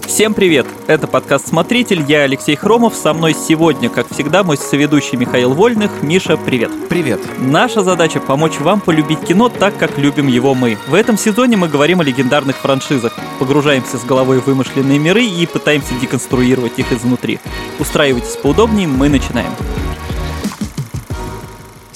Всем 0.00 0.34
привет! 0.34 0.66
Это 0.88 1.06
подкаст 1.06 1.48
«Смотритель», 1.48 2.02
я 2.08 2.22
Алексей 2.22 2.56
Хромов, 2.56 2.94
со 2.94 3.14
мной 3.14 3.32
сегодня, 3.32 3.88
как 3.88 4.12
всегда, 4.12 4.42
мой 4.42 4.56
соведущий 4.56 5.16
Михаил 5.16 5.52
Вольных. 5.54 6.02
Миша, 6.02 6.36
привет! 6.36 6.70
Привет! 6.88 7.20
Наша 7.38 7.82
задача— 7.82 8.18
помочь 8.26 8.58
вам 8.58 8.80
полюбить 8.80 9.20
кино 9.20 9.48
так, 9.48 9.76
как 9.78 9.96
любим 9.96 10.26
его 10.26 10.54
мы. 10.54 10.76
В 10.88 10.94
этом 10.94 11.16
сезоне 11.16 11.56
мы 11.56 11.68
говорим 11.68 12.00
о 12.00 12.04
легендарных 12.04 12.56
франшизах, 12.56 13.16
погружаемся 13.38 13.98
с 13.98 14.04
головой 14.04 14.40
в 14.40 14.46
вымышленные 14.46 14.98
миры 14.98 15.24
и 15.24 15.46
пытаемся 15.46 15.94
деконструировать 16.00 16.78
их 16.78 16.92
изнутри. 16.92 17.38
Устраивайтесь 17.78 18.36
поудобнее, 18.36 18.88
мы 18.88 19.08
начинаем. 19.08 19.52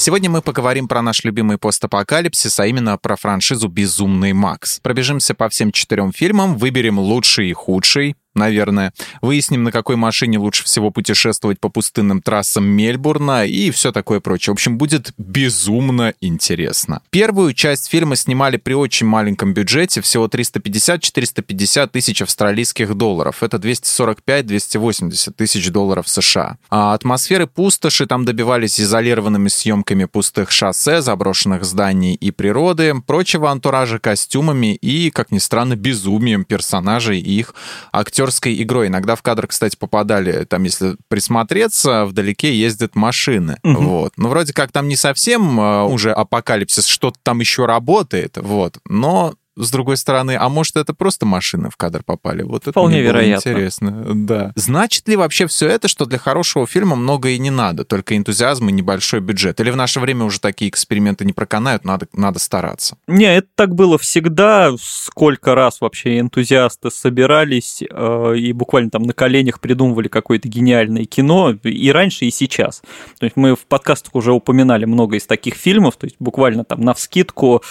Сегодня 0.00 0.30
мы 0.30 0.42
поговорим 0.42 0.86
про 0.86 1.02
наш 1.02 1.24
любимый 1.24 1.58
постапокалипсис, 1.58 2.60
а 2.60 2.66
именно 2.68 2.96
про 2.98 3.16
франшизу 3.16 3.66
«Безумный 3.66 4.32
Макс». 4.32 4.78
Пробежимся 4.78 5.34
по 5.34 5.48
всем 5.48 5.72
четырем 5.72 6.12
фильмам, 6.12 6.56
выберем 6.56 7.00
лучший 7.00 7.50
и 7.50 7.52
худший, 7.52 8.14
наверное. 8.38 8.92
Выясним, 9.20 9.64
на 9.64 9.72
какой 9.72 9.96
машине 9.96 10.38
лучше 10.38 10.64
всего 10.64 10.90
путешествовать 10.90 11.60
по 11.60 11.68
пустынным 11.68 12.22
трассам 12.22 12.64
Мельбурна 12.64 13.44
и 13.44 13.70
все 13.70 13.92
такое 13.92 14.20
прочее. 14.20 14.52
В 14.52 14.56
общем, 14.56 14.78
будет 14.78 15.12
безумно 15.18 16.14
интересно. 16.20 17.02
Первую 17.10 17.52
часть 17.52 17.88
фильма 17.90 18.16
снимали 18.16 18.56
при 18.56 18.74
очень 18.74 19.06
маленьком 19.06 19.52
бюджете, 19.52 20.00
всего 20.00 20.26
350-450 20.26 21.88
тысяч 21.88 22.22
австралийских 22.22 22.94
долларов. 22.94 23.42
Это 23.42 23.56
245-280 23.56 25.32
тысяч 25.32 25.70
долларов 25.70 26.08
США. 26.08 26.56
А 26.70 26.94
атмосферы 26.94 27.46
пустоши 27.46 28.06
там 28.06 28.24
добивались 28.24 28.80
изолированными 28.80 29.48
съемками 29.48 30.04
пустых 30.04 30.50
шоссе, 30.50 31.02
заброшенных 31.02 31.64
зданий 31.64 32.14
и 32.14 32.30
природы, 32.30 32.94
прочего 33.06 33.50
антуража 33.50 33.98
костюмами 33.98 34.74
и, 34.76 35.10
как 35.10 35.30
ни 35.30 35.38
странно, 35.38 35.76
безумием 35.76 36.44
персонажей 36.44 37.18
и 37.18 37.38
их 37.38 37.54
актеров 37.92 38.27
актерской 38.28 38.62
игрой. 38.62 38.88
Иногда 38.88 39.16
в 39.16 39.22
кадр, 39.22 39.46
кстати, 39.46 39.76
попадали, 39.76 40.44
там, 40.44 40.64
если 40.64 40.96
присмотреться, 41.08 42.04
вдалеке 42.04 42.54
ездят 42.54 42.94
машины. 42.94 43.56
Угу. 43.64 43.82
Вот. 43.82 44.12
Ну, 44.16 44.28
вроде 44.28 44.52
как 44.52 44.70
там 44.72 44.88
не 44.88 44.96
совсем 44.96 45.58
uh, 45.58 45.88
уже 45.88 46.12
апокалипсис, 46.12 46.86
что-то 46.86 47.18
там 47.22 47.40
еще 47.40 47.66
работает, 47.66 48.36
вот. 48.36 48.78
Но 48.88 49.34
с 49.58 49.70
другой 49.70 49.96
стороны, 49.96 50.36
а 50.38 50.48
может, 50.48 50.76
это 50.76 50.94
просто 50.94 51.26
машины 51.26 51.70
в 51.70 51.76
кадр 51.76 52.02
попали? 52.04 52.42
Вот 52.42 52.62
это 52.62 52.72
Вполне 52.72 53.00
вероятно. 53.02 53.48
Интересно, 53.50 54.04
да. 54.14 54.52
Значит 54.54 55.08
ли 55.08 55.16
вообще 55.16 55.46
все 55.46 55.68
это, 55.68 55.88
что 55.88 56.06
для 56.06 56.18
хорошего 56.18 56.66
фильма 56.66 56.96
много 56.96 57.30
и 57.30 57.38
не 57.38 57.50
надо, 57.50 57.84
только 57.84 58.16
энтузиазм 58.16 58.68
и 58.68 58.72
небольшой 58.72 59.20
бюджет? 59.20 59.60
Или 59.60 59.70
в 59.70 59.76
наше 59.76 60.00
время 60.00 60.24
уже 60.24 60.40
такие 60.40 60.68
эксперименты 60.70 61.24
не 61.24 61.32
проканают, 61.32 61.84
надо, 61.84 62.06
надо 62.12 62.38
стараться? 62.38 62.96
Не, 63.06 63.36
это 63.36 63.48
так 63.54 63.74
было 63.74 63.98
всегда. 63.98 64.72
Сколько 64.80 65.54
раз 65.54 65.80
вообще 65.80 66.20
энтузиасты 66.20 66.90
собирались 66.90 67.82
э, 67.88 68.36
и 68.36 68.52
буквально 68.52 68.90
там 68.90 69.02
на 69.02 69.12
коленях 69.12 69.60
придумывали 69.60 70.08
какое-то 70.08 70.48
гениальное 70.48 71.04
кино 71.04 71.52
и 71.62 71.90
раньше, 71.90 72.24
и 72.24 72.30
сейчас. 72.30 72.82
То 73.18 73.24
есть 73.24 73.36
мы 73.36 73.56
в 73.56 73.66
подкастах 73.66 74.14
уже 74.14 74.32
упоминали 74.32 74.84
много 74.84 75.16
из 75.16 75.26
таких 75.26 75.54
фильмов, 75.54 75.96
то 75.96 76.04
есть 76.04 76.16
буквально 76.18 76.64
там 76.64 76.80
на 76.80 76.94
вскидку 76.94 77.62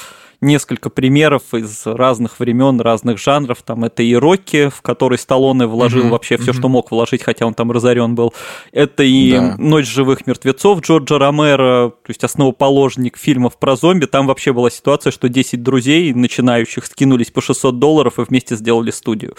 несколько 0.42 0.90
примеров 0.90 1.54
из 1.54 1.86
разных 1.86 2.40
времен, 2.40 2.80
разных 2.80 3.18
жанров. 3.18 3.64
Там 3.64 3.84
это 3.86 4.04
и 4.04 4.16
Рокки, 4.16 4.70
в 4.70 4.82
который 4.82 5.18
Сталлоне 5.18 5.66
вложил 5.66 6.06
mm-hmm. 6.06 6.10
вообще 6.10 6.38
все, 6.38 6.52
mm-hmm. 6.52 6.60
что 6.60 6.70
мог 6.70 6.92
вложить, 6.92 7.24
хотя 7.24 7.46
он 7.46 7.54
там 7.54 7.72
разорен 7.72 8.16
был. 8.16 8.34
Это 8.72 9.04
и 9.04 9.32
да. 9.32 9.56
Ночь 9.58 9.88
живых 9.88 10.28
мертвецов 10.28 10.82
Джорджа 10.82 11.18
Ромеро, 11.18 11.90
то 11.90 12.10
есть 12.10 12.24
основоположник 12.24 13.18
фильмов 13.18 13.58
про 13.58 13.76
зомби. 13.76 14.06
Там 14.06 14.28
вообще 14.28 14.54
была 14.54 14.70
ситуация, 14.70 15.12
что 15.12 15.28
10 15.28 15.64
друзей 15.64 16.14
начинающих 16.14 16.86
скинулись 16.86 17.32
по 17.32 17.42
600 17.42 17.80
долларов 17.80 18.20
и 18.20 18.24
вместе 18.24 18.56
сделали 18.56 18.92
студию. 18.92 19.36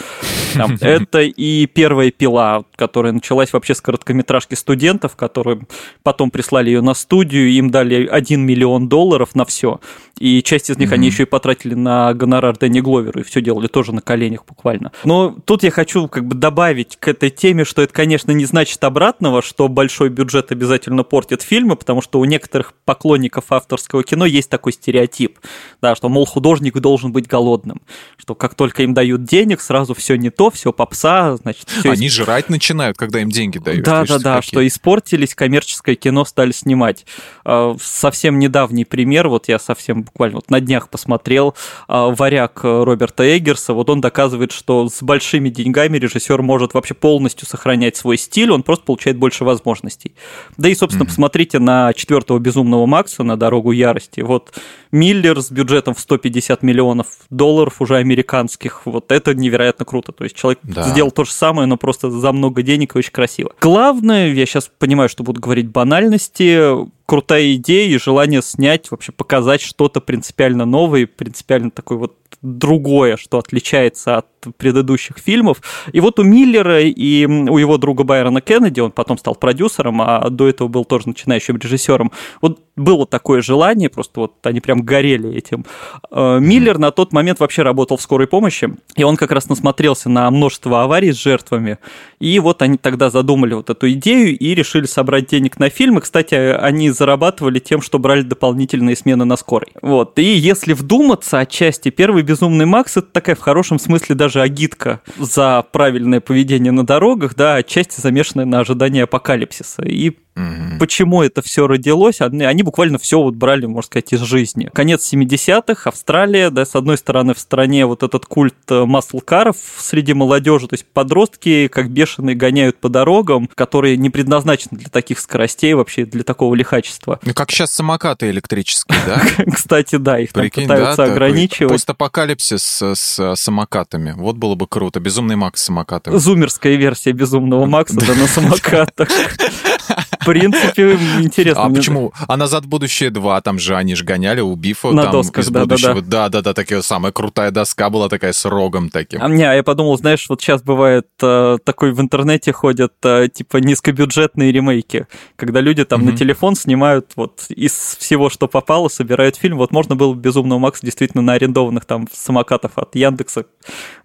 Там, 0.55 0.77
это 0.81 1.21
и 1.21 1.67
первая 1.67 2.11
пила, 2.11 2.65
которая 2.75 3.13
началась 3.13 3.53
вообще 3.53 3.75
с 3.75 3.81
короткометражки 3.81 4.55
студентов, 4.55 5.15
которые 5.15 5.61
потом 6.03 6.31
прислали 6.31 6.71
ее 6.71 6.81
на 6.81 6.95
студию, 6.95 7.51
им 7.51 7.71
дали 7.71 8.07
1 8.07 8.41
миллион 8.45 8.89
долларов 8.89 9.35
на 9.35 9.45
все. 9.45 9.81
И 10.19 10.43
часть 10.43 10.71
из 10.71 10.79
них 10.79 10.88
них 10.89 10.93
mm-hmm. 10.93 10.95
они 10.95 11.07
еще 11.07 11.23
и 11.25 11.27
потратили 11.27 11.75
на 11.75 12.15
гонорар 12.15 12.57
Дэнни 12.57 12.81
Гловеру 12.81 13.21
и 13.21 13.23
все 13.23 13.41
делали 13.41 13.67
тоже 13.67 13.93
на 13.93 14.01
коленях 14.01 14.45
буквально. 14.47 14.93
Но 15.05 15.37
тут 15.45 15.63
я 15.63 15.71
хочу 15.71 16.09
как 16.09 16.27
бы 16.27 16.35
добавить 16.35 16.97
к 16.97 17.09
этой 17.09 17.31
теме, 17.31 17.65
что 17.65 17.83
это, 17.83 17.93
конечно, 17.93 18.33
не 18.33 18.45
значит 18.45 18.83
обратного, 18.85 19.43
что 19.43 19.69
большой 19.69 20.09
бюджет 20.09 20.53
обязательно 20.53 21.03
портит 21.03 21.43
фильмы, 21.43 21.77
потому 21.77 22.01
что 22.01 22.21
у 22.21 22.25
некоторых 22.25 22.75
поклонников 22.85 23.51
авторского 23.51 24.03
кино 24.03 24.25
есть 24.27 24.51
такой 24.51 24.73
стереотип, 24.73 25.39
да, 25.83 25.95
что, 25.95 26.09
мол, 26.09 26.25
художник 26.25 26.79
должен 26.79 27.13
быть 27.13 27.27
голодным, 27.27 27.83
что 28.17 28.35
как 28.35 28.55
только 28.55 28.83
им 28.83 28.95
дают 28.95 29.25
денег, 29.25 29.61
сразу 29.61 29.95
все 29.95 30.17
не 30.17 30.31
то, 30.31 30.51
все 30.51 30.73
попса, 30.73 31.37
значит, 31.37 31.69
все 31.69 31.91
Они 31.91 32.07
исп... 32.07 32.17
жрать 32.17 32.49
начинают, 32.49 32.97
когда 32.97 33.21
им 33.21 33.31
деньги 33.31 33.59
дают. 33.59 33.85
Да, 33.85 34.05
да, 34.05 34.19
да, 34.19 34.43
что 34.43 34.65
испортились, 34.67 35.35
коммерческое 35.35 35.97
кино 35.97 36.25
стали 36.25 36.53
снимать. 36.53 37.05
А, 37.45 37.77
совсем 37.81 38.39
недавний 38.39 38.85
пример, 38.85 39.29
вот 39.29 39.49
я 39.49 39.59
совсем 39.59 40.03
буквально 40.03 40.37
вот 40.37 40.51
на 40.51 40.61
днях 40.61 40.78
днях 40.79 40.89
посмотрел 40.89 41.55
а, 41.89 42.11
«Варяг» 42.11 42.61
Роберта 42.63 43.37
Эггерса, 43.37 43.75
вот 43.75 43.91
он 43.91 44.01
доказывает, 44.01 44.53
что 44.53 44.89
с 44.89 45.03
большими 45.03 45.49
деньгами 45.49 45.99
режиссер 45.99 46.41
может 46.43 46.75
вообще 46.75 46.95
полностью 46.95 47.47
сохранять 47.49 47.97
свой 47.97 48.17
стиль, 48.17 48.53
он 48.53 48.63
просто 48.63 48.85
получает 48.85 49.19
больше 49.19 49.45
возможностей. 49.45 50.15
Да 50.57 50.69
и, 50.69 50.75
собственно, 50.75 51.05
mm-hmm. 51.05 51.09
посмотрите 51.09 51.59
на 51.59 51.93
четвертого 51.93 52.39
«Безумного 52.39 52.87
Макса», 52.87 53.25
на 53.25 53.37
«Дорогу 53.37 53.73
ярости». 53.73 54.21
Вот 54.21 54.55
Миллер 54.91 55.41
с 55.41 55.51
бюджетом 55.51 55.95
в 55.95 56.01
150 56.01 56.63
миллионов 56.63 57.07
долларов 57.29 57.83
уже 57.83 57.97
американских, 57.97 58.83
вот 58.87 59.13
это 59.13 59.35
невероятно 59.35 59.85
круто. 59.85 60.13
То 60.13 60.25
есть 60.25 60.37
человек 60.37 60.61
да. 60.63 60.85
сделал 60.85 61.11
то 61.11 61.25
же 61.25 61.33
самое, 61.33 61.67
но 61.67 61.77
просто 61.77 62.11
за 62.11 62.33
много 62.33 62.63
денег 62.63 62.95
и 62.95 62.99
очень 62.99 63.13
красиво. 63.13 63.53
Главное, 63.61 64.33
я 64.33 64.47
сейчас 64.47 64.71
понимаю, 64.79 65.09
что 65.09 65.25
буду 65.25 65.41
говорить 65.41 65.69
банальности, 65.69 66.89
крутая 67.09 67.55
идея 67.55 67.89
и 67.89 67.99
желание 67.99 68.43
снять, 68.43 68.91
вообще 68.91 69.13
показать 69.13 69.63
что-то 69.63 70.03
принципиально 70.03 70.67
новое, 70.67 71.07
принципиально 71.07 71.71
такой 71.71 71.97
вот 71.97 72.19
другое, 72.43 73.17
что 73.17 73.39
отличается 73.39 74.19
от 74.19 74.27
предыдущих 74.57 75.19
фильмов. 75.19 75.61
И 75.93 76.01
вот 76.01 76.19
у 76.19 76.23
Миллера 76.23 76.81
и 76.81 77.27
у 77.27 77.59
его 77.59 77.79
друга 77.79 78.05
Байрона 78.05 78.41
Кеннеди, 78.41 78.81
он 78.81 78.93
потом 78.93 79.19
стал 79.19 79.35
продюсером, 79.35 80.01
а 80.01 80.29
до 80.31 80.49
этого 80.49 80.69
был 80.69 80.85
тоже 80.85 81.09
начинающим 81.09 81.57
режиссером, 81.57 82.13
вот 82.41 82.61
было 82.77 83.07
такое 83.07 83.43
желание, 83.43 83.89
просто 83.91 84.21
вот 84.21 84.47
они 84.47 84.61
прям 84.61 84.83
горели 84.83 85.35
этим. 85.35 85.67
Э, 86.13 86.39
Миллер 86.41 86.79
на 86.79 86.93
тот 86.93 87.13
момент 87.13 87.41
вообще 87.41 87.63
работал 87.63 87.97
в 87.97 88.03
скорой 88.03 88.29
помощи, 88.29 88.73
и 88.95 89.03
он 89.03 89.17
как 89.17 89.33
раз 89.33 89.49
насмотрелся 89.49 90.09
на 90.09 90.31
множество 90.31 90.85
аварий 90.85 91.13
с 91.13 91.17
жертвами, 91.17 91.79
и 92.21 92.39
вот 92.39 92.63
они 92.63 92.79
тогда 92.79 93.11
задумали 93.11 93.55
вот 93.55 93.71
эту 93.71 93.91
идею 93.91 94.39
и 94.39 94.55
решили 94.55 94.87
собрать 94.87 95.27
денег 95.27 95.59
на 95.59 95.71
фильм, 95.71 95.99
и, 95.99 96.01
кстати, 96.01 96.35
они 96.35 96.91
зарабатывали 96.91 97.59
тем, 97.59 97.83
что 97.83 97.99
брали 97.99 98.23
дополнительные 98.23 98.95
смены 98.95 99.25
на 99.25 99.37
скорой. 99.37 99.73
Вот, 99.83 100.19
и 100.21 100.23
если 100.23 100.73
вдуматься, 100.73 101.41
отчасти 101.41 101.91
первый 101.91 102.18
«Безумный 102.23 102.67
Макс»— 102.67 102.97
это 102.97 103.09
такая 103.09 103.37
в 103.37 103.41
хорошем 103.41 103.79
смысле 103.79 104.15
даже 104.15 104.41
агитка 104.41 105.01
за 105.19 105.65
правильное 105.73 106.21
поведение 106.21 106.73
на 106.73 106.87
дорогах, 106.87 107.35
да, 107.35 107.57
отчасти 107.57 108.01
замешанная 108.01 108.47
на 108.47 108.61
ожидании 108.61 109.03
апокалипсиса. 109.03 109.83
И 109.83 110.17
Угу. 110.39 110.79
Почему 110.79 111.23
это 111.23 111.43
все 111.43 111.67
родилось? 111.67 112.21
Они, 112.21 112.45
они 112.45 112.63
буквально 112.63 112.99
все 112.99 113.21
вот 113.21 113.35
брали, 113.35 113.67
можно 113.67 113.87
сказать, 113.87 114.13
из 114.13 114.21
жизни. 114.21 114.71
Конец 114.73 115.13
70-х, 115.13 115.91
Австралия, 115.91 116.51
да, 116.51 116.65
с 116.65 116.77
одной 116.77 116.97
стороны, 116.97 117.35
в 117.35 117.41
стране 117.41 117.87
вот 117.87 118.05
этот 118.05 118.27
культ 118.27 118.55
э, 118.69 118.85
маслкаров 118.85 119.57
среди 119.79 120.15
молодежи, 120.15 120.69
то 120.69 120.75
есть 120.75 120.87
подростки 120.87 121.67
как 121.67 121.91
бешеные 121.91 122.37
гоняют 122.37 122.79
по 122.79 122.89
дорогам, 122.89 123.49
которые 123.55 123.97
не 123.97 124.11
предназначены 124.11 124.79
для 124.79 124.89
таких 124.89 125.19
скоростей, 125.19 125.75
вообще 125.75 126.05
для 126.05 126.23
такого 126.23 126.55
лихачества. 126.55 127.19
Ну, 127.23 127.35
как 127.35 127.51
сейчас 127.51 127.73
самокаты 127.73 128.31
электрические, 128.31 128.99
да? 129.07 129.23
Кстати, 129.53 129.97
да, 129.97 130.21
их 130.21 130.33
там 130.33 130.49
пытаются 130.49 131.05
ограничивать. 131.05 131.73
Постапокалипсис 131.73 132.83
с 132.83 133.35
самокатами. 133.35 134.13
Вот 134.17 134.37
было 134.37 134.55
бы 134.55 134.69
круто. 134.69 135.01
Безумный 135.01 135.37
Макс 135.37 135.61
с 135.61 135.65
самокатами. 135.65 136.17
Зумерская 136.17 136.77
версия 136.77 137.13
Безумного 137.13 137.67
Макса, 137.67 137.99
да, 137.99 138.15
на 138.15 138.27
самокатах. 138.27 139.09
Принципе, 140.29 140.99
интересно. 141.21 141.65
А 141.65 141.71
почему? 141.71 142.13
А 142.27 142.37
«Назад 142.37 142.65
в 142.65 142.69
будущее 142.69 143.11
2», 143.11 143.43
там 143.43 143.59
же 143.59 143.77
они 143.77 143.95
же 143.95 144.05
гоняли 144.05 144.41
у 144.41 144.55
Бифа. 144.55 144.91
На 144.91 145.07
досках, 145.07 145.49
да-да-да. 145.49 146.01
Да-да-да, 146.01 146.55
такая 146.55 146.83
самая 146.83 147.13
крутая 147.13 147.51
доска 147.51 147.91
была 147.91 148.09
такая 148.09 148.33
с 148.33 148.45
рогом 148.45 148.91
таким. 148.91 149.23
А, 149.23 149.29
не, 149.29 149.43
я 149.43 149.63
подумал, 149.63 149.97
знаешь, 149.99 150.27
вот 150.29 150.41
сейчас 150.41 150.63
бывает 150.63 151.07
э, 151.23 151.59
такой 151.65 151.93
в 151.93 152.01
интернете 152.01 152.53
ходят 152.53 152.93
э, 153.05 153.29
типа 153.33 153.59
низкобюджетные 153.59 154.53
ремейки, 154.53 155.07
когда 155.37 155.61
люди 155.61 155.85
там 155.85 156.03
mm-hmm. 156.03 156.13
на 156.13 156.17
телефон 156.17 156.57
снимают 156.57 157.13
вот 157.17 157.47
из 157.49 157.73
всего, 157.73 158.31
что 158.31 158.49
попало, 158.49 158.89
собирают 158.89 159.37
фильм. 159.37 159.59
Вот 159.59 159.73
можно 159.73 159.97
было 159.97 160.13
бы 160.15 160.21
«Безумного 160.21 160.59
Макса» 160.59 160.85
действительно 160.85 161.23
на 161.23 161.35
арендованных 161.35 161.85
там 161.85 162.09
самокатов 162.13 162.73
от 162.77 162.95
Яндекса 162.95 163.47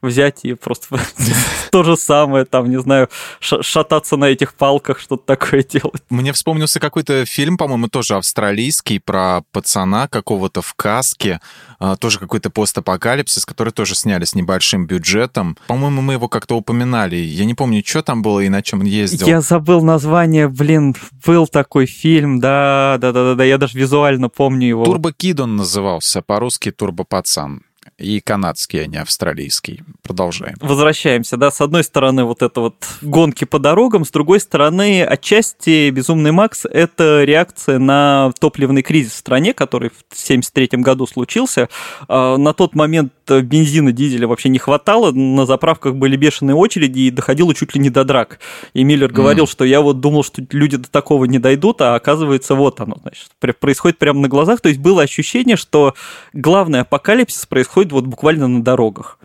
взять 0.02 0.40
и 0.44 0.54
просто 0.54 1.00
то 1.72 1.84
же 1.84 1.98
самое, 1.98 2.46
там, 2.46 2.70
не 2.70 2.80
знаю, 2.80 3.10
шататься 3.40 4.18
на 4.18 4.25
этих 4.25 4.54
палках, 4.54 5.00
что-то 5.00 5.24
такое 5.25 5.64
делать. 5.64 6.04
Мне 6.13 6.31
вспомнился 6.31 6.80
какой-то 6.80 7.25
фильм, 7.25 7.57
по-моему, 7.57 7.88
тоже 7.88 8.15
австралийский, 8.18 9.00
про 9.00 9.42
пацана 9.51 10.07
какого-то 10.07 10.62
в 10.62 10.75
каске, 10.75 11.42
а, 11.80 11.95
тоже 11.95 12.19
какой-то 12.19 12.51
постапокалипсис, 12.51 13.48
который 13.48 13.74
тоже 13.74 13.95
сняли 13.95 14.24
с 14.24 14.36
небольшим 14.36 14.86
бюджетом. 14.86 15.57
По-моему, 15.65 16.04
мы 16.04 16.13
его 16.13 16.27
как-то 16.27 16.56
упоминали. 16.56 17.15
Я 17.15 17.45
не 17.45 17.56
помню, 17.56 17.81
что 17.83 18.04
там 18.04 18.21
было 18.21 18.42
и 18.42 18.50
на 18.50 18.62
чем 18.62 18.81
он 18.81 18.86
ездил. 18.86 19.25
Я 19.25 19.42
забыл 19.42 19.81
название, 19.81 20.48
блин, 20.48 20.95
был 21.25 21.48
такой 21.48 21.88
фильм, 21.88 22.39
да, 22.39 22.98
да, 23.00 23.12
да, 23.12 23.24
да, 23.24 23.33
да, 23.33 23.44
я 23.44 23.57
даже 23.57 23.75
визуально 23.75 24.30
помню 24.30 24.68
его. 24.68 24.86
Турбо 24.86 25.13
Кид 25.13 25.39
он 25.39 25.56
назывался, 25.56 26.21
по-русски 26.21 26.69
Турбо 26.69 27.06
Пацан. 27.06 27.63
И 27.98 28.19
канадский, 28.22 28.84
а 28.84 28.88
не 28.88 28.98
австралийский. 28.98 29.84
Продолжаем. 30.01 30.56
Возвращаемся, 30.60 31.38
да, 31.38 31.51
с 31.51 31.62
одной 31.62 31.84
стороны 31.84 32.24
вот 32.24 32.42
это 32.42 32.60
вот 32.60 32.75
гонки 33.01 33.45
по 33.45 33.60
дорогам, 33.60 34.04
с 34.04 34.12
другой 34.12 34.40
стороны 34.40 35.04
отчасти 35.04 35.90
«Безумный 35.92 36.31
Макс»— 36.31 36.66
это 36.72 37.24
реакция 37.24 37.80
на 37.80 38.31
топливный 38.40 38.81
кризис 38.81 39.13
в 39.13 39.18
стране, 39.18 39.54
который 39.54 39.90
в 39.90 40.01
1973 40.12 40.81
году 40.81 41.06
случился. 41.07 41.69
А, 42.07 42.38
на 42.38 42.54
тот 42.54 42.75
момент 42.75 43.13
бензина, 43.30 43.92
дизеля 43.92 44.28
вообще 44.28 44.50
не 44.50 44.60
хватало, 44.60 45.12
на 45.12 45.46
заправках 45.46 45.96
были 45.96 46.16
бешеные 46.16 46.56
очереди 46.56 47.00
и 47.00 47.12
доходило 47.12 47.54
чуть 47.54 47.74
ли 47.75 47.81
не 47.81 47.90
до 47.90 48.04
драк. 48.04 48.40
И 48.74 48.84
Миллер 48.84 49.10
mm. 49.10 49.14
говорил, 49.14 49.48
что 49.48 49.66
я 49.66 49.81
вот 49.81 50.00
думал, 50.00 50.24
что 50.24 50.44
люди 50.52 50.78
до 50.78 50.90
такого 50.90 51.25
не 51.25 51.40
дойдут, 51.40 51.81
а 51.81 51.96
оказывается 51.96 52.56
вот 52.56 52.80
оно, 52.81 52.98
значит, 53.02 53.30
происходит 53.60 53.98
прямо 53.98 54.20
на 54.20 54.28
глазах. 54.28 54.62
То 54.62 54.70
есть 54.70 54.80
было 54.80 55.04
ощущение, 55.04 55.56
что 55.56 55.96
главный 56.34 56.81
апокалипсис 56.81 57.46
происходит 57.46 57.92
вот 57.92 58.06
буквально 58.06 58.48
на 58.48 58.64
дорогах. 58.64 59.18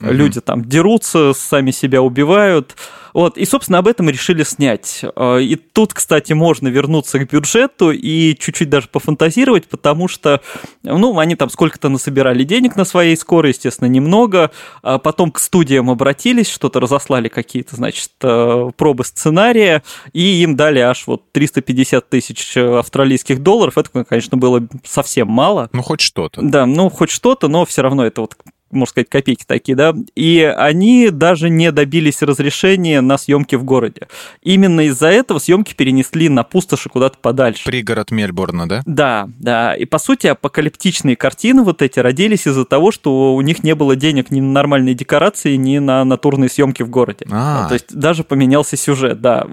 Mm-hmm. 0.00 0.12
Люди 0.12 0.40
там 0.40 0.64
дерутся, 0.64 1.32
сами 1.34 1.70
себя 1.70 2.02
убивают, 2.02 2.76
вот, 3.12 3.38
и, 3.38 3.44
собственно, 3.44 3.78
об 3.78 3.88
этом 3.88 4.08
решили 4.08 4.42
снять. 4.44 5.04
А, 5.16 5.38
и 5.38 5.56
тут, 5.56 5.94
кстати, 5.94 6.32
можно 6.32 6.68
вернуться 6.68 7.18
к 7.18 7.30
бюджету 7.30 7.90
и 7.90 8.36
чуть-чуть 8.38 8.68
даже 8.68 8.88
пофантазировать, 8.88 9.68
потому 9.68 10.08
что, 10.08 10.40
ну, 10.82 11.18
они 11.18 11.36
там 11.36 11.50
сколько-то 11.50 11.88
насобирали 11.88 12.44
денег 12.44 12.76
на 12.76 12.84
своей 12.84 13.16
скорой, 13.16 13.50
естественно, 13.50 13.88
немного. 13.88 14.50
А 14.82 14.98
потом 14.98 15.30
к 15.30 15.38
студиям 15.38 15.90
обратились, 15.90 16.48
что-то 16.48 16.80
разослали 16.80 17.28
какие-то, 17.28 17.76
значит, 17.76 18.10
э, 18.22 18.70
пробы 18.76 19.04
сценария, 19.04 19.82
и 20.12 20.42
им 20.42 20.56
дали 20.56 20.78
аж 20.78 21.06
вот 21.06 21.32
350 21.32 22.08
тысяч 22.08 22.56
австралийских 22.56 23.42
долларов. 23.42 23.78
Это, 23.78 24.04
конечно, 24.04 24.36
было 24.36 24.66
совсем 24.84 25.28
мало. 25.28 25.68
Ну, 25.72 25.82
хоть 25.82 26.00
что-то. 26.00 26.40
Да, 26.42 26.66
ну, 26.66 26.88
хоть 26.90 27.10
что-то, 27.10 27.48
но 27.48 27.64
все 27.64 27.82
равно 27.82 28.06
это 28.06 28.20
вот 28.20 28.36
можно 28.70 28.90
сказать, 28.90 29.08
копейки 29.08 29.44
такие, 29.46 29.76
да, 29.76 29.94
и 30.14 30.40
они 30.56 31.10
даже 31.10 31.50
не 31.50 31.72
добились 31.72 32.22
разрешения 32.22 33.00
на 33.00 33.18
съемки 33.18 33.54
в 33.56 33.64
городе. 33.64 34.08
Именно 34.42 34.86
из-за 34.86 35.08
этого 35.08 35.38
съемки 35.38 35.74
перенесли 35.74 36.28
на 36.28 36.42
пустоши 36.42 36.88
куда-то 36.88 37.18
подальше. 37.18 37.64
Пригород 37.64 38.10
Мельбурна, 38.10 38.68
да? 38.68 38.82
Да, 38.86 39.28
да. 39.38 39.74
И, 39.74 39.84
по 39.84 39.98
сути, 39.98 40.28
апокалиптичные 40.28 41.16
картины 41.16 41.62
вот 41.62 41.82
эти 41.82 41.98
родились 41.98 42.46
из-за 42.46 42.64
того, 42.64 42.90
что 42.92 43.34
у 43.34 43.40
них 43.40 43.62
не 43.62 43.74
было 43.74 43.96
денег 43.96 44.30
ни 44.30 44.40
на 44.40 44.52
нормальные 44.52 44.94
декорации, 44.94 45.56
ни 45.56 45.78
на 45.78 46.04
натурные 46.04 46.48
съемки 46.48 46.82
в 46.82 46.90
городе. 46.90 47.26
А-а-а. 47.30 47.68
То 47.68 47.74
есть 47.74 47.94
даже 47.94 48.24
поменялся 48.24 48.76
сюжет, 48.76 49.20
да. 49.20 49.46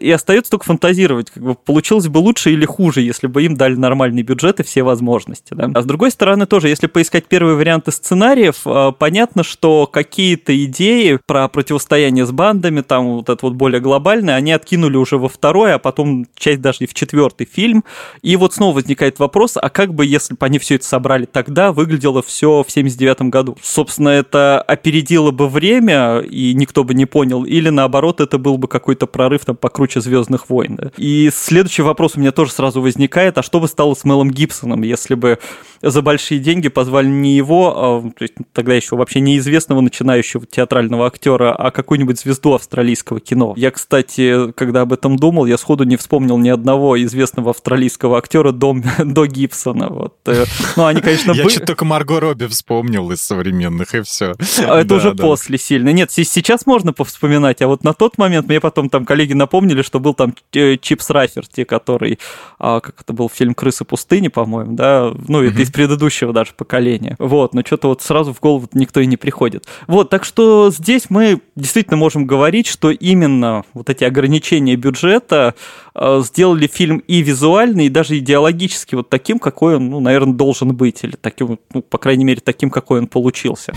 И 0.00 0.10
остается 0.10 0.50
только 0.50 0.64
фантазировать, 0.64 1.30
как 1.30 1.42
бы 1.42 1.54
получилось 1.54 2.08
бы 2.08 2.18
лучше 2.18 2.52
или 2.52 2.64
хуже, 2.64 3.00
если 3.00 3.26
бы 3.26 3.42
им 3.44 3.56
дали 3.56 3.74
нормальный 3.74 4.22
бюджет 4.22 4.60
и 4.60 4.62
все 4.62 4.82
возможности, 4.82 5.54
да. 5.54 5.70
А 5.74 5.82
с 5.82 5.84
другой 5.84 6.10
стороны 6.10 6.46
тоже, 6.46 6.68
если 6.68 6.86
поискать 6.86 7.26
первые 7.26 7.56
варианты 7.56 7.92
сценариев, 7.92 8.57
Э, 8.64 8.92
понятно, 8.96 9.42
что 9.42 9.86
какие-то 9.86 10.64
идеи 10.64 11.18
про 11.26 11.48
противостояние 11.48 12.26
с 12.26 12.32
бандами, 12.32 12.80
там 12.80 13.16
вот 13.16 13.28
это 13.28 13.38
вот 13.46 13.54
более 13.54 13.80
глобальное, 13.80 14.34
они 14.34 14.52
откинули 14.52 14.96
уже 14.96 15.18
во 15.18 15.28
второй, 15.28 15.74
а 15.74 15.78
потом 15.78 16.26
часть 16.36 16.60
даже 16.60 16.78
и 16.80 16.86
в 16.86 16.94
четвертый 16.94 17.46
фильм. 17.46 17.84
И 18.22 18.36
вот 18.36 18.54
снова 18.54 18.76
возникает 18.76 19.18
вопрос, 19.18 19.56
а 19.56 19.68
как 19.70 19.94
бы, 19.94 20.06
если 20.06 20.34
бы 20.34 20.46
они 20.46 20.58
все 20.58 20.76
это 20.76 20.84
собрали 20.84 21.24
тогда, 21.24 21.72
выглядело 21.72 22.22
все 22.22 22.64
в 22.66 22.70
79 22.70 23.22
году? 23.22 23.56
Собственно, 23.62 24.10
это 24.10 24.60
опередило 24.60 25.30
бы 25.30 25.48
время, 25.48 26.20
и 26.20 26.54
никто 26.54 26.84
бы 26.84 26.94
не 26.94 27.06
понял, 27.06 27.44
или 27.44 27.68
наоборот, 27.68 28.20
это 28.20 28.38
был 28.38 28.58
бы 28.58 28.68
какой-то 28.68 29.06
прорыв 29.06 29.44
там 29.44 29.56
покруче 29.56 30.00
Звездных 30.00 30.48
войн. 30.48 30.78
И 30.96 31.30
следующий 31.32 31.82
вопрос 31.82 32.16
у 32.16 32.20
меня 32.20 32.32
тоже 32.32 32.52
сразу 32.52 32.80
возникает, 32.80 33.38
а 33.38 33.42
что 33.42 33.60
бы 33.60 33.68
стало 33.68 33.94
с 33.94 34.04
Мелом 34.04 34.30
Гибсоном, 34.30 34.82
если 34.82 35.14
бы 35.14 35.38
за 35.82 36.02
большие 36.02 36.40
деньги 36.40 36.68
позвали 36.68 37.08
не 37.08 37.36
его, 37.36 37.74
а, 37.76 38.10
то 38.10 38.22
есть 38.22 38.34
тогда 38.52 38.74
еще 38.74 38.96
вообще 38.96 39.20
неизвестного 39.20 39.80
начинающего 39.80 40.46
театрального 40.46 41.06
актера, 41.06 41.54
а 41.54 41.70
какую-нибудь 41.70 42.18
звезду 42.18 42.54
австралийского 42.54 43.20
кино. 43.20 43.54
Я, 43.56 43.70
кстати, 43.70 44.52
когда 44.52 44.82
об 44.82 44.92
этом 44.92 45.16
думал, 45.16 45.46
я 45.46 45.58
сходу 45.58 45.84
не 45.84 45.96
вспомнил 45.96 46.38
ни 46.38 46.48
одного 46.48 47.02
известного 47.02 47.50
австралийского 47.50 48.18
актера 48.18 48.52
до, 48.52 48.76
до 49.04 49.26
Гибсона. 49.26 49.88
Вот. 49.88 50.16
Э, 50.26 50.44
ну, 50.76 50.86
они, 50.86 51.00
конечно, 51.00 51.32
Я 51.32 51.48
чуть 51.48 51.64
только 51.64 51.84
Марго 51.84 52.20
Робби 52.20 52.46
вспомнил 52.46 53.10
из 53.10 53.20
современных, 53.20 53.94
и 53.94 54.02
все. 54.02 54.34
А 54.66 54.80
это 54.80 54.96
уже 54.96 55.14
после 55.14 55.58
сильно. 55.58 55.90
Нет, 55.90 56.10
сейчас 56.10 56.66
можно 56.66 56.92
повспоминать, 56.92 57.62
а 57.62 57.68
вот 57.68 57.84
на 57.84 57.92
тот 57.92 58.18
момент 58.18 58.48
мне 58.48 58.60
потом 58.60 58.88
там 58.88 59.04
коллеги 59.04 59.32
напомнили, 59.32 59.82
что 59.82 60.00
был 60.00 60.14
там 60.14 60.34
э, 60.52 60.76
Чипс 60.76 61.10
Раферти, 61.10 61.64
который, 61.64 62.18
а, 62.58 62.80
как 62.80 63.00
это 63.00 63.12
был 63.12 63.28
фильм 63.28 63.54
«Крысы 63.54 63.84
пустыни», 63.84 64.28
по-моему, 64.28 64.72
да, 64.72 65.12
ну, 65.28 65.42
это 65.42 65.60
из 65.62 65.70
предыдущего 65.70 66.32
даже 66.32 66.52
поколения. 66.56 67.16
Вот, 67.18 67.54
но 67.54 67.62
что-то 67.64 67.88
вот 67.88 68.02
сразу 68.02 68.32
в 68.38 68.40
голову 68.40 68.68
никто 68.72 69.00
и 69.00 69.06
не 69.06 69.16
приходит. 69.16 69.66
Вот, 69.86 70.10
так 70.10 70.24
что 70.24 70.70
здесь 70.70 71.10
мы 71.10 71.40
действительно 71.56 71.96
можем 71.96 72.26
говорить, 72.26 72.66
что 72.66 72.90
именно 72.90 73.64
вот 73.74 73.90
эти 73.90 74.04
ограничения 74.04 74.76
бюджета 74.76 75.54
э, 75.94 76.22
сделали 76.24 76.66
фильм 76.66 76.98
и 76.98 77.20
визуально, 77.22 77.82
и 77.82 77.88
даже 77.88 78.18
идеологически 78.18 78.94
вот 78.94 79.10
таким, 79.10 79.38
какой 79.38 79.76
он, 79.76 79.90
ну, 79.90 80.00
наверное, 80.00 80.34
должен 80.34 80.74
быть, 80.74 81.04
или 81.04 81.16
таким, 81.16 81.58
ну, 81.74 81.82
по 81.82 81.98
крайней 81.98 82.24
мере, 82.24 82.40
таким, 82.42 82.70
какой 82.70 83.00
он 83.00 83.06
получился. 83.06 83.72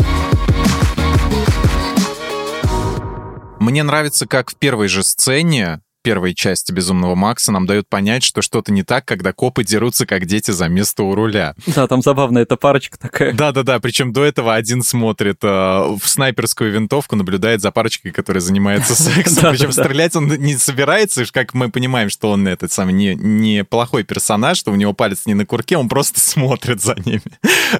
Мне 3.59 3.83
нравится, 3.83 4.25
как 4.25 4.51
в 4.51 4.55
первой 4.55 4.87
же 4.87 5.03
сцене 5.03 5.81
первой 6.01 6.33
части 6.33 6.71
«Безумного 6.71 7.15
Макса» 7.15 7.51
нам 7.51 7.65
дают 7.65 7.87
понять, 7.87 8.23
что 8.23 8.41
что-то 8.41 8.71
не 8.71 8.83
так, 8.83 9.05
когда 9.05 9.33
копы 9.33 9.63
дерутся, 9.63 10.05
как 10.05 10.25
дети, 10.25 10.51
за 10.51 10.67
место 10.67 11.03
у 11.03 11.15
руля. 11.15 11.55
Да, 11.67 11.87
там 11.87 12.01
забавная 12.01 12.43
эта 12.43 12.57
парочка 12.57 12.97
такая. 12.97 13.33
Да-да-да, 13.33 13.79
причем 13.79 14.13
до 14.13 14.23
этого 14.23 14.55
один 14.55 14.83
смотрит 14.83 15.37
э, 15.43 15.47
в 15.47 16.01
снайперскую 16.03 16.71
винтовку, 16.71 17.15
наблюдает 17.15 17.61
за 17.61 17.71
парочкой, 17.71 18.11
которая 18.11 18.41
занимается 18.41 18.95
сексом. 19.01 19.51
Причем 19.51 19.71
стрелять 19.71 20.15
он 20.15 20.27
не 20.27 20.55
собирается, 20.57 21.23
как 21.31 21.53
мы 21.53 21.69
понимаем, 21.69 22.09
что 22.09 22.31
он 22.31 22.47
этот 22.47 22.71
самый 22.71 22.93
не, 22.93 23.15
не 23.15 23.63
плохой 23.63 24.03
персонаж, 24.03 24.57
что 24.57 24.71
у 24.71 24.75
него 24.75 24.93
палец 24.93 25.25
не 25.25 25.33
на 25.33 25.45
курке, 25.45 25.77
он 25.77 25.89
просто 25.89 26.19
смотрит 26.31 26.81
за 26.81 26.95
ними. 27.05 27.21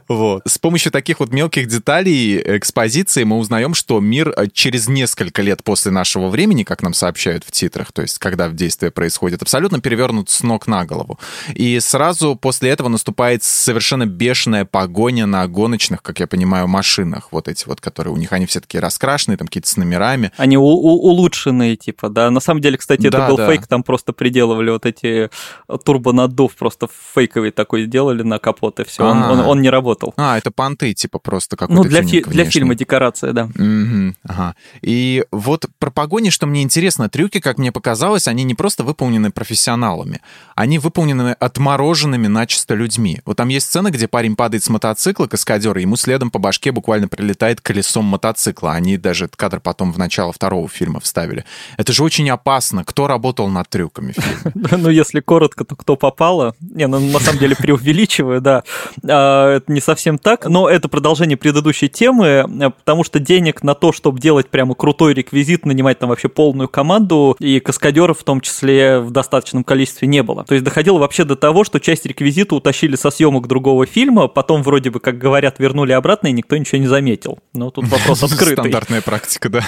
Вот. 0.08 0.44
С 0.46 0.58
помощью 0.58 0.92
таких 0.92 1.20
вот 1.20 1.32
мелких 1.32 1.68
деталей 1.68 2.42
экспозиции 2.58 3.24
мы 3.24 3.38
узнаем, 3.38 3.74
что 3.74 4.00
мир 4.00 4.34
э, 4.36 4.48
через 4.52 4.88
несколько 4.88 5.42
лет 5.42 5.64
после 5.64 5.92
нашего 5.92 6.30
времени, 6.30 6.64
как 6.64 6.82
нам 6.82 6.94
сообщают 6.94 7.44
в 7.44 7.52
титрах, 7.52 7.92
то 7.92 8.02
есть 8.02 8.11
есть 8.12 8.20
когда 8.20 8.48
в 8.50 8.54
действие 8.56 8.92
происходит, 8.92 9.42
абсолютно 9.42 9.80
перевернут 9.82 10.30
с 10.30 10.44
ног 10.44 10.68
на 10.68 10.86
голову. 10.86 11.20
И 11.54 11.80
сразу 11.80 12.36
после 12.36 12.70
этого 12.70 12.90
наступает 12.90 13.44
совершенно 13.44 14.06
бешеная 14.06 14.66
погоня 14.66 15.26
на 15.26 15.48
гоночных, 15.48 16.02
как 16.04 16.20
я 16.20 16.28
понимаю, 16.28 16.68
машинах. 16.68 17.30
Вот 17.32 17.48
эти 17.48 17.68
вот, 17.68 17.82
которые 17.82 18.14
у 18.14 18.18
них, 18.18 18.32
они 18.34 18.46
все 18.46 18.60
такие 18.60 18.80
раскрашенные, 18.82 19.38
там 19.38 19.48
какие-то 19.48 19.70
с 19.70 19.78
номерами. 19.78 20.32
Они 20.38 20.58
у- 20.58 20.62
у- 20.64 21.02
улучшенные, 21.10 21.76
типа, 21.76 22.10
да. 22.10 22.30
На 22.30 22.40
самом 22.40 22.62
деле, 22.62 22.78
кстати, 22.78 23.08
это 23.08 23.18
да, 23.18 23.28
был 23.28 23.38
да. 23.38 23.48
фейк, 23.48 23.68
там 23.68 23.84
просто 23.84 24.14
приделывали 24.14 24.70
вот 24.72 24.86
эти 24.86 25.30
турбонаддув, 25.86 26.56
просто 26.56 26.88
фейковый 27.14 27.52
такой 27.52 27.86
сделали 27.86 28.24
на 28.24 28.40
капот, 28.40 28.80
и 28.80 28.84
все, 28.84 29.04
он, 29.04 29.22
он, 29.24 29.40
он 29.40 29.62
не 29.62 29.70
работал. 29.70 30.14
А, 30.18 30.38
это 30.38 30.52
понты, 30.52 30.94
типа, 30.94 31.20
просто 31.20 31.56
какой-то 31.56 31.84
Ну, 31.84 31.88
для, 31.88 32.04
фи- 32.04 32.24
для 32.24 32.46
фильма 32.46 32.76
декорация, 32.76 33.34
да. 33.34 33.44
Угу, 33.46 34.16
ага. 34.28 34.56
И 34.82 35.24
вот 35.32 35.66
про 35.80 35.92
погони, 35.92 36.30
что 36.30 36.46
мне 36.48 36.62
интересно, 36.64 37.10
трюки, 37.10 37.40
как 37.40 37.58
мне 37.58 37.72
показалось, 37.72 37.92
оказалось, 38.02 38.28
они 38.28 38.44
не 38.44 38.56
просто 38.56 38.84
выполнены 38.84 39.30
профессионалами, 39.30 40.22
они 40.56 40.80
выполнены 40.80 41.36
отмороженными 41.40 42.26
начисто 42.26 42.74
людьми. 42.74 43.22
Вот 43.26 43.38
там 43.38 43.50
есть 43.50 43.68
сцена, 43.68 43.92
где 43.92 44.08
парень 44.08 44.36
падает 44.36 44.64
с 44.64 44.70
мотоцикла, 44.70 45.28
каскадер, 45.28 45.78
ему 45.78 45.96
следом 45.98 46.32
по 46.32 46.40
башке 46.40 46.72
буквально 46.72 47.08
прилетает 47.08 47.62
колесом 47.62 48.06
мотоцикла. 48.06 48.72
Они 48.72 48.98
даже 48.98 49.26
этот 49.26 49.36
кадр 49.36 49.60
потом 49.60 49.94
в 49.94 50.00
начало 50.00 50.34
второго 50.34 50.68
фильма 50.68 51.00
вставили. 51.00 51.46
Это 51.78 51.94
же 51.94 52.04
очень 52.04 52.28
опасно. 52.32 52.84
Кто 52.84 53.06
работал 53.06 53.48
над 53.50 53.70
трюками? 53.70 54.16
Ну, 54.82 54.90
если 54.90 55.20
коротко, 55.20 55.64
то 55.64 55.76
кто 55.76 55.96
попало. 55.96 56.56
Не, 56.60 56.88
ну, 56.88 57.00
на 57.00 57.20
самом 57.20 57.40
деле 57.40 57.56
преувеличиваю, 57.56 58.42
да. 58.42 58.64
А, 59.08 59.58
это 59.58 59.72
не 59.72 59.82
совсем 59.82 60.18
так, 60.18 60.46
но 60.46 60.70
это 60.70 60.88
продолжение 60.88 61.38
предыдущей 61.38 61.90
темы, 61.90 62.72
потому 62.80 63.04
что 63.04 63.20
денег 63.20 63.64
на 63.64 63.76
то, 63.76 63.92
чтобы 63.92 64.20
делать 64.20 64.50
прямо 64.50 64.74
крутой 64.74 65.14
реквизит, 65.14 65.66
нанимать 65.66 66.00
там 66.00 66.10
вообще 66.10 66.30
полную 66.30 66.68
команду 66.68 67.36
и 67.40 67.60
каскадер 67.60 67.91
каскадеров 67.92 68.20
в 68.20 68.24
том 68.24 68.42
числе 68.42 69.00
в 69.00 69.12
достаточном 69.12 69.64
количестве 69.64 70.08
не 70.08 70.24
было. 70.24 70.46
То 70.46 70.54
есть 70.54 70.64
доходило 70.64 70.98
вообще 70.98 71.26
до 71.26 71.36
того, 71.36 71.64
что 71.64 71.80
часть 71.80 72.06
реквизита 72.06 72.56
утащили 72.56 72.96
со 72.96 73.12
съемок 73.12 73.48
другого 73.48 73.86
фильма, 73.86 74.28
потом 74.28 74.64
вроде 74.64 74.90
бы, 74.90 75.00
как 75.00 75.18
говорят, 75.18 75.60
вернули 75.60 75.92
обратно, 75.92 76.28
и 76.28 76.32
никто 76.32 76.56
ничего 76.58 76.78
не 76.80 76.88
заметил. 76.88 77.40
Но 77.54 77.70
тут 77.70 77.88
вопрос 77.88 78.24
открытый. 78.24 78.56
Стандартная 78.56 79.02
практика, 79.02 79.50
да. 79.50 79.64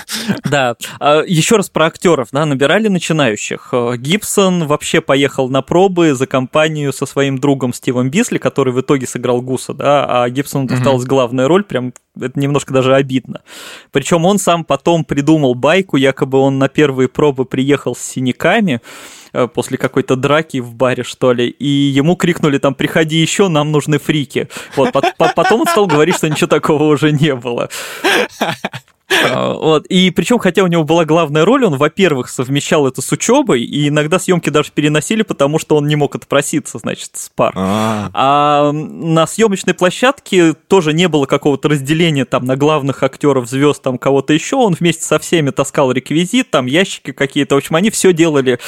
Да. 0.50 0.76
А, 1.00 1.24
Еще 1.26 1.58
раз 1.58 1.70
про 1.70 1.88
актеров, 1.88 2.30
да, 2.32 2.46
набирали 2.46 2.88
начинающих. 2.88 3.70
Э, 3.74 3.96
Гибсон 3.98 4.68
вообще 4.68 5.02
поехал 5.02 5.50
на 5.50 5.62
пробы 5.62 6.14
за 6.14 6.26
компанию 6.26 6.94
со 6.94 7.06
своим 7.06 7.38
другом 7.40 7.74
Стивом 7.74 8.10
Бисли, 8.10 8.38
который 8.38 8.74
в 8.74 8.80
итоге 8.80 9.06
сыграл 9.06 9.42
Гуса, 9.42 9.74
да, 9.74 10.06
а 10.08 10.30
Гибсону 10.30 10.68
досталась 10.68 11.04
главная 11.04 11.48
роль, 11.48 11.64
прям 11.64 11.94
это 12.20 12.40
немножко 12.40 12.74
даже 12.74 12.96
обидно. 12.96 13.42
Причем 13.92 14.26
он 14.26 14.38
сам 14.38 14.64
потом 14.64 15.04
придумал 15.04 15.56
байку, 15.56 15.98
якобы 15.98 16.38
он 16.38 16.60
на 16.60 16.70
первые 16.70 17.08
пробы 17.08 17.46
приехал 17.46 17.96
с 17.96 18.02
синяками 18.02 18.82
э, 19.34 19.48
после 19.48 19.78
какой-то 19.78 20.16
драки 20.16 20.58
в 20.60 20.74
баре, 20.74 21.04
что 21.04 21.34
ли, 21.34 21.48
и 21.48 21.68
ему 21.68 22.16
крикнули 22.16 22.58
там 22.58 22.76
«приходи 22.76 23.18
еще, 23.18 23.48
нам 23.48 23.72
нужны 23.72 23.98
фрики». 23.98 24.48
Вот, 24.76 24.94
потом 25.18 25.62
он 25.62 25.68
стал 25.68 25.88
говорить, 25.88 26.16
что 26.16 26.30
ничего 26.30 26.48
такого 26.48 26.84
уже 26.84 27.12
не 27.12 27.36
было. 27.36 27.70
А, 29.10 29.54
вот. 29.54 29.86
И 29.88 30.12
причем, 30.12 30.40
хотя 30.40 30.64
у 30.64 30.68
него 30.68 30.84
была 30.84 31.06
главная 31.06 31.46
роль, 31.46 31.66
он, 31.66 31.78
во-первых, 31.78 32.30
совмещал 32.30 32.88
это 32.88 33.02
с 33.02 33.12
учебой, 33.12 33.64
и 33.64 33.90
иногда 33.90 34.20
съемки 34.20 34.50
даже 34.50 34.72
переносили, 34.72 35.24
потому 35.24 35.60
что 35.60 35.76
он 35.76 35.88
не 35.88 35.96
мог 35.96 36.16
отпроситься, 36.16 36.78
значит, 36.80 37.12
с 37.14 37.30
пар. 37.30 37.54
А, 37.56 38.10
а 38.14 38.72
на 38.72 39.28
съемочной 39.28 39.74
площадке 39.74 40.54
тоже 40.54 40.94
не 40.94 41.08
было 41.08 41.26
какого-то 41.26 41.70
разделения 41.70 42.26
там 42.26 42.46
на 42.46 42.56
главных 42.56 43.04
актеров, 43.04 43.50
звезд, 43.50 43.82
там 43.82 43.98
кого-то 43.98 44.34
еще. 44.34 44.56
Он 44.56 44.76
вместе 44.80 45.04
со 45.04 45.20
всеми 45.20 45.52
таскал 45.52 45.92
реквизит, 45.92 46.50
там 46.50 46.66
ящики 46.66 47.12
какие-то. 47.12 47.56
В 47.56 47.60
общем, 47.60 47.76
они 47.76 47.90
все 47.90 48.14
делали 48.14 48.60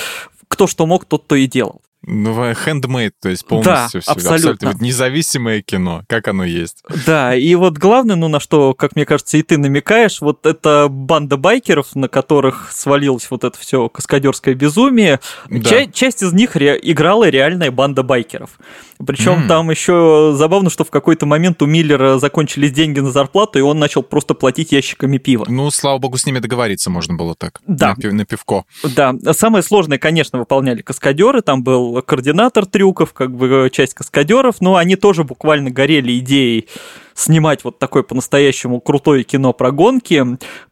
кто 0.48 0.68
что 0.68 0.86
мог, 0.86 1.06
тот 1.06 1.27
то 1.27 1.36
и 1.36 1.48
делал. 1.48 1.82
Ну, 2.08 2.34
handmade, 2.52 3.14
то 3.22 3.30
есть 3.30 3.46
полностью 3.46 3.74
да, 3.74 3.88
все. 3.88 4.12
Абсолютно. 4.12 4.52
абсолютно. 4.52 4.86
Независимое 4.86 5.62
кино, 5.62 6.04
как 6.08 6.28
оно 6.28 6.44
есть. 6.44 6.84
Да, 7.06 7.36
и 7.36 7.56
вот 7.56 7.78
главное, 7.78 8.16
ну, 8.16 8.28
на 8.28 8.40
что, 8.40 8.74
как 8.74 8.96
мне 8.96 9.06
кажется, 9.06 9.38
и 9.38 9.42
ты 9.42 9.58
намекаешь, 9.58 10.22
вот 10.22 10.46
это 10.46 10.88
банда 10.90 11.38
байкеров, 11.38 11.96
на 11.96 12.08
которых 12.08 12.72
свалилось 12.72 13.30
вот 13.32 13.44
это 13.44 13.58
все 13.58 13.90
каскадерское 13.90 14.54
безумие. 14.54 15.20
Да. 15.50 15.70
Ча- 15.70 15.92
часть 15.92 16.22
из 16.22 16.34
них 16.34 16.56
ре- 16.56 16.80
играла 16.82 17.28
реальная 17.30 17.72
банда 17.72 18.04
байкеров. 18.04 18.60
Причем 19.06 19.44
mm. 19.44 19.48
там 19.48 19.70
еще 19.72 20.34
забавно, 20.36 20.70
что 20.70 20.86
в 20.86 20.92
какой-то 20.92 21.26
момент 21.26 21.62
у 21.62 21.66
Миллера 21.66 22.18
закончились 22.18 22.72
деньги 22.72 23.00
на 23.00 23.12
зарплату, 23.12 23.60
и 23.60 23.62
он 23.62 23.80
начал 23.80 24.04
просто 24.04 24.34
платить 24.36 24.72
ящиками 24.72 25.18
пива. 25.18 25.46
Ну, 25.48 25.70
слава 25.72 25.98
богу, 25.98 26.18
с 26.18 26.26
ними 26.26 26.40
договориться 26.40 26.90
можно 26.90 27.16
было 27.16 27.36
так. 27.36 27.62
Да. 27.68 27.90
На, 27.90 27.96
пив, 27.96 28.14
на 28.14 28.26
пивко. 28.26 28.66
Да. 28.84 29.14
Самое 29.34 29.64
сложное, 29.64 29.98
конечно, 29.98 30.40
выполняли 30.40 30.82
каскадеры. 30.82 31.42
Там 31.42 31.64
был 31.64 31.95
координатор 32.02 32.66
трюков, 32.66 33.14
как 33.14 33.36
бы 33.36 33.70
часть 33.72 33.94
каскадеров, 33.94 34.62
но 34.62 34.75
они 34.75 34.96
тоже 34.96 35.24
буквально 35.24 35.72
горели 35.72 36.18
идеей 36.20 36.68
снимать 37.16 37.64
вот 37.64 37.80
такое 37.80 38.04
по-настоящему 38.04 38.82
крутое 38.82 39.24
кино 39.24 39.54
про 39.54 39.72
гонки. 39.72 40.24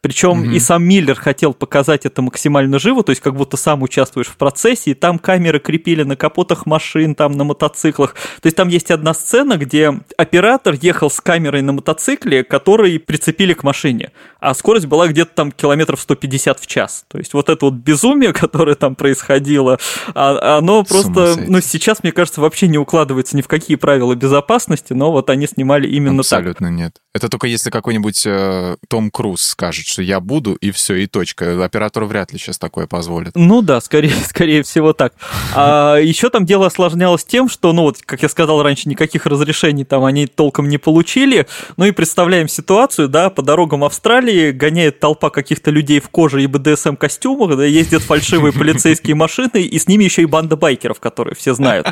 Причем 0.02 0.44
mm-hmm. 0.44 0.54
и 0.54 0.60
сам 0.60 0.84
Миллер 0.84 1.14
хотел 1.14 1.54
показать 1.54 2.04
это 2.04 2.20
максимально 2.22 2.78
живо, 2.78 3.02
то 3.02 3.10
есть 3.10 3.22
как 3.22 3.34
будто 3.34 3.56
сам 3.56 3.82
участвуешь 3.82 4.28
в 4.28 4.36
процессе, 4.36 4.90
и 4.90 4.94
там 4.94 5.18
камеры 5.18 5.58
крепили 5.58 6.02
на 6.02 6.16
капотах 6.16 6.66
машин, 6.66 7.14
там 7.14 7.32
на 7.32 7.44
мотоциклах. 7.44 8.14
То 8.42 8.46
есть 8.46 8.56
там 8.56 8.68
есть 8.68 8.90
одна 8.90 9.14
сцена, 9.14 9.56
где 9.56 9.98
оператор 10.18 10.74
ехал 10.80 11.10
с 11.10 11.20
камерой 11.20 11.62
на 11.62 11.72
мотоцикле, 11.72 12.44
который 12.44 12.98
прицепили 12.98 13.54
к 13.54 13.64
машине, 13.64 14.12
а 14.38 14.52
скорость 14.52 14.86
была 14.86 15.08
где-то 15.08 15.34
там 15.34 15.50
километров 15.50 16.00
150 16.00 16.60
в 16.60 16.66
час. 16.66 17.06
То 17.08 17.16
есть 17.16 17.32
вот 17.32 17.48
это 17.48 17.64
вот 17.64 17.74
безумие, 17.74 18.32
которое 18.34 18.74
там 18.74 18.96
происходило, 18.96 19.78
а, 20.14 20.58
оно 20.58 20.84
просто, 20.84 21.36
ну 21.48 21.62
сейчас, 21.62 22.02
мне 22.02 22.12
кажется, 22.12 22.42
вообще 22.42 22.68
не 22.68 22.76
укладывается 22.76 23.34
ни 23.34 23.40
в 23.40 23.48
какие 23.48 23.78
правила 23.78 24.14
безопасности, 24.14 24.92
но 24.92 25.10
вот 25.10 25.30
они 25.30 25.46
снимали 25.46 25.88
именно 25.88 26.22
Абсолютно 26.38 26.64
Абсолютно 26.64 26.82
нет. 26.82 27.00
Это 27.14 27.28
только 27.28 27.46
если 27.46 27.70
какой-нибудь 27.70 28.24
э, 28.26 28.76
Том 28.88 29.10
Круз 29.12 29.40
скажет, 29.40 29.86
что 29.86 30.02
я 30.02 30.18
буду, 30.18 30.54
и 30.54 30.72
все, 30.72 30.96
и 30.96 31.06
точка. 31.06 31.64
Оператор 31.64 32.04
вряд 32.04 32.32
ли 32.32 32.40
сейчас 32.40 32.58
такое 32.58 32.88
позволит. 32.88 33.32
Ну 33.36 33.62
да, 33.62 33.80
скорее, 33.80 34.12
скорее 34.28 34.64
всего 34.64 34.92
так. 34.92 35.14
А 35.54 35.96
еще 35.96 36.28
там 36.28 36.44
дело 36.44 36.66
осложнялось 36.66 37.24
тем, 37.24 37.48
что, 37.48 37.72
ну 37.72 37.82
вот, 37.82 37.98
как 38.04 38.22
я 38.22 38.28
сказал 38.28 38.62
раньше, 38.64 38.88
никаких 38.88 39.26
разрешений 39.26 39.84
там 39.84 40.04
они 40.04 40.26
толком 40.26 40.68
не 40.68 40.78
получили. 40.78 41.46
Ну 41.76 41.84
и 41.84 41.92
представляем 41.92 42.48
ситуацию, 42.48 43.08
да, 43.08 43.30
по 43.30 43.42
дорогам 43.42 43.84
Австралии 43.84 44.50
гоняет 44.50 44.98
толпа 44.98 45.30
каких-то 45.30 45.70
людей 45.70 46.00
в 46.00 46.08
коже 46.08 46.42
и 46.42 46.48
БДСМ 46.48 46.96
костюмах, 46.96 47.56
да, 47.56 47.64
ездят 47.64 48.02
фальшивые 48.02 48.52
полицейские 48.58 49.14
машины, 49.14 49.62
и 49.62 49.78
с 49.78 49.86
ними 49.86 50.02
еще 50.02 50.22
и 50.22 50.26
банда 50.26 50.56
байкеров, 50.56 50.98
которые 50.98 51.36
все 51.36 51.54
знают. 51.54 51.86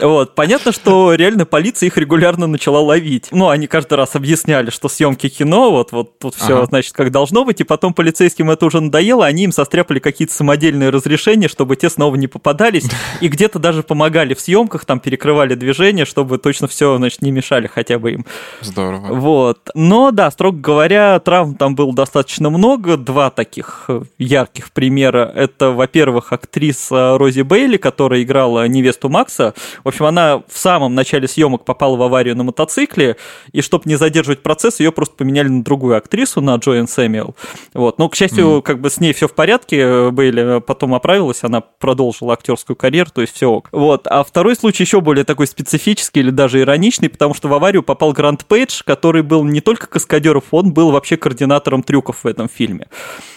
Вот, 0.00 0.36
понятно, 0.36 0.70
что 0.70 1.14
реально 1.14 1.46
полиция 1.46 1.88
их 1.88 1.96
регулярно 1.96 2.46
начала 2.46 2.78
ловить. 2.80 3.28
Ну, 3.32 3.48
они 3.48 3.66
каждый 3.72 3.94
раз 3.94 4.14
объясняли, 4.14 4.68
что 4.68 4.90
съемки 4.90 5.30
кино, 5.30 5.70
вот, 5.70 5.92
вот 5.92 6.18
тут 6.18 6.34
все, 6.34 6.58
ага. 6.58 6.66
значит, 6.66 6.92
как 6.92 7.10
должно 7.10 7.46
быть, 7.46 7.62
и 7.62 7.64
потом 7.64 7.94
полицейским 7.94 8.50
это 8.50 8.66
уже 8.66 8.80
надоело, 8.80 9.24
они 9.24 9.44
им 9.44 9.52
состряпали 9.52 9.98
какие-то 9.98 10.34
самодельные 10.34 10.90
разрешения, 10.90 11.48
чтобы 11.48 11.76
те 11.76 11.88
снова 11.88 12.16
не 12.16 12.26
попадались, 12.26 12.84
и 13.22 13.28
где-то 13.28 13.58
даже 13.58 13.82
помогали 13.82 14.34
в 14.34 14.40
съемках, 14.40 14.84
там 14.84 15.00
перекрывали 15.00 15.54
движение, 15.54 16.04
чтобы 16.04 16.36
точно 16.36 16.68
все, 16.68 16.98
значит, 16.98 17.22
не 17.22 17.30
мешали 17.30 17.66
хотя 17.66 17.98
бы 17.98 18.12
им. 18.12 18.26
Здорово. 18.60 19.14
Вот. 19.14 19.70
Но, 19.74 20.10
да, 20.10 20.30
строго 20.30 20.58
говоря, 20.58 21.18
травм 21.20 21.54
там 21.54 21.74
было 21.74 21.94
достаточно 21.94 22.50
много. 22.50 22.98
Два 22.98 23.30
таких 23.30 23.88
ярких 24.18 24.72
примера. 24.72 25.32
Это, 25.34 25.70
во-первых, 25.70 26.34
актриса 26.34 27.16
Рози 27.16 27.40
Бейли, 27.40 27.78
которая 27.78 28.22
играла 28.22 28.68
невесту 28.68 29.08
Макса. 29.08 29.54
В 29.82 29.88
общем, 29.88 30.04
она 30.04 30.42
в 30.46 30.58
самом 30.58 30.94
начале 30.94 31.26
съемок 31.26 31.64
попала 31.64 31.96
в 31.96 32.02
аварию 32.02 32.36
на 32.36 32.44
мотоцикле, 32.44 33.16
и 33.52 33.61
чтобы 33.62 33.84
не 33.86 33.96
задерживать 33.96 34.42
процесс, 34.42 34.80
ее 34.80 34.92
просто 34.92 35.16
поменяли 35.16 35.48
на 35.48 35.64
другую 35.64 35.96
актрису, 35.96 36.40
на 36.40 36.56
Джоэн 36.56 36.88
Сэмюэл. 36.88 37.34
Вот. 37.74 37.98
Но, 37.98 38.08
к 38.08 38.14
счастью, 38.14 38.58
mm. 38.58 38.62
как 38.62 38.80
бы 38.80 38.90
с 38.90 39.00
ней 39.00 39.12
все 39.12 39.28
в 39.28 39.34
порядке, 39.34 40.10
Бейли 40.10 40.60
потом 40.60 40.94
оправилась, 40.94 41.44
она 41.44 41.60
продолжила 41.60 42.34
актерскую 42.34 42.76
карьеру, 42.76 43.10
то 43.14 43.20
есть 43.20 43.34
все 43.34 43.50
ок. 43.50 43.68
Вот. 43.72 44.06
А 44.06 44.24
второй 44.24 44.56
случай 44.56 44.82
еще 44.84 45.00
более 45.00 45.24
такой 45.24 45.46
специфический 45.46 46.20
или 46.20 46.30
даже 46.30 46.60
ироничный, 46.60 47.08
потому 47.08 47.34
что 47.34 47.48
в 47.48 47.54
аварию 47.54 47.82
попал 47.82 48.12
Грант 48.12 48.44
Пейдж, 48.44 48.82
который 48.84 49.22
был 49.22 49.44
не 49.44 49.60
только 49.60 49.86
каскадером, 49.86 50.42
он 50.50 50.72
был 50.72 50.90
вообще 50.90 51.16
координатором 51.16 51.82
трюков 51.82 52.24
в 52.24 52.26
этом 52.26 52.48
фильме. 52.48 52.88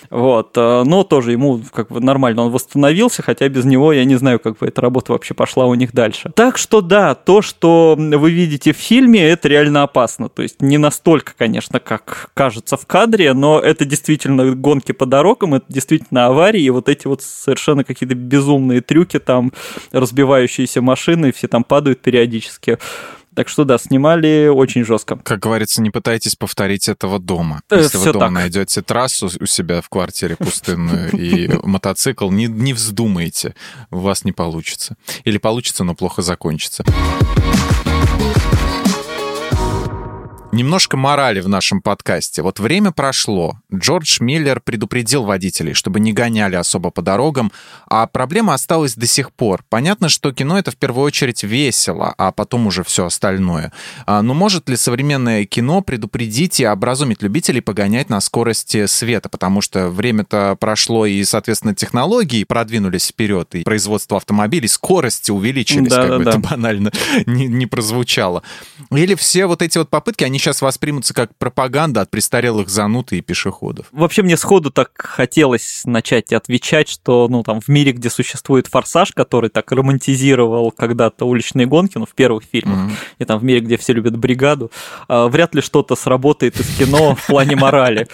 Вот. 0.09 0.51
Э, 0.57 0.83
но 0.85 1.03
тоже 1.03 1.31
ему 1.31 1.61
как 1.73 1.89
бы 1.89 1.99
нормально 1.99 2.43
он 2.43 2.51
восстановился, 2.51 3.21
хотя 3.21 3.47
без 3.49 3.65
него 3.65 3.91
я 3.93 4.05
не 4.05 4.15
знаю, 4.15 4.39
как 4.39 4.57
бы 4.57 4.67
эта 4.67 4.81
работа 4.81 5.11
вообще 5.11 5.33
пошла 5.33 5.65
у 5.65 5.73
них 5.73 5.93
дальше. 5.93 6.31
Так 6.35 6.57
что 6.57 6.81
да, 6.81 7.15
то, 7.15 7.41
что 7.41 7.95
вы 7.97 8.31
видите 8.31 8.73
в 8.73 8.77
фильме, 8.77 9.27
это 9.27 9.47
реально 9.47 9.83
опасно. 9.83 10.14
То 10.29 10.41
есть 10.41 10.61
не 10.61 10.77
настолько, 10.77 11.33
конечно, 11.37 11.79
как 11.79 12.31
кажется 12.33 12.77
в 12.77 12.85
кадре, 12.85 13.33
но 13.33 13.59
это 13.59 13.85
действительно 13.85 14.55
гонки 14.55 14.91
по 14.91 15.05
дорогам, 15.05 15.55
это 15.55 15.65
действительно 15.69 16.27
аварии, 16.27 16.61
и 16.61 16.69
вот 16.69 16.89
эти 16.89 17.07
вот 17.07 17.21
совершенно 17.21 17.83
какие-то 17.83 18.15
безумные 18.15 18.81
трюки, 18.81 19.19
там 19.19 19.51
разбивающиеся 19.91 20.81
машины, 20.81 21.31
все 21.31 21.47
там 21.47 21.63
падают 21.63 22.01
периодически. 22.01 22.77
Так 23.35 23.49
что 23.49 23.65
да, 23.65 23.77
снимали 23.77 24.47
очень 24.47 24.85
жестко. 24.85 25.17
Как 25.17 25.39
говорится, 25.39 25.81
не 25.81 25.89
пытайтесь 25.89 26.35
повторить 26.35 26.87
этого 26.87 27.19
дома. 27.19 27.61
Э, 27.69 27.81
Если 27.81 27.97
вы 27.97 28.05
дома 28.13 28.19
так. 28.19 28.31
найдете 28.31 28.81
трассу 28.81 29.29
у 29.39 29.45
себя 29.45 29.81
в 29.81 29.89
квартире 29.89 30.37
пустынную 30.37 31.11
и 31.13 31.49
мотоцикл, 31.63 32.31
не, 32.31 32.45
не 32.45 32.73
вздумайте, 32.73 33.53
у 33.91 33.99
вас 33.99 34.23
не 34.23 34.31
получится. 34.31 34.95
Или 35.25 35.37
получится, 35.37 35.83
но 35.83 35.95
плохо 35.95 36.21
закончится. 36.21 36.85
Немножко 40.55 40.95
морали 40.95 41.41
в 41.41 41.49
нашем 41.49 41.81
подкасте. 41.81 42.41
Вот 42.41 42.61
время 42.61 42.91
прошло. 42.91 43.59
Джордж 43.73 44.19
Миллер 44.21 44.61
предупредил 44.61 45.25
водителей, 45.25 45.73
чтобы 45.73 45.99
не 45.99 46.13
гоняли 46.13 46.55
особо 46.55 46.91
по 46.91 47.01
дорогам, 47.01 47.51
а 47.87 48.07
проблема 48.07 48.53
осталась 48.53 48.95
до 48.95 49.05
сих 49.05 49.33
пор. 49.33 49.65
Понятно, 49.67 50.07
что 50.07 50.31
кино— 50.31 50.57
это 50.59 50.71
в 50.71 50.77
первую 50.77 51.03
очередь 51.03 51.43
весело, 51.43 52.15
а 52.17 52.31
потом 52.31 52.67
уже 52.67 52.85
все 52.85 53.07
остальное. 53.07 53.73
А, 54.05 54.21
но 54.21 54.33
может 54.33 54.69
ли 54.69 54.77
современное 54.77 55.43
кино 55.43 55.81
предупредить 55.81 56.61
и 56.61 56.65
образумить 56.65 57.21
любителей 57.21 57.59
погонять 57.59 58.09
на 58.09 58.21
скорости 58.21 58.85
света? 58.85 59.27
Потому 59.27 59.59
что 59.59 59.89
время-то 59.89 60.55
прошло, 60.57 61.05
и, 61.05 61.21
соответственно, 61.25 61.75
технологии 61.75 62.45
продвинулись 62.45 63.07
вперед, 63.07 63.55
и 63.55 63.63
производство 63.63 64.15
автомобилей, 64.15 64.69
скорости 64.69 65.31
увеличились, 65.31 65.89
да, 65.89 66.03
как 66.03 66.09
да, 66.11 66.17
бы 66.17 66.23
да. 66.23 66.29
это 66.29 66.39
банально 66.39 66.91
не, 67.25 67.47
не 67.47 67.65
прозвучало. 67.65 68.41
Или 68.91 69.15
все 69.15 69.47
вот 69.47 69.61
эти 69.61 69.77
вот 69.77 69.89
попытки, 69.89 70.23
они 70.23 70.39
сейчас 70.45 70.61
воспримутся 70.61 71.15
как 71.15 71.35
пропаганда 71.35 72.01
от 72.01 72.11
престарелых 72.11 72.69
зануд 72.69 73.11
и 73.13 73.21
пешеходов. 73.21 73.87
Вообще 73.91 74.21
мне 74.21 74.37
сходу 74.37 74.69
так 74.69 74.91
хотелось 74.95 75.81
начать 75.85 76.31
отвечать, 76.33 76.87
что 76.87 77.27
ну 77.27 77.41
там 77.41 77.61
в 77.61 77.67
мире, 77.67 77.93
где 77.93 78.11
существует 78.11 78.67
форсаж, 78.67 79.11
который 79.11 79.49
так 79.49 79.71
романтизировал 79.71 80.69
когда-то 80.69 81.25
уличные 81.25 81.65
гонки, 81.65 81.97
ну 81.97 82.05
в 82.05 82.13
первых 82.13 82.43
фильмах, 82.43 82.77
mm-hmm. 82.77 82.95
и 83.19 83.25
там 83.25 83.39
в 83.39 83.43
мире, 83.43 83.61
где 83.61 83.77
все 83.77 83.93
любят 83.93 84.17
бригаду, 84.17 84.71
а, 85.07 85.27
вряд 85.27 85.55
ли 85.55 85.61
что-то 85.61 85.95
сработает 85.95 86.59
из 86.59 86.77
кино 86.77 87.15
в 87.15 87.25
плане 87.25 87.55
морали. 87.55 88.07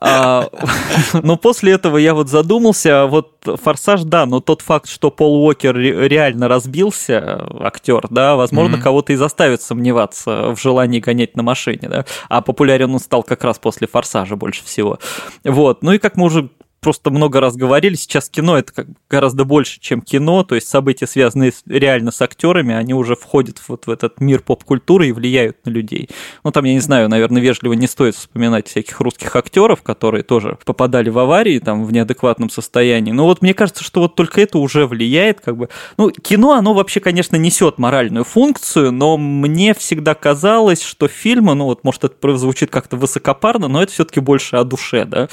А, 0.00 0.48
но 1.22 1.36
после 1.36 1.72
этого 1.72 1.98
я 1.98 2.14
вот 2.14 2.30
задумался, 2.30 3.04
вот 3.06 3.32
форсаж, 3.44 4.04
да, 4.04 4.24
но 4.24 4.40
тот 4.40 4.62
факт, 4.62 4.88
что 4.88 5.10
Пол 5.10 5.44
Уокер 5.44 5.76
реально 5.76 6.48
разбился, 6.48 7.46
актер, 7.60 8.06
да, 8.08 8.36
возможно, 8.36 8.80
кого-то 8.80 9.12
и 9.12 9.16
заставит 9.16 9.60
сомневаться 9.60 10.54
в 10.54 10.60
желании 10.60 11.00
гонять 11.00 11.36
на 11.36 11.42
машине, 11.42 11.57
да, 11.66 12.04
а 12.28 12.40
популярен 12.40 12.92
он 12.92 13.00
стал 13.00 13.22
как 13.22 13.44
раз 13.44 13.58
после 13.58 13.86
«Форсажа» 13.86 14.36
больше 14.36 14.64
всего. 14.64 14.98
Вот, 15.44 15.82
ну 15.82 15.92
и 15.92 15.98
как 15.98 16.16
мы 16.16 16.26
уже 16.26 16.50
просто 16.80 17.10
много 17.10 17.40
раз 17.40 17.56
говорили, 17.56 17.94
сейчас 17.94 18.28
кино 18.28 18.58
это 18.58 18.72
как 18.72 18.86
гораздо 19.10 19.44
больше, 19.44 19.80
чем 19.80 20.00
кино, 20.02 20.44
то 20.44 20.54
есть 20.54 20.68
события, 20.68 21.06
связанные 21.06 21.52
реально 21.66 22.10
с 22.10 22.22
актерами, 22.22 22.74
они 22.74 22.94
уже 22.94 23.16
входят 23.16 23.60
вот 23.68 23.86
в 23.86 23.90
этот 23.90 24.20
мир 24.20 24.42
поп-культуры 24.42 25.08
и 25.08 25.12
влияют 25.12 25.64
на 25.64 25.70
людей. 25.70 26.08
Ну, 26.44 26.50
там, 26.50 26.64
я 26.64 26.74
не 26.74 26.80
знаю, 26.80 27.08
наверное, 27.08 27.42
вежливо 27.42 27.72
не 27.72 27.86
стоит 27.86 28.14
вспоминать 28.14 28.68
всяких 28.68 29.00
русских 29.00 29.34
актеров, 29.34 29.82
которые 29.82 30.22
тоже 30.22 30.58
попадали 30.64 31.10
в 31.10 31.18
аварии, 31.18 31.58
там, 31.58 31.84
в 31.84 31.92
неадекватном 31.92 32.50
состоянии. 32.50 33.12
Но 33.12 33.24
вот 33.24 33.42
мне 33.42 33.54
кажется, 33.54 33.82
что 33.82 34.00
вот 34.00 34.14
только 34.14 34.40
это 34.40 34.58
уже 34.58 34.86
влияет, 34.86 35.40
как 35.40 35.56
бы. 35.56 35.68
Ну, 35.96 36.10
кино, 36.10 36.52
оно 36.52 36.74
вообще, 36.74 37.00
конечно, 37.00 37.36
несет 37.36 37.78
моральную 37.78 38.24
функцию, 38.24 38.92
но 38.92 39.16
мне 39.16 39.74
всегда 39.74 40.14
казалось, 40.14 40.82
что 40.82 41.08
фильмы, 41.08 41.54
ну, 41.54 41.64
вот, 41.64 41.84
может, 41.84 42.04
это 42.04 42.14
прозвучит 42.14 42.70
как-то 42.70 42.96
высокопарно, 42.96 43.68
но 43.68 43.82
это 43.82 43.92
все-таки 43.92 44.20
больше 44.20 44.56
о 44.56 44.64
душе, 44.64 45.04
да. 45.04 45.28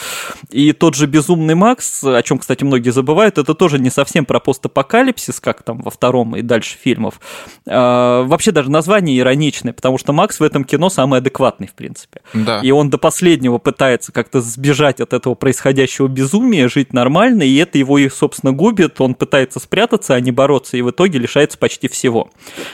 И 0.50 0.74
тот 0.74 0.96
же 0.96 1.06
«Безумный 1.06 1.45
Безумный 1.46 1.54
Макс, 1.56 2.04
о 2.04 2.24
чем, 2.24 2.40
кстати, 2.40 2.64
многие 2.64 2.90
забывают, 2.90 3.38
это 3.38 3.54
тоже 3.54 3.78
не 3.78 3.92
совсем 3.92 4.26
про 4.26 4.40
постапокалипсис, 4.40 5.40
как 5.40 5.62
там 5.62 5.80
во 5.80 5.92
втором 5.92 6.36
и 6.36 6.42
дальше 6.42 6.76
фильмов. 6.82 7.20
А, 7.68 8.24
вообще 8.24 8.52
даже 8.52 8.72
название 8.72 9.20
ироничное, 9.20 9.72
потому 9.72 10.00
что 10.00 10.12
Макс 10.12 10.40
в 10.40 10.44
этом 10.44 10.64
кино 10.64 10.90
самый 10.90 11.20
адекватный, 11.20 11.68
в 11.68 11.74
принципе. 11.74 12.22
Да. 12.34 12.62
И 12.64 12.72
он 12.72 12.90
до 12.90 12.98
последнего 12.98 13.60
пытается 13.60 14.12
как-то 14.12 14.42
сбежать 14.42 15.00
от 15.00 15.14
этого 15.14 15.36
происходящего 15.36 16.08
безумия, 16.08 16.68
жить 16.68 16.94
нормально, 16.94 17.44
и 17.44 17.56
это 17.58 17.78
его, 17.78 18.00
собственно, 18.10 18.52
губит. 18.52 19.00
Он 19.00 19.14
пытается 19.14 19.60
спрятаться, 19.60 20.16
а 20.16 20.20
не 20.20 20.32
бороться, 20.32 20.78
и 20.78 20.82
в 20.82 20.90
итоге 20.90 21.20
лишается 21.20 21.60
почти 21.60 21.88
всего. 21.88 22.32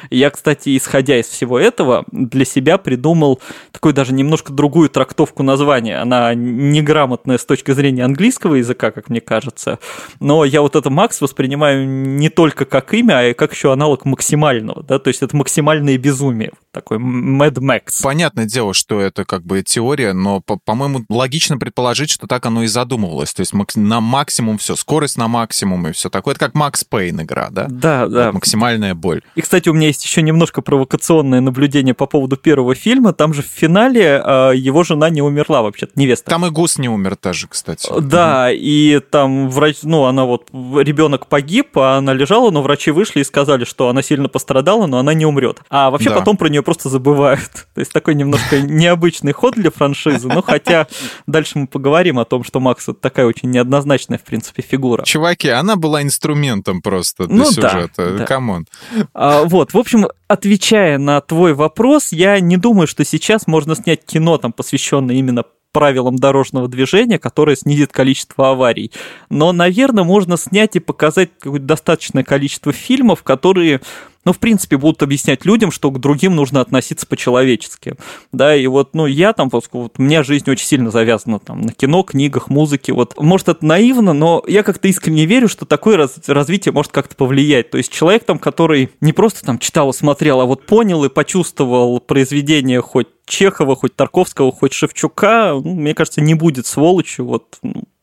Я, 0.10 0.30
кстати, 0.30 0.78
исходя 0.78 1.20
из 1.20 1.26
всего 1.26 1.60
этого, 1.60 2.06
для 2.14 2.46
себя 2.46 2.78
придумал 2.78 3.42
такую 3.74 3.94
даже 3.94 4.14
немножко 4.14 4.54
другую 4.54 4.90
трактовку 4.90 5.44
названия. 5.44 5.98
Она 6.02 6.34
неграмотная 6.34 7.38
с 7.38 7.44
точки 7.44 7.72
зрения 7.72 8.06
английского 8.06 8.51
языка, 8.56 8.92
как 8.92 9.10
мне 9.10 9.22
кажется. 9.22 9.80
Но 10.20 10.46
я 10.46 10.62
вот 10.62 10.76
это 10.76 10.90
Макс 10.90 11.22
воспринимаю 11.22 11.88
не 11.88 12.30
только 12.30 12.66
как 12.66 12.94
имя, 12.94 13.20
а 13.20 13.24
и 13.24 13.34
как 13.34 13.54
еще 13.54 13.72
аналог 13.74 14.06
максимального, 14.06 14.84
да, 14.84 15.00
то 15.00 15.08
есть 15.10 15.22
это 15.22 15.36
максимальное 15.36 15.98
безумие, 15.98 16.52
такой 16.72 16.98
Mad 16.98 17.56
Max. 17.56 18.02
Понятное 18.04 18.46
дело, 18.46 18.74
что 18.74 19.00
это 19.00 19.26
как 19.26 19.44
бы 19.44 19.62
теория, 19.64 20.14
но, 20.14 20.42
по-моему, 20.42 21.06
логично 21.10 21.58
предположить, 21.58 22.10
что 22.10 22.28
так 22.28 22.46
оно 22.46 22.64
и 22.64 22.68
задумывалось, 22.68 23.34
то 23.34 23.42
есть 23.42 23.54
на 23.76 24.02
максимум 24.02 24.58
все, 24.58 24.76
скорость 24.76 25.18
на 25.18 25.28
максимум 25.28 25.88
и 25.88 25.92
все 25.92 26.10
такое. 26.10 26.34
Это 26.34 26.46
как 26.46 26.56
Макс 26.56 26.84
Пейн 26.84 27.22
игра, 27.22 27.50
да? 27.50 27.68
Да, 27.70 28.08
да. 28.08 28.32
Максимальная 28.32 28.96
боль. 28.96 29.22
И, 29.36 29.42
кстати, 29.42 29.70
у 29.70 29.74
меня 29.74 29.88
есть 29.88 30.04
еще 30.04 30.22
немножко 30.22 30.62
провокационное 30.62 31.42
наблюдение 31.42 31.94
по 31.94 32.06
поводу 32.06 32.38
первого 32.38 32.76
фильма. 32.76 33.14
Там 33.14 33.34
же 33.34 33.42
в 33.42 33.48
финале 33.48 34.22
э, 34.24 34.52
его 34.56 34.84
жена 34.84 35.10
не 35.10 35.22
умерла 35.22 35.62
вообще-то, 35.62 35.94
невеста. 35.96 36.30
Там 36.30 36.46
и 36.46 36.50
Гус 36.50 36.78
не 36.78 36.90
умер 36.90 37.16
тоже, 37.16 37.48
кстати. 37.48 37.90
Да, 38.00 38.50
и 38.52 39.00
там 39.00 39.50
врач, 39.50 39.78
ну, 39.84 40.06
она 40.06 40.26
вот, 40.26 40.50
ребенок 40.52 41.28
погиб, 41.28 41.78
а 41.78 41.98
она 41.98 42.14
лежала, 42.14 42.52
но 42.52 42.62
врачи 42.62 42.92
вышли 42.92 43.22
и 43.22 43.24
сказали, 43.24 43.66
что 43.66 43.90
она 43.90 44.02
сильно 44.02 44.30
пострадала, 44.30 44.86
но 44.88 45.00
она 45.00 45.14
не 45.14 45.26
умрет. 45.26 45.60
А 45.70 45.90
вообще 45.90 46.10
да. 46.10 46.16
потом 46.16 46.38
про 46.38 46.48
нее 46.48 46.61
просто 46.62 46.90
забывают. 46.90 47.52
То 47.74 47.80
есть 47.80 47.92
такой 47.92 48.16
немножко 48.16 48.60
необычный 48.62 49.32
ход 49.32 49.56
для 49.56 49.72
франшизы, 49.72 50.28
ну, 50.28 50.42
хотя 50.42 50.88
дальше 51.28 51.60
мы 51.60 51.68
поговорим 51.68 52.20
о 52.20 52.26
том, 52.26 52.44
что 52.44 52.60
Макс 52.60 52.88
это 52.88 53.00
такая 53.00 53.26
очень 53.26 53.52
неоднозначная, 53.52 54.18
в 54.18 54.24
принципе, 54.24 54.62
фигура. 54.62 55.04
Чуваки, 55.04 55.50
она 55.50 55.76
была 55.76 56.02
инструментом 56.02 56.82
просто 56.82 57.28
для 57.28 57.38
ну, 57.38 57.46
сюжета. 57.46 58.26
Come 58.28 58.50
on. 58.50 58.66
Да. 58.96 59.08
А, 59.14 59.44
вот, 59.44 59.74
в 59.74 59.78
общем, 59.78 60.08
отвечая 60.28 60.98
на 60.98 61.20
твой 61.22 61.54
вопрос, 61.54 62.12
я 62.12 62.40
не 62.40 62.58
думаю, 62.58 62.88
что 62.88 63.04
сейчас 63.06 63.48
можно 63.48 63.76
снять 63.76 64.06
кино, 64.06 64.38
там, 64.38 64.52
посвященное 64.52 65.16
именно 65.16 65.44
правилам 65.72 66.18
дорожного 66.18 66.68
движения, 66.68 67.18
которое 67.20 67.56
снизит 67.56 67.92
количество 67.92 68.52
аварий. 68.52 68.92
Но, 69.30 69.52
наверное, 69.52 70.04
можно 70.04 70.38
снять 70.38 70.76
и 70.76 70.80
показать 70.80 71.30
какое-то 71.40 71.66
достаточное 71.66 72.24
количество 72.24 72.72
фильмов, 72.72 73.24
которые 73.24 73.82
ну, 74.26 74.34
в 74.34 74.40
принципе, 74.40 74.78
будут 74.78 75.02
объяснять 75.02 75.46
людям, 75.46 75.72
что 75.72 75.90
к 75.92 76.00
другим 76.00 76.36
нужно 76.36 76.62
относиться 76.62 77.08
по-человечески. 77.08 77.96
Да, 78.32 78.56
и 78.56 78.68
вот, 78.68 78.94
ну, 78.94 79.06
я 79.06 79.34
там, 79.34 79.50
вот, 79.52 79.66
у 79.98 80.02
меня 80.02 80.24
жизнь 80.24 80.50
очень 80.50 80.66
сильно 80.66 80.92
завязана 80.92 81.40
там 81.40 81.62
на 81.62 81.74
кино, 81.74 82.04
книгах, 82.04 82.50
музыке. 82.50 82.94
Вот, 82.94 83.20
может, 83.20 83.50
это 83.50 83.66
наивно, 83.66 84.14
но 84.14 84.44
я 84.48 84.64
как-то 84.64 84.88
искренне 84.88 85.26
верю, 85.26 85.48
что 85.48 85.66
такое 85.66 85.98
раз, 85.98 86.20
развитие 86.28 86.72
может 86.72 86.92
как-то 86.92 87.16
повлиять. 87.16 87.72
То 87.72 87.78
есть 87.78 87.92
человек 87.92 88.24
там, 88.26 88.38
который 88.38 88.92
не 89.02 89.14
просто 89.14 89.44
там 89.44 89.58
читал 89.58 89.90
и 89.90 89.94
смотрел, 89.94 90.42
а 90.42 90.46
вот 90.46 90.66
понял 90.66 91.04
и 91.04 91.10
почувствовал 91.10 92.00
произведение 92.00 92.82
хоть 92.82 93.08
Чехова, 93.26 93.76
хоть 93.76 93.96
Тарковского, 93.96 94.52
хоть 94.52 94.74
Шевчука, 94.74 95.54
ну, 95.54 95.74
мне 95.74 95.94
кажется, 95.94 96.22
не 96.22 96.34
будет 96.34 96.68
сволочью. 96.68 97.26
Вот, 97.26 97.60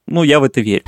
ну, 0.07 0.23
я 0.23 0.41
в 0.41 0.45
это 0.45 0.61
верю. 0.61 0.85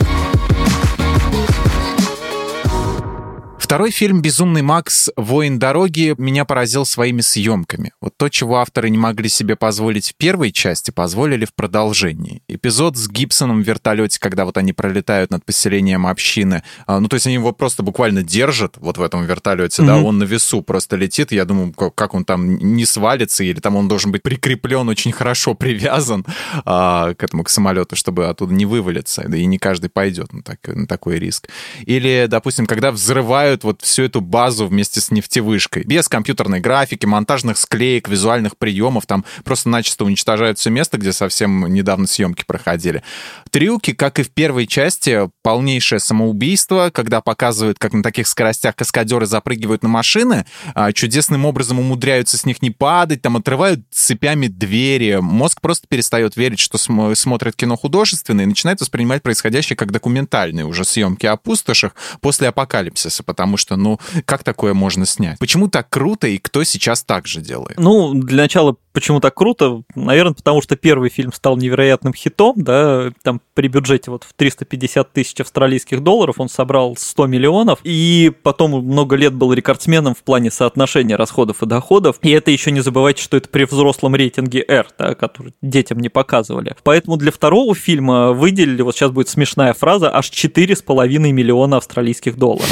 Второй 3.70 3.92
фильм 3.92 4.20
«Безумный 4.20 4.62
Макс. 4.62 5.10
Воин 5.14 5.60
дороги» 5.60 6.16
меня 6.18 6.44
поразил 6.44 6.84
своими 6.84 7.20
съемками. 7.20 7.92
Вот 8.00 8.16
то, 8.16 8.28
чего 8.28 8.58
авторы 8.58 8.90
не 8.90 8.98
могли 8.98 9.28
себе 9.28 9.54
позволить 9.54 10.10
в 10.10 10.16
первой 10.16 10.50
части, 10.50 10.90
позволили 10.90 11.44
в 11.44 11.54
продолжении. 11.54 12.42
Эпизод 12.48 12.96
с 12.96 13.08
Гибсоном 13.08 13.62
в 13.62 13.64
вертолете, 13.64 14.18
когда 14.18 14.44
вот 14.44 14.56
они 14.56 14.72
пролетают 14.72 15.30
над 15.30 15.44
поселением 15.44 16.08
общины. 16.08 16.64
А, 16.88 16.98
ну, 16.98 17.06
то 17.06 17.14
есть 17.14 17.26
они 17.26 17.36
его 17.36 17.52
просто 17.52 17.84
буквально 17.84 18.24
держат 18.24 18.74
вот 18.78 18.98
в 18.98 19.02
этом 19.02 19.24
вертолете, 19.24 19.82
mm-hmm. 19.82 19.86
да, 19.86 19.98
он 19.98 20.18
на 20.18 20.24
весу 20.24 20.62
просто 20.62 20.96
летит. 20.96 21.30
Я 21.30 21.44
думаю, 21.44 21.72
как 21.72 22.14
он 22.14 22.24
там 22.24 22.58
не 22.58 22.84
свалится, 22.84 23.44
или 23.44 23.60
там 23.60 23.76
он 23.76 23.86
должен 23.86 24.10
быть 24.10 24.24
прикреплен, 24.24 24.88
очень 24.88 25.12
хорошо 25.12 25.54
привязан 25.54 26.26
а, 26.64 27.14
к 27.14 27.22
этому, 27.22 27.44
к 27.44 27.48
самолету, 27.48 27.94
чтобы 27.94 28.26
оттуда 28.26 28.52
не 28.52 28.66
вывалиться. 28.66 29.22
Да 29.28 29.36
и 29.36 29.46
не 29.46 29.58
каждый 29.58 29.90
пойдет 29.90 30.32
на, 30.32 30.42
так, 30.42 30.58
на 30.66 30.88
такой 30.88 31.20
риск. 31.20 31.48
Или, 31.82 32.26
допустим, 32.28 32.66
когда 32.66 32.90
взрывают 32.90 33.59
делают 33.60 33.64
вот 33.64 33.82
всю 33.82 34.04
эту 34.04 34.20
базу 34.20 34.66
вместе 34.66 35.00
с 35.00 35.10
нефтевышкой. 35.10 35.84
Без 35.84 36.08
компьютерной 36.08 36.60
графики, 36.60 37.06
монтажных 37.06 37.58
склеек, 37.58 38.08
визуальных 38.08 38.56
приемов. 38.56 39.06
Там 39.06 39.24
просто 39.44 39.68
начисто 39.68 40.04
уничтожают 40.04 40.58
все 40.58 40.70
место, 40.70 40.98
где 40.98 41.12
совсем 41.12 41.72
недавно 41.72 42.06
съемки 42.06 42.44
проходили. 42.46 43.02
Трюки, 43.50 43.92
как 43.92 44.18
и 44.18 44.22
в 44.22 44.30
первой 44.30 44.66
части, 44.66 45.28
полнейшее 45.42 46.00
самоубийство, 46.00 46.90
когда 46.92 47.20
показывают, 47.20 47.78
как 47.78 47.92
на 47.92 48.02
таких 48.02 48.26
скоростях 48.26 48.76
каскадеры 48.76 49.26
запрыгивают 49.26 49.82
на 49.82 49.88
машины, 49.88 50.46
а 50.74 50.92
чудесным 50.92 51.44
образом 51.44 51.78
умудряются 51.78 52.36
с 52.36 52.46
них 52.46 52.62
не 52.62 52.70
падать, 52.70 53.22
там 53.22 53.36
отрывают 53.36 53.80
цепями 53.90 54.46
двери. 54.46 55.18
Мозг 55.20 55.60
просто 55.60 55.86
перестает 55.88 56.36
верить, 56.36 56.60
что 56.60 56.78
см- 56.78 57.14
смотрит 57.16 57.56
кино 57.56 57.76
художественное 57.76 58.44
и 58.44 58.48
начинает 58.48 58.80
воспринимать 58.80 59.22
происходящее 59.22 59.76
как 59.76 59.90
документальные 59.90 60.64
уже 60.64 60.84
съемки 60.84 61.26
о 61.26 61.36
пустошах 61.36 61.94
после 62.20 62.48
апокалипсиса, 62.48 63.22
потому 63.22 63.49
потому 63.50 63.58
что, 63.58 63.76
ну, 63.76 63.98
как 64.26 64.44
такое 64.44 64.74
можно 64.74 65.06
снять? 65.06 65.38
Почему 65.38 65.68
так 65.68 65.88
круто 65.88 66.28
и 66.28 66.38
кто 66.38 66.62
сейчас 66.62 67.02
так 67.02 67.26
же 67.26 67.40
делает? 67.40 67.78
Ну, 67.78 68.14
для 68.14 68.44
начала, 68.44 68.76
почему 68.92 69.18
так 69.18 69.34
круто? 69.34 69.82
Наверное, 69.96 70.34
потому 70.34 70.62
что 70.62 70.76
первый 70.76 71.10
фильм 71.10 71.32
стал 71.32 71.56
невероятным 71.56 72.14
хитом, 72.14 72.54
да, 72.56 73.10
там 73.22 73.40
при 73.54 73.66
бюджете 73.66 74.12
вот 74.12 74.22
в 74.24 74.32
350 74.34 75.12
тысяч 75.12 75.40
австралийских 75.40 76.00
долларов 76.02 76.36
он 76.38 76.48
собрал 76.48 76.96
100 76.96 77.26
миллионов, 77.26 77.80
и 77.82 78.32
потом 78.42 78.84
много 78.84 79.16
лет 79.16 79.34
был 79.34 79.52
рекордсменом 79.52 80.14
в 80.14 80.22
плане 80.22 80.52
соотношения 80.52 81.16
расходов 81.16 81.62
и 81.62 81.66
доходов, 81.66 82.18
и 82.22 82.30
это 82.30 82.52
еще 82.52 82.70
не 82.70 82.80
забывайте, 82.80 83.22
что 83.22 83.36
это 83.36 83.48
при 83.48 83.64
взрослом 83.64 84.14
рейтинге 84.14 84.64
R, 84.66 84.86
да, 84.96 85.14
который 85.16 85.54
детям 85.60 85.98
не 85.98 86.08
показывали. 86.08 86.76
Поэтому 86.84 87.16
для 87.16 87.32
второго 87.32 87.74
фильма 87.74 88.32
выделили, 88.32 88.82
вот 88.82 88.94
сейчас 88.94 89.10
будет 89.10 89.28
смешная 89.28 89.72
фраза, 89.72 90.14
аж 90.14 90.30
4,5 90.30 91.18
миллиона 91.18 91.78
австралийских 91.78 92.36
долларов. 92.36 92.70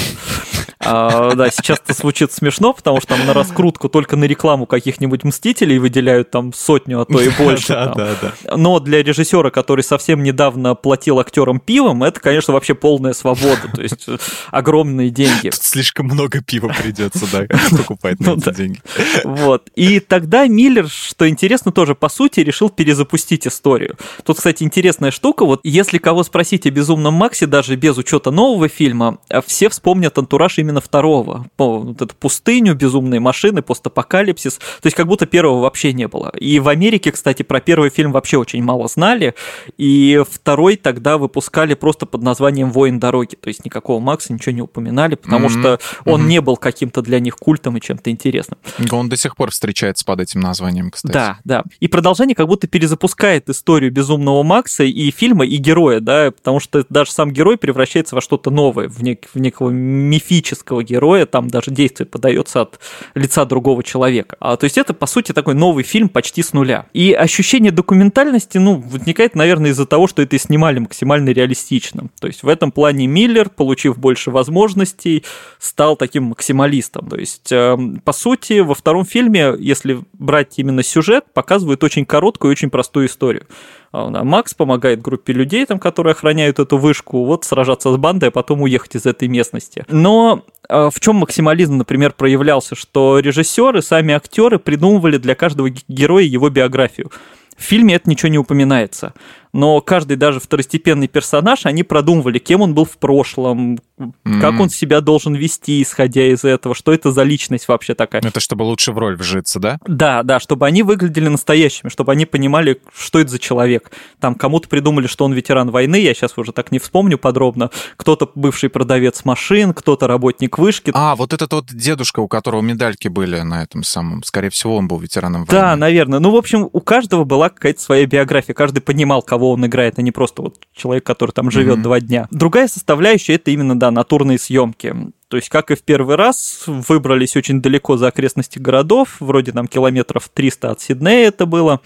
А, 0.90 1.34
да, 1.34 1.50
сейчас 1.50 1.80
это 1.84 1.92
звучит 1.92 2.32
смешно, 2.32 2.72
потому 2.72 3.00
что 3.00 3.14
там 3.14 3.26
на 3.26 3.34
раскрутку 3.34 3.88
только 3.88 4.16
на 4.16 4.24
рекламу 4.24 4.66
каких-нибудь 4.66 5.24
Мстителей 5.24 5.78
выделяют 5.78 6.30
там 6.30 6.52
сотню, 6.52 7.00
а 7.00 7.04
то 7.04 7.20
и 7.20 7.28
больше. 7.38 7.68
Да, 7.68 7.94
да, 7.94 8.14
да. 8.20 8.56
Но 8.56 8.80
для 8.80 9.02
режиссера, 9.02 9.50
который 9.50 9.84
совсем 9.84 10.22
недавно 10.22 10.74
платил 10.74 11.18
актерам 11.20 11.60
пивом, 11.60 12.02
это, 12.04 12.20
конечно, 12.20 12.54
вообще 12.54 12.74
полная 12.74 13.12
свобода, 13.12 13.68
то 13.74 13.82
есть 13.82 14.04
э, 14.08 14.16
огромные 14.50 15.10
деньги. 15.10 15.50
Тут 15.50 15.62
слишком 15.62 16.06
много 16.06 16.40
пива 16.42 16.72
придется, 16.82 17.26
да, 17.30 17.46
покупать 17.76 18.20
на 18.20 18.34
ну 18.34 18.36
эти 18.36 18.54
деньги. 18.54 18.80
Вот. 19.24 19.68
И 19.74 20.00
тогда 20.00 20.46
Миллер, 20.46 20.88
что 20.88 21.28
интересно, 21.28 21.72
тоже, 21.72 21.94
по 21.94 22.08
сути, 22.08 22.40
решил 22.40 22.70
перезапустить 22.70 23.46
историю. 23.46 23.96
Тут, 24.24 24.38
кстати, 24.38 24.62
интересная 24.62 25.10
штука, 25.10 25.44
вот 25.44 25.60
если 25.64 25.98
кого 25.98 26.22
спросить 26.22 26.66
о 26.66 26.70
«Безумном 26.70 27.14
Максе», 27.14 27.46
даже 27.46 27.76
без 27.76 27.96
учета 27.98 28.30
нового 28.30 28.68
фильма, 28.68 29.18
все 29.46 29.68
вспомнят 29.68 30.16
антураж 30.18 30.58
именно 30.58 30.77
второго. 30.80 31.46
Вот 31.56 32.02
эту 32.02 32.14
пустыню, 32.14 32.74
безумные 32.74 33.20
машины, 33.20 33.62
постапокалипсис. 33.62 34.58
То 34.58 34.86
есть 34.86 34.96
как 34.96 35.06
будто 35.06 35.26
первого 35.26 35.60
вообще 35.60 35.92
не 35.92 36.08
было. 36.08 36.32
И 36.38 36.60
в 36.60 36.68
Америке, 36.68 37.12
кстати, 37.12 37.42
про 37.42 37.60
первый 37.60 37.90
фильм 37.90 38.12
вообще 38.12 38.38
очень 38.38 38.62
мало 38.62 38.88
знали. 38.88 39.34
И 39.76 40.22
второй 40.30 40.76
тогда 40.76 41.18
выпускали 41.18 41.74
просто 41.74 42.06
под 42.06 42.22
названием 42.22 42.70
«Воин 42.70 42.98
дороги». 42.98 43.34
То 43.34 43.48
есть 43.48 43.64
никакого 43.64 44.00
Макса 44.00 44.32
ничего 44.32 44.54
не 44.54 44.62
упоминали, 44.62 45.14
потому 45.14 45.48
mm-hmm. 45.48 45.60
что 45.60 45.80
он 46.04 46.22
mm-hmm. 46.22 46.26
не 46.28 46.40
был 46.40 46.56
каким-то 46.56 47.02
для 47.02 47.20
них 47.20 47.36
культом 47.36 47.76
и 47.76 47.80
чем-то 47.80 48.10
интересным. 48.10 48.58
Он 48.90 49.08
до 49.08 49.16
сих 49.16 49.36
пор 49.36 49.50
встречается 49.50 50.04
под 50.04 50.20
этим 50.20 50.40
названием, 50.40 50.90
кстати. 50.90 51.12
Да, 51.12 51.38
да. 51.44 51.64
И 51.80 51.88
продолжение 51.88 52.34
как 52.34 52.46
будто 52.46 52.66
перезапускает 52.66 53.48
историю 53.48 53.90
безумного 53.90 54.42
Макса 54.42 54.84
и 54.84 55.10
фильма, 55.10 55.46
и 55.46 55.56
героя, 55.56 56.00
да, 56.00 56.30
потому 56.30 56.60
что 56.60 56.84
даже 56.88 57.10
сам 57.12 57.32
герой 57.32 57.56
превращается 57.56 58.14
во 58.14 58.20
что-то 58.20 58.50
новое, 58.50 58.88
в, 58.88 59.02
нек- 59.02 59.26
в 59.32 59.40
некого 59.40 59.70
мифического 59.70 60.67
героя, 60.82 61.26
там 61.26 61.48
даже 61.48 61.70
действие 61.70 62.06
подается 62.06 62.62
от 62.62 62.80
лица 63.14 63.44
другого 63.44 63.82
человека. 63.82 64.36
А, 64.40 64.56
то 64.56 64.64
есть 64.64 64.78
это, 64.78 64.94
по 64.94 65.06
сути, 65.06 65.32
такой 65.32 65.54
новый 65.54 65.84
фильм 65.84 66.08
почти 66.08 66.42
с 66.42 66.52
нуля. 66.52 66.86
И 66.92 67.12
ощущение 67.12 67.72
документальности, 67.72 68.58
ну, 68.58 68.76
возникает, 68.76 69.34
наверное, 69.34 69.70
из-за 69.70 69.86
того, 69.86 70.06
что 70.06 70.22
это 70.22 70.38
снимали 70.38 70.78
максимально 70.78 71.30
реалистично. 71.30 72.08
То 72.20 72.26
есть 72.26 72.42
в 72.42 72.48
этом 72.48 72.72
плане 72.72 73.06
Миллер, 73.06 73.48
получив 73.48 73.98
больше 73.98 74.30
возможностей, 74.30 75.24
стал 75.58 75.96
таким 75.96 76.24
максималистом. 76.24 77.08
То 77.08 77.16
есть, 77.16 77.50
э, 77.52 77.76
по 78.04 78.12
сути, 78.12 78.60
во 78.60 78.74
втором 78.74 79.04
фильме, 79.04 79.54
если 79.58 80.00
брать 80.12 80.54
именно 80.58 80.82
сюжет, 80.82 81.24
показывают 81.32 81.82
очень 81.84 82.04
короткую 82.04 82.50
и 82.50 82.52
очень 82.52 82.70
простую 82.70 83.06
историю. 83.06 83.46
А, 83.92 84.24
Макс 84.24 84.54
помогает 84.54 85.00
группе 85.00 85.32
людей, 85.32 85.64
там, 85.66 85.78
которые 85.78 86.12
охраняют 86.12 86.58
эту 86.58 86.78
вышку, 86.78 87.24
вот 87.24 87.44
сражаться 87.44 87.92
с 87.92 87.96
бандой, 87.96 88.28
а 88.28 88.32
потом 88.32 88.62
уехать 88.62 88.96
из 88.96 89.06
этой 89.06 89.28
местности. 89.28 89.84
Но 89.88 90.44
а, 90.68 90.90
в 90.90 91.00
чем 91.00 91.16
максимализм, 91.16 91.76
например, 91.76 92.12
проявлялся, 92.12 92.74
что 92.74 93.18
режиссеры, 93.18 93.82
сами 93.82 94.14
актеры 94.14 94.58
придумывали 94.58 95.18
для 95.18 95.34
каждого 95.34 95.70
героя 95.88 96.24
его 96.24 96.50
биографию. 96.50 97.10
В 97.56 97.62
фильме 97.62 97.94
это 97.96 98.08
ничего 98.08 98.28
не 98.28 98.38
упоминается 98.38 99.14
но 99.58 99.80
каждый 99.80 100.16
даже 100.16 100.38
второстепенный 100.38 101.08
персонаж, 101.08 101.66
они 101.66 101.82
продумывали, 101.82 102.38
кем 102.38 102.60
он 102.60 102.74
был 102.74 102.84
в 102.84 102.96
прошлом, 102.96 103.80
mm-hmm. 103.98 104.40
как 104.40 104.60
он 104.60 104.70
себя 104.70 105.00
должен 105.00 105.34
вести, 105.34 105.82
исходя 105.82 106.28
из 106.32 106.44
этого, 106.44 106.76
что 106.76 106.92
это 106.92 107.10
за 107.10 107.24
личность 107.24 107.66
вообще 107.66 107.94
такая. 107.94 108.22
Это 108.22 108.38
чтобы 108.38 108.62
лучше 108.62 108.92
в 108.92 108.98
роль 108.98 109.16
вжиться, 109.16 109.58
да? 109.58 109.78
Да, 109.84 110.22
да, 110.22 110.38
чтобы 110.38 110.66
они 110.68 110.84
выглядели 110.84 111.26
настоящими, 111.26 111.88
чтобы 111.88 112.12
они 112.12 112.24
понимали, 112.24 112.80
что 112.96 113.18
это 113.18 113.30
за 113.30 113.40
человек. 113.40 113.90
Там 114.20 114.36
кому-то 114.36 114.68
придумали, 114.68 115.08
что 115.08 115.24
он 115.24 115.32
ветеран 115.32 115.72
войны, 115.72 115.96
я 115.96 116.14
сейчас 116.14 116.38
уже 116.38 116.52
так 116.52 116.70
не 116.70 116.78
вспомню 116.78 117.18
подробно. 117.18 117.72
Кто-то 117.96 118.30
бывший 118.36 118.70
продавец 118.70 119.24
машин, 119.24 119.74
кто-то 119.74 120.06
работник 120.06 120.56
вышки. 120.56 120.92
А, 120.94 121.16
вот 121.16 121.32
этот 121.32 121.52
вот 121.52 121.66
дедушка, 121.74 122.20
у 122.20 122.28
которого 122.28 122.60
медальки 122.60 123.08
были 123.08 123.40
на 123.40 123.64
этом 123.64 123.82
самом, 123.82 124.22
скорее 124.22 124.50
всего, 124.50 124.76
он 124.76 124.86
был 124.86 125.00
ветераном 125.00 125.46
войны. 125.46 125.50
Да, 125.50 125.74
наверное. 125.74 126.20
Ну, 126.20 126.30
в 126.30 126.36
общем, 126.36 126.70
у 126.72 126.80
каждого 126.80 127.24
была 127.24 127.48
какая-то 127.48 127.82
своя 127.82 128.06
биография, 128.06 128.54
каждый 128.54 128.82
понимал, 128.82 129.20
кого 129.20 129.47
кого 129.48 129.52
он 129.52 129.66
играет, 129.66 129.98
а 129.98 130.02
не 130.02 130.12
просто 130.12 130.42
вот 130.42 130.56
человек, 130.74 131.04
который 131.04 131.30
там 131.30 131.50
живет 131.50 131.78
mm-hmm. 131.78 131.82
два 131.82 132.00
дня. 132.00 132.28
Другая 132.30 132.68
составляющая 132.68 133.34
это 133.34 133.50
именно, 133.50 133.78
да, 133.78 133.90
натурные 133.90 134.38
съемки. 134.38 134.94
То 135.28 135.36
есть, 135.36 135.48
как 135.48 135.70
и 135.70 135.74
в 135.74 135.82
первый 135.82 136.16
раз, 136.16 136.64
выбрались 136.66 137.36
очень 137.36 137.60
далеко 137.60 137.96
за 137.96 138.08
окрестности 138.08 138.58
городов, 138.58 139.16
вроде 139.20 139.52
там 139.52 139.66
километров 139.66 140.30
300 140.32 140.70
от 140.70 140.80
Сиднея 140.80 141.28
это 141.28 141.44
было, 141.44 141.80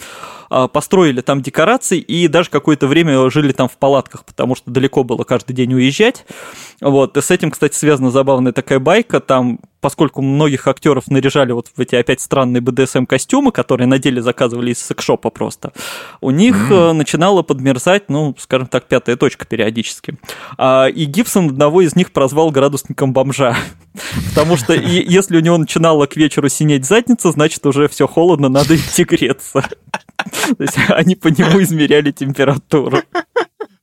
построили 0.72 1.20
там 1.20 1.42
декорации 1.42 1.98
и 1.98 2.28
даже 2.28 2.50
какое-то 2.50 2.86
время 2.86 3.30
жили 3.30 3.52
там 3.52 3.68
в 3.68 3.76
палатках, 3.76 4.24
потому 4.24 4.54
что 4.54 4.70
далеко 4.70 5.04
было 5.04 5.24
каждый 5.24 5.52
день 5.54 5.74
уезжать. 5.74 6.24
Вот, 6.80 7.16
и 7.16 7.20
с 7.20 7.30
этим, 7.30 7.50
кстати, 7.50 7.74
связана 7.74 8.10
забавная 8.10 8.52
такая 8.52 8.78
байка, 8.78 9.20
там 9.20 9.60
поскольку 9.82 10.22
многих 10.22 10.68
актеров 10.68 11.08
наряжали 11.08 11.52
вот 11.52 11.68
в 11.76 11.80
эти 11.80 11.96
опять 11.96 12.20
странные 12.20 12.62
БДСМ-костюмы, 12.62 13.50
которые 13.50 13.88
на 13.88 13.98
деле 13.98 14.22
заказывали 14.22 14.70
из 14.70 14.78
секшопа 14.78 15.28
просто, 15.28 15.72
у 16.20 16.30
них 16.30 16.70
mm-hmm. 16.70 16.92
начинала 16.92 17.42
подмерзать, 17.42 18.08
ну, 18.08 18.34
скажем 18.38 18.68
так, 18.68 18.86
пятая 18.86 19.16
точка 19.16 19.44
периодически. 19.44 20.16
А, 20.56 20.86
и 20.86 21.04
Гибсон 21.04 21.48
одного 21.48 21.82
из 21.82 21.96
них 21.96 22.12
прозвал 22.12 22.50
градусником 22.52 23.12
бомжа. 23.12 23.56
Потому 24.30 24.56
что 24.56 24.72
если 24.74 25.36
у 25.36 25.40
него 25.40 25.58
начинала 25.58 26.06
к 26.06 26.16
вечеру 26.16 26.48
синеть 26.48 26.84
задница, 26.84 27.32
значит, 27.32 27.66
уже 27.66 27.88
все 27.88 28.06
холодно, 28.06 28.48
надо 28.48 28.76
идти 28.76 29.02
греться. 29.02 29.68
То 30.58 30.62
есть 30.62 30.78
они 30.88 31.14
по 31.14 31.28
нему 31.28 31.62
измеряли 31.62 32.10
температуру. 32.10 32.98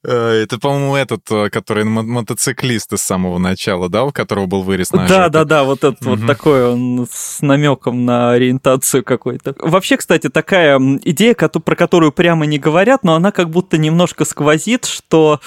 Э, 0.04 0.44
это, 0.44 0.58
по-моему, 0.58 0.96
этот, 0.96 1.30
э, 1.30 1.50
который 1.50 1.84
мотоциклист 1.84 2.94
из 2.94 3.02
самого 3.02 3.38
начала, 3.38 3.90
да, 3.90 4.06
у 4.06 4.12
которого 4.12 4.46
был 4.46 4.64
вырез 4.64 4.92
на 4.94 5.06
Да, 5.06 5.30
да, 5.30 5.44
да, 5.44 5.64
вот 5.64 5.80
этот 5.80 6.02
угу. 6.02 6.16
вот 6.16 6.26
такой 6.26 6.74
он 6.74 7.08
с 7.12 7.42
намеком 7.42 8.06
на 8.06 8.32
ориентацию 8.32 9.04
какой-то. 9.04 9.56
Вообще, 9.60 9.98
кстати, 9.98 10.30
такая 10.30 10.80
идея, 11.04 11.34
про 11.34 11.76
которую 11.76 12.12
прямо 12.14 12.46
не 12.46 12.60
говорят, 12.60 13.04
но 13.04 13.16
она 13.16 13.32
как 13.32 13.50
будто 13.50 13.78
немножко 13.78 14.24
сквозит, 14.24 14.86
что 14.86 15.42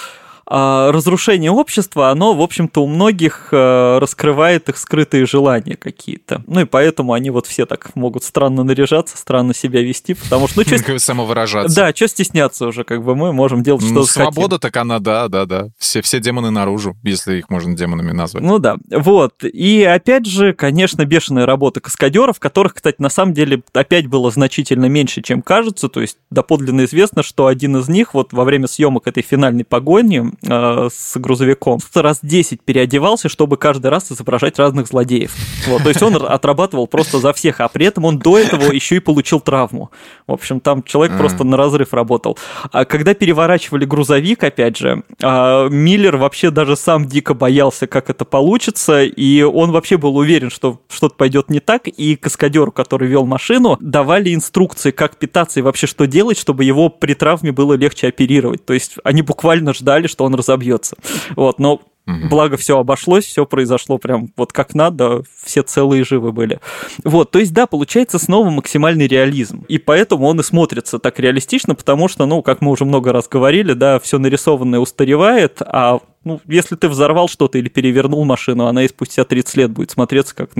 разрушение 0.46 1.50
общества, 1.50 2.10
оно, 2.10 2.34
в 2.34 2.42
общем-то, 2.42 2.82
у 2.82 2.86
многих 2.86 3.48
э, 3.52 3.98
раскрывает 3.98 4.68
их 4.68 4.76
скрытые 4.76 5.26
желания 5.26 5.76
какие-то. 5.76 6.42
Ну 6.46 6.60
и 6.60 6.64
поэтому 6.64 7.12
они 7.12 7.30
вот 7.30 7.46
все 7.46 7.66
так 7.66 7.94
могут 7.94 8.24
странно 8.24 8.64
наряжаться, 8.64 9.16
странно 9.16 9.54
себя 9.54 9.82
вести, 9.82 10.14
потому 10.14 10.48
что... 10.48 10.62
Ну, 10.66 10.78
что... 10.78 10.98
Самовыражаться. 11.02 11.74
Да, 11.74 11.94
что 11.94 12.08
стесняться 12.08 12.66
уже, 12.66 12.84
как 12.84 13.02
бы 13.04 13.14
мы 13.14 13.32
можем 13.32 13.62
делать, 13.62 13.82
что 13.82 13.92
ну, 13.92 14.04
Свобода 14.04 14.58
так 14.58 14.76
она, 14.76 14.98
да, 14.98 15.28
да, 15.28 15.46
да. 15.46 15.68
Все, 15.78 16.02
все 16.02 16.20
демоны 16.20 16.50
наружу, 16.50 16.96
если 17.02 17.38
их 17.38 17.50
можно 17.50 17.76
демонами 17.76 18.12
назвать. 18.12 18.42
Ну 18.42 18.58
да, 18.58 18.76
вот. 18.90 19.44
И 19.44 19.82
опять 19.82 20.26
же, 20.26 20.52
конечно, 20.52 21.04
бешеная 21.04 21.46
работа 21.46 21.80
каскадеров, 21.80 22.38
которых, 22.38 22.74
кстати, 22.74 22.96
на 22.98 23.10
самом 23.10 23.34
деле 23.34 23.62
опять 23.72 24.06
было 24.06 24.30
значительно 24.30 24.86
меньше, 24.86 25.22
чем 25.22 25.42
кажется. 25.42 25.88
То 25.88 26.00
есть 26.00 26.18
доподлинно 26.30 26.84
известно, 26.84 27.22
что 27.22 27.46
один 27.46 27.76
из 27.76 27.88
них 27.88 28.14
вот 28.14 28.32
во 28.32 28.44
время 28.44 28.66
съемок 28.66 29.06
этой 29.06 29.22
финальной 29.22 29.64
погони 29.64 30.31
э, 30.42 30.88
с 30.92 31.16
грузовиком. 31.18 31.80
Раз 31.94 32.18
10 32.22 32.62
переодевался, 32.62 33.28
чтобы 33.28 33.56
каждый 33.56 33.88
раз 33.88 34.10
изображать 34.10 34.58
разных 34.58 34.88
злодеев. 34.88 35.32
Вот, 35.66 35.82
то 35.82 35.88
есть 35.88 36.02
он 36.02 36.16
отрабатывал 36.16 36.86
просто 36.86 37.18
за 37.18 37.32
всех, 37.32 37.60
а 37.60 37.68
при 37.68 37.86
этом 37.86 38.04
он 38.04 38.18
до 38.18 38.38
этого 38.38 38.72
еще 38.72 38.96
и 38.96 39.00
получил 39.00 39.40
травму. 39.40 39.90
В 40.26 40.32
общем, 40.32 40.60
там 40.60 40.82
человек 40.82 41.16
просто 41.16 41.44
на 41.44 41.56
разрыв 41.56 41.92
работал. 41.92 42.38
А 42.70 42.84
когда 42.84 43.14
переворачивали 43.14 43.84
грузовик, 43.84 44.42
опять 44.44 44.76
же, 44.76 45.02
э, 45.20 45.68
Миллер 45.70 46.16
вообще 46.16 46.50
даже 46.50 46.76
сам 46.76 47.06
дико 47.06 47.34
боялся, 47.34 47.86
как 47.86 48.10
это 48.10 48.24
получится, 48.24 49.02
и 49.04 49.42
он 49.42 49.70
вообще 49.70 49.96
был 49.96 50.16
уверен, 50.16 50.50
что 50.50 50.80
что-то 50.88 51.14
пойдет 51.16 51.50
не 51.50 51.60
так, 51.60 51.86
и 51.86 52.16
каскадеру, 52.16 52.72
который 52.72 53.08
вел 53.08 53.26
машину, 53.26 53.76
давали 53.80 54.34
инструкции, 54.34 54.90
как 54.90 55.16
питаться 55.16 55.60
и 55.60 55.62
вообще 55.62 55.86
что 55.86 56.06
делать, 56.06 56.38
чтобы 56.38 56.64
его 56.64 56.88
при 56.88 57.14
травме 57.14 57.52
было 57.52 57.74
легче 57.74 58.08
оперировать. 58.08 58.64
То 58.64 58.72
есть 58.72 58.96
они 59.04 59.22
буквально 59.22 59.72
ждали, 59.74 60.06
что 60.06 60.21
он 60.22 60.34
разобьется. 60.34 60.96
Вот, 61.36 61.58
но 61.58 61.80
Угу. 62.04 62.28
Благо 62.30 62.56
все 62.56 62.78
обошлось, 62.78 63.24
все 63.24 63.46
произошло 63.46 63.96
прям 63.96 64.32
вот 64.36 64.52
как 64.52 64.74
надо, 64.74 65.22
все 65.44 65.62
целые 65.62 66.04
живы 66.04 66.32
были. 66.32 66.58
Вот, 67.04 67.30
то 67.30 67.38
есть 67.38 67.52
да, 67.52 67.68
получается 67.68 68.18
снова 68.18 68.50
максимальный 68.50 69.06
реализм. 69.06 69.64
И 69.68 69.78
поэтому 69.78 70.26
он 70.26 70.40
и 70.40 70.42
смотрится 70.42 70.98
так 70.98 71.20
реалистично, 71.20 71.76
потому 71.76 72.08
что, 72.08 72.26
ну, 72.26 72.42
как 72.42 72.60
мы 72.60 72.72
уже 72.72 72.84
много 72.84 73.12
раз 73.12 73.28
говорили, 73.28 73.72
да, 73.74 74.00
все 74.00 74.18
нарисованное 74.18 74.80
устаревает, 74.80 75.62
а 75.62 76.00
ну, 76.24 76.40
если 76.46 76.76
ты 76.76 76.88
взорвал 76.88 77.28
что-то 77.28 77.58
или 77.58 77.68
перевернул 77.68 78.24
машину, 78.24 78.66
она 78.66 78.84
и 78.84 78.88
спустя 78.88 79.24
30 79.24 79.56
лет 79.56 79.70
будет 79.70 79.90
смотреться 79.90 80.34
как 80.34 80.50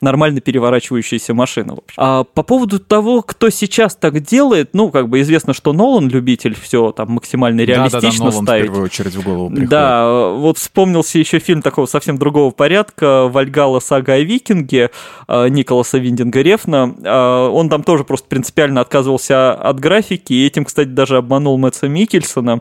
нормально 0.00 0.40
переворачивающаяся 0.40 1.34
машина. 1.34 1.76
А 1.96 2.24
по 2.24 2.42
поводу 2.42 2.80
того, 2.80 3.22
кто 3.22 3.50
сейчас 3.50 3.94
так 3.94 4.20
делает, 4.20 4.70
ну, 4.72 4.90
как 4.90 5.08
бы 5.08 5.20
известно, 5.20 5.54
что 5.54 5.72
Нолан 5.72 6.08
любитель 6.08 6.54
все 6.54 6.92
там 6.92 7.12
максимально 7.12 7.62
реалистично 7.62 8.00
да, 8.00 8.08
да, 8.08 8.18
да, 8.18 8.24
Нолан 8.24 8.44
ставить. 8.44 8.62
в 8.62 8.66
первую 8.66 8.84
очередь 8.84 9.14
в 9.14 9.22
голову 9.22 9.48
приходит. 9.48 9.70
Да, 9.70 10.28
вот 10.30 10.58
вспомнился 10.58 11.18
еще 11.18 11.38
фильм 11.38 11.62
такого 11.62 11.86
совсем 11.86 12.18
другого 12.18 12.50
порядка, 12.50 13.28
Вальгала 13.28 13.80
сага 13.80 14.14
о 14.14 14.20
викинге 14.20 14.90
э, 15.28 15.48
Николаса 15.48 15.98
Виндинга 15.98 16.42
Рефна. 16.42 16.94
Э, 17.02 17.48
он 17.48 17.68
там 17.68 17.82
тоже 17.82 18.04
просто 18.04 18.28
принципиально 18.28 18.80
отказывался 18.80 19.52
от 19.52 19.78
графики, 19.78 20.32
и 20.32 20.46
этим, 20.46 20.64
кстати, 20.64 20.88
даже 20.88 21.16
обманул 21.18 21.56
Мэтса 21.58 21.88
Микельсона, 21.88 22.60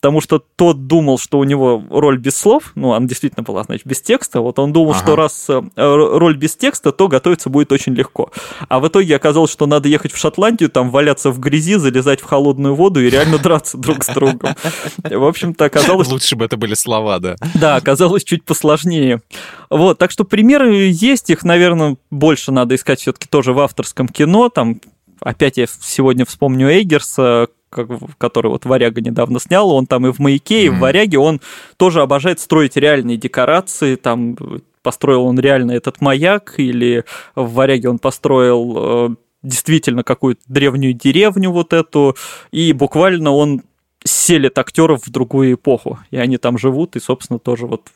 потому 0.00 0.20
что 0.20 0.42
тот 0.56 0.86
думал, 0.86 1.18
что 1.18 1.38
у 1.38 1.44
него 1.44 1.82
роль 1.90 2.18
без 2.18 2.36
слов, 2.36 2.72
ну, 2.76 2.92
она 2.92 3.06
действительно 3.06 3.42
была, 3.42 3.64
значит, 3.64 3.86
без 3.86 4.00
текста, 4.00 4.40
вот 4.40 4.58
он 4.58 4.72
думал, 4.72 4.92
ага. 4.92 5.00
что 5.00 5.16
раз 5.16 5.46
э, 5.48 5.60
роль 5.76 6.36
без 6.36 6.54
текста, 6.54 6.92
то 6.92 7.08
готовиться 7.08 7.50
будет 7.50 7.72
очень 7.72 7.94
легко. 7.94 8.30
А 8.68 8.78
в 8.78 8.86
итоге 8.86 9.16
оказалось, 9.16 9.50
что 9.50 9.66
надо 9.66 9.88
ехать 9.88 10.12
в 10.12 10.16
Шотландию, 10.16 10.70
там 10.70 10.90
валяться 10.90 11.30
в 11.30 11.40
грязи, 11.40 11.74
залезать 11.74 12.20
в 12.20 12.24
холодную 12.24 12.76
воду 12.76 13.00
и 13.00 13.10
реально 13.10 13.38
драться 13.38 13.76
друг 13.76 14.04
с 14.04 14.14
другом. 14.14 14.54
В 15.02 15.24
общем-то, 15.24 15.64
оказалось... 15.64 16.08
Лучше 16.08 16.36
бы 16.36 16.44
это 16.44 16.56
были 16.56 16.74
слова, 16.74 17.18
да. 17.18 17.36
Да, 17.54 17.76
оказалось 17.76 18.22
чуть 18.22 18.44
посложнее. 18.44 19.20
Вот, 19.68 19.98
так 19.98 20.12
что 20.12 20.24
примеры 20.24 20.90
есть, 20.90 21.28
их, 21.30 21.42
наверное, 21.42 21.96
больше 22.10 22.52
надо 22.52 22.76
искать 22.76 23.00
все-таки 23.00 23.26
тоже 23.28 23.52
в 23.52 23.58
авторском 23.58 24.06
кино, 24.08 24.48
там 24.48 24.80
опять 25.20 25.56
я 25.56 25.66
сегодня 25.66 26.24
вспомню 26.24 26.68
Эйгерса, 26.68 27.48
который 27.70 28.50
вот 28.50 28.64
Варяга 28.64 29.00
недавно 29.00 29.40
снял, 29.40 29.70
он 29.70 29.86
там 29.86 30.06
и 30.06 30.12
в 30.12 30.18
«Маяке», 30.18 30.66
и 30.66 30.68
в 30.68 30.78
«Варяге», 30.78 31.18
он 31.18 31.40
тоже 31.76 32.00
обожает 32.02 32.40
строить 32.40 32.76
реальные 32.76 33.16
декорации, 33.16 33.96
там 33.96 34.36
построил 34.82 35.24
он 35.24 35.38
реально 35.38 35.72
этот 35.72 36.00
маяк, 36.00 36.54
или 36.58 37.04
в 37.34 37.52
«Варяге» 37.52 37.90
он 37.90 37.98
построил 37.98 38.74
э, 38.76 39.16
действительно 39.42 40.02
какую-то 40.02 40.40
древнюю 40.46 40.94
деревню 40.94 41.50
вот 41.50 41.72
эту, 41.72 42.16
и 42.52 42.72
буквально 42.72 43.32
он 43.32 43.62
селит 44.04 44.58
актеров 44.58 45.06
в 45.06 45.10
другую 45.10 45.54
эпоху, 45.54 45.98
и 46.10 46.16
они 46.16 46.38
там 46.38 46.58
живут, 46.58 46.96
и, 46.96 47.00
собственно, 47.00 47.38
тоже 47.38 47.66
вот 47.66 47.88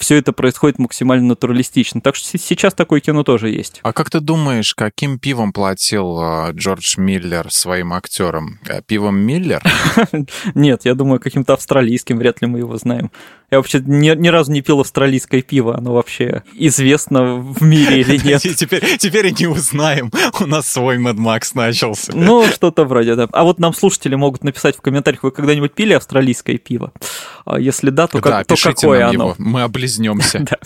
все 0.00 0.16
это 0.16 0.32
происходит 0.32 0.78
максимально 0.78 1.28
натуралистично. 1.28 2.00
Так 2.00 2.16
что 2.16 2.38
сейчас 2.38 2.74
такое 2.74 3.00
кино 3.00 3.22
тоже 3.22 3.50
есть. 3.50 3.80
А 3.82 3.92
как 3.92 4.10
ты 4.10 4.20
думаешь, 4.20 4.74
каким 4.74 5.18
пивом 5.18 5.52
платил 5.52 6.18
э, 6.20 6.52
Джордж 6.52 6.98
Миллер 6.98 7.52
своим 7.52 7.92
актерам? 7.92 8.58
Э, 8.66 8.80
пивом 8.82 9.18
Миллер? 9.18 9.62
Нет, 10.54 10.84
я 10.84 10.94
думаю, 10.94 11.20
каким-то 11.20 11.52
австралийским, 11.52 12.16
вряд 12.16 12.40
ли 12.40 12.48
мы 12.48 12.60
его 12.60 12.76
знаем. 12.78 13.10
Я 13.50 13.58
вообще 13.58 13.80
ни, 13.84 14.14
ни 14.14 14.28
разу 14.28 14.52
не 14.52 14.62
пил 14.62 14.80
австралийское 14.80 15.42
пиво, 15.42 15.76
оно 15.76 15.92
вообще 15.92 16.44
известно 16.54 17.34
в 17.34 17.62
мире 17.62 18.00
или 18.02 18.16
нет. 18.24 18.40
Теперь, 18.42 18.96
теперь 18.96 19.26
и 19.26 19.32
не 19.32 19.48
узнаем, 19.48 20.12
у 20.40 20.46
нас 20.46 20.68
свой 20.68 20.98
Mad 20.98 21.16
Max 21.16 21.50
начался. 21.54 22.12
Ну, 22.14 22.46
что-то 22.46 22.84
вроде, 22.84 23.16
да. 23.16 23.28
А 23.32 23.42
вот 23.42 23.58
нам 23.58 23.74
слушатели 23.74 24.14
могут 24.14 24.44
написать 24.44 24.76
в 24.76 24.80
комментариях, 24.80 25.24
вы 25.24 25.32
когда-нибудь 25.32 25.72
пили 25.72 25.94
австралийское 25.94 26.58
пиво? 26.58 26.92
А 27.44 27.58
если 27.58 27.90
да, 27.90 28.06
то, 28.06 28.20
как, 28.20 28.46
то 28.46 28.54
какое 28.54 29.08
оно? 29.08 29.12
Его. 29.12 29.34
Мы 29.38 29.62
облизнемся. 29.62 30.46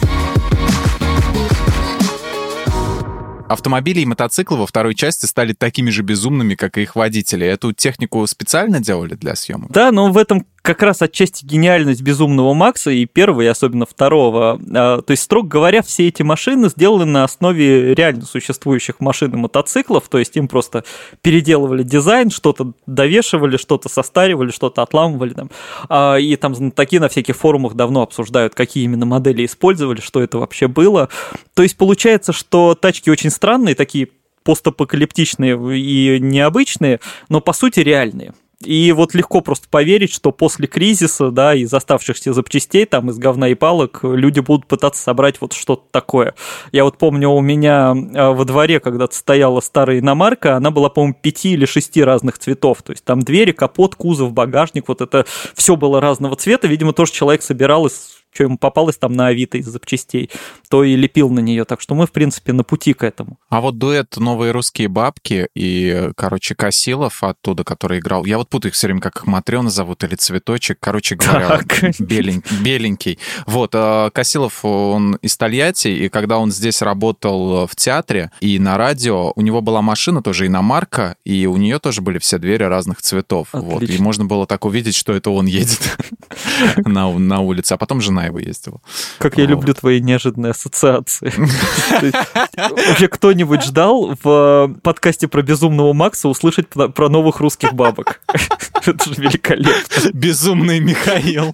Автомобили 3.49 4.01
и 4.01 4.07
мотоциклы 4.07 4.59
во 4.59 4.67
второй 4.67 4.95
части 4.95 5.27
стали 5.27 5.53
такими 5.53 5.91
же 5.91 6.03
безумными, 6.03 6.55
как 6.55 6.79
и 6.79 6.83
их 6.83 6.97
водители. 6.97 7.47
Эту 7.47 7.73
технику 7.73 8.27
специально 8.27 8.81
делали 8.81 9.15
для 9.15 9.37
съемок? 9.37 9.71
Да, 9.71 9.93
но 9.93 10.11
в 10.11 10.19
этом 10.19 10.47
как 10.65 10.83
раз 10.83 11.03
отчасти 11.03 11.45
гениальность 11.45 12.01
безумного 12.01 12.55
Макса 12.55 12.91
и 12.91 13.05
первого, 13.05 13.43
и 13.43 13.47
особенно 13.47 13.85
второго. 13.85 14.59
А, 14.75 15.03
то 15.03 15.11
есть, 15.11 15.23
строго 15.23 15.47
говоря, 15.47 15.83
все 15.83 16.09
эти 16.09 16.23
машины 16.23 16.71
сделаны 16.71 17.05
на 17.05 17.23
основе 17.23 17.95
реально 17.95 18.25
существующих 18.25 18.99
машин 18.99 19.35
и 19.35 19.37
мотоциклов, 19.37 20.09
то 20.09 20.19
есть 20.19 20.35
им 20.39 20.49
просто 20.49 20.85
переделывали 21.21 21.83
дизайн, 21.83 22.31
что-то 22.31 22.73
довешивали, 22.87 23.59
что-то 23.59 23.91
состаривали, 23.91 24.53
что-то 24.53 24.81
отламывали. 24.81 25.35
Там. 25.35 25.51
А, 25.91 26.17
и 26.17 26.35
там 26.37 26.71
такие 26.71 26.99
на 26.99 27.11
всяких 27.11 27.37
форумах 27.37 27.75
давно 27.75 28.01
обсуждают, 28.01 28.55
какие 28.55 28.85
именно 28.85 29.05
модели 29.05 29.45
использовали, 29.45 30.01
что 30.01 30.23
это 30.23 30.39
вообще 30.39 30.67
было. 30.67 31.11
То 31.53 31.63
есть 31.63 31.77
получается, 31.77 32.33
что 32.33 32.75
тачки 32.75 33.11
очень 33.11 33.29
странные, 33.29 33.75
такие 33.75 34.09
постапокалиптичные 34.45 35.79
и 35.79 36.19
необычные, 36.21 37.01
но 37.29 37.43
по 37.43 37.53
сути 37.53 37.81
реальные. 37.81 38.33
И 38.61 38.93
вот 38.93 39.15
легко 39.15 39.41
просто 39.41 39.69
поверить, 39.69 40.13
что 40.13 40.33
после 40.33 40.67
кризиса, 40.67 41.31
да, 41.31 41.55
из 41.55 41.73
оставшихся 41.73 42.33
запчастей, 42.33 42.87
там, 42.87 43.11
из 43.11 43.19
говна 43.19 43.49
и 43.49 43.55
палок, 43.55 44.01
люди 44.03 44.41
будут 44.41 44.67
пытаться 44.67 45.03
собрать 45.03 45.41
вот 45.41 45.53
что-то 45.53 45.85
такое. 45.91 46.35
Я 46.73 46.85
вот 46.85 46.99
помню, 46.99 47.31
у 47.31 47.41
меня 47.41 47.95
э, 47.95 48.29
во 48.31 48.45
дворе 48.45 48.81
когда-то 48.81 49.15
стояла 49.15 49.61
старая 49.61 49.99
иномарка, 49.99 50.57
она 50.57 50.71
была, 50.71 50.89
по-моему, 50.89 51.17
пяти 51.21 51.53
или 51.53 51.67
шести 51.67 52.03
разных 52.03 52.39
цветов. 52.39 52.83
То 52.83 52.93
есть 52.93 53.05
там 53.05 53.21
двери, 53.21 53.53
капот, 53.53 53.95
кузов, 53.95 54.33
багажник, 54.33 54.89
вот 54.89 55.01
это 55.01 55.27
все 55.55 55.77
было 55.77 56.01
разного 56.01 56.37
цвета. 56.37 56.67
Видимо, 56.69 56.93
тоже 56.93 57.13
человек 57.13 57.43
собирал 57.43 57.87
из 57.87 58.24
что 58.35 58.45
ему 58.45 58.59
попалось 58.59 58.97
там 58.97 59.13
на 59.13 59.29
Авито 59.29 59.59
из 59.59 59.67
запчастей, 59.67 60.31
то 60.69 60.83
и 60.83 60.97
лепил 60.97 61.31
на 61.31 61.39
нее. 61.39 61.65
Так 61.65 61.81
что 61.81 61.95
мы, 61.95 62.07
в 62.07 62.13
принципе, 62.13 62.53
на 62.53 62.65
пути 62.65 62.93
к 62.93 63.05
этому. 63.05 63.39
А 63.49 63.61
вот 63.61 63.79
дуэт 63.79 64.17
«Новые 64.17 64.51
русские 64.51 64.89
бабки» 64.89 65.49
и, 65.55 66.11
короче, 66.17 66.55
Косилов 66.55 67.23
оттуда, 67.23 67.63
который 67.65 68.01
играл... 68.01 68.25
Я 68.25 68.39
вот 68.39 68.49
путаю 68.49 68.71
их 68.71 68.75
все 68.75 68.89
время, 68.89 69.01
как 69.01 69.17
их 69.17 69.27
Матрена 69.27 69.71
зовут 69.71 70.03
или 70.03 70.17
Цветочек. 70.17 70.79
Короче 70.81 71.15
говоря, 71.17 71.61
беленький, 71.99 72.57
беленький. 72.59 73.19
Вот, 73.47 73.71
а 73.75 74.11
Косилов, 74.11 74.65
он 74.65 75.15
из 75.23 75.37
Тольятти, 75.37 75.89
и 75.89 76.09
когда 76.09 76.39
он 76.39 76.51
здесь 76.51 76.83
работал 76.83 77.67
в 77.67 77.77
театре 77.77 78.33
и 78.41 78.59
на 78.59 78.77
радио, 78.77 79.33
у 79.37 79.41
него 79.41 79.61
была 79.61 79.81
машина 79.81 80.23
тоже 80.23 80.47
иномарка, 80.47 81.17
и 81.25 81.47
у 81.47 81.57
нее 81.57 81.79
тоже 81.79 82.01
были 82.01 82.19
все 82.19 82.39
двери 82.39 82.65
разных 82.65 83.01
цветов. 83.01 83.49
Вот, 83.53 83.83
и 83.83 83.99
можно 83.99 84.25
было 84.25 84.47
так 84.47 84.65
увидеть, 84.65 84.97
что 84.97 85.13
это 85.13 85.31
он 85.31 85.47
едет 85.47 85.97
на, 86.77 87.13
на 87.13 87.41
улице. 87.41 87.75
А 87.75 87.77
потом 87.77 88.01
жена 88.01 88.24
его 88.27 88.39
ездила. 88.39 88.81
Как 89.19 89.39
я 89.39 89.47
люблю 89.47 89.75
твои 89.75 90.01
неожиданные 90.01 90.51
ассоциации. 90.51 91.33
Вообще 92.89 93.09
кто-нибудь 93.09 93.63
ждал 93.63 94.17
в 94.23 94.75
подкасте 94.83 95.29
про 95.29 95.43
безумного 95.43 95.93
Макса 95.93 96.29
услышать 96.29 96.69
про 96.69 97.09
новых 97.09 97.41
русских 97.41 97.75
бабок? 97.75 98.21
Это 98.87 99.15
же 99.15 99.21
великолепно. 99.21 100.11
Безумный 100.13 100.81
Михаил. 100.81 101.53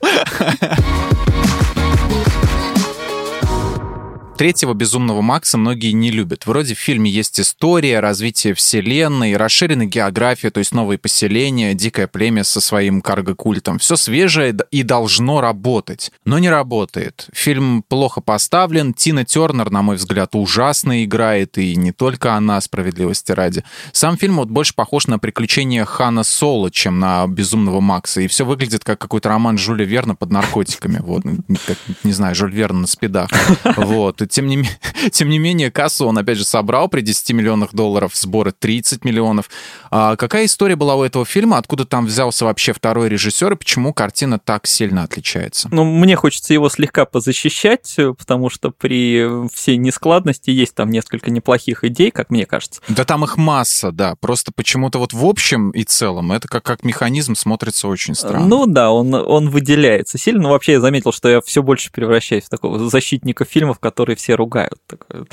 Третьего 4.41 4.73
«Безумного 4.73 5.21
Макса» 5.21 5.59
многие 5.59 5.93
не 5.93 6.11
любят. 6.11 6.47
Вроде 6.47 6.75
в 6.75 6.79
фильме 6.79 7.11
есть 7.11 7.39
история, 7.39 8.01
развитие 8.01 8.55
вселенной, 8.55 9.37
расширенная 9.37 9.85
география, 9.85 10.51
то 10.51 10.61
есть 10.61 10.73
новые 10.73 10.97
поселения, 10.97 11.75
дикое 11.75 12.07
племя 12.07 12.43
со 12.43 12.63
своим 12.63 13.03
карго-культом. 13.03 13.79
Все 13.79 13.97
свежее 13.97 14.57
и 14.71 14.83
должно 14.83 15.43
работать. 15.43 16.11
Но 16.25 16.39
не 16.39 16.49
работает. 16.49 17.27
Фильм 17.35 17.85
плохо 17.87 18.23
поставлен. 18.23 18.95
Тина 18.95 19.27
Тернер, 19.27 19.69
на 19.71 19.83
мой 19.83 19.97
взгляд, 19.97 20.35
ужасно 20.35 21.05
играет, 21.05 21.59
и 21.59 21.77
не 21.77 21.93
только 21.93 22.33
она, 22.33 22.63
справедливости 22.63 23.33
ради. 23.33 23.63
Сам 23.93 24.17
фильм 24.17 24.37
вот 24.37 24.49
больше 24.49 24.75
похож 24.75 25.07
на 25.07 25.19
приключения 25.19 25.85
Хана 25.85 26.25
Соло, 26.25 26.71
чем 26.71 26.99
на 26.99 27.27
«Безумного 27.27 27.81
Макса», 27.81 28.23
и 28.23 28.27
все 28.27 28.47
выглядит 28.47 28.85
как 28.85 28.99
какой-то 28.99 29.29
роман 29.29 29.59
Жюля 29.59 29.85
Верна 29.85 30.15
под 30.15 30.31
наркотиками. 30.31 30.99
Вот, 31.03 31.25
как, 31.67 31.77
не 32.05 32.13
знаю, 32.13 32.35
Жюль 32.35 32.55
Верн 32.55 32.81
на 32.81 32.87
спидах. 32.87 33.29
Вот 33.77 34.23
тем 34.31 34.47
не, 34.47 34.65
тем 35.11 35.29
не 35.29 35.39
менее, 35.39 35.71
кассу 35.71 36.07
он, 36.07 36.19
опять 36.19 36.39
же, 36.39 36.45
собрал 36.45 36.89
при 36.89 37.03
10 37.03 37.31
миллионах 37.33 37.75
долларов, 37.75 38.13
сборы 38.15 38.53
30 38.53 39.05
миллионов. 39.05 39.51
А 39.91 40.17
какая 40.17 40.47
история 40.47 40.77
была 40.77 40.97
у 40.97 41.03
этого 41.03 41.25
фильма? 41.25 41.59
Откуда 41.59 41.85
там 41.85 42.07
взялся 42.07 42.45
вообще 42.45 42.73
второй 42.73 43.09
режиссер 43.09 43.53
и 43.53 43.57
почему 43.57 43.93
картина 43.93 44.39
так 44.39 44.67
сильно 44.67 45.03
отличается? 45.03 45.69
Ну, 45.71 45.85
мне 45.85 46.17
хочется 46.17 46.55
его 46.55 46.69
слегка 46.69 47.05
позащищать, 47.05 47.97
потому 48.19 48.51
что 48.51 48.71
при 48.71 49.49
всей 49.53 49.77
нескладности 49.77 50.51
есть 50.51 50.75
там 50.75 50.91
несколько 50.91 51.31
неплохих 51.31 51.85
идей, 51.85 52.11
как 52.11 52.31
мне 52.31 52.47
кажется. 52.47 52.81
Да 52.89 53.05
там 53.05 53.25
их 53.25 53.37
масса, 53.37 53.93
да. 53.93 54.15
Просто 54.17 54.53
почему-то 54.53 54.99
вот 54.99 55.13
в 55.13 55.25
общем 55.25 55.71
и 55.71 55.85
целом 55.85 56.33
это 56.33 56.49
как, 56.49 56.63
как 56.63 56.85
механизм 56.85 57.35
смотрится 57.35 57.89
очень 57.89 58.15
странно. 58.15 58.47
Ну 58.47 58.67
да, 58.67 58.91
он, 58.93 59.13
он 59.15 59.51
выделяется 59.51 60.19
сильно. 60.19 60.43
Но 60.43 60.51
вообще 60.51 60.73
я 60.73 60.81
заметил, 60.81 61.13
что 61.13 61.29
я 61.29 61.41
все 61.41 61.63
больше 61.63 61.91
превращаюсь 61.93 62.45
в 62.45 62.49
такого 62.49 62.89
защитника 62.89 63.45
фильмов, 63.45 63.79
которые 63.79 64.17
все 64.21 64.35
ругают. 64.35 64.79
Такой, 64.87 65.27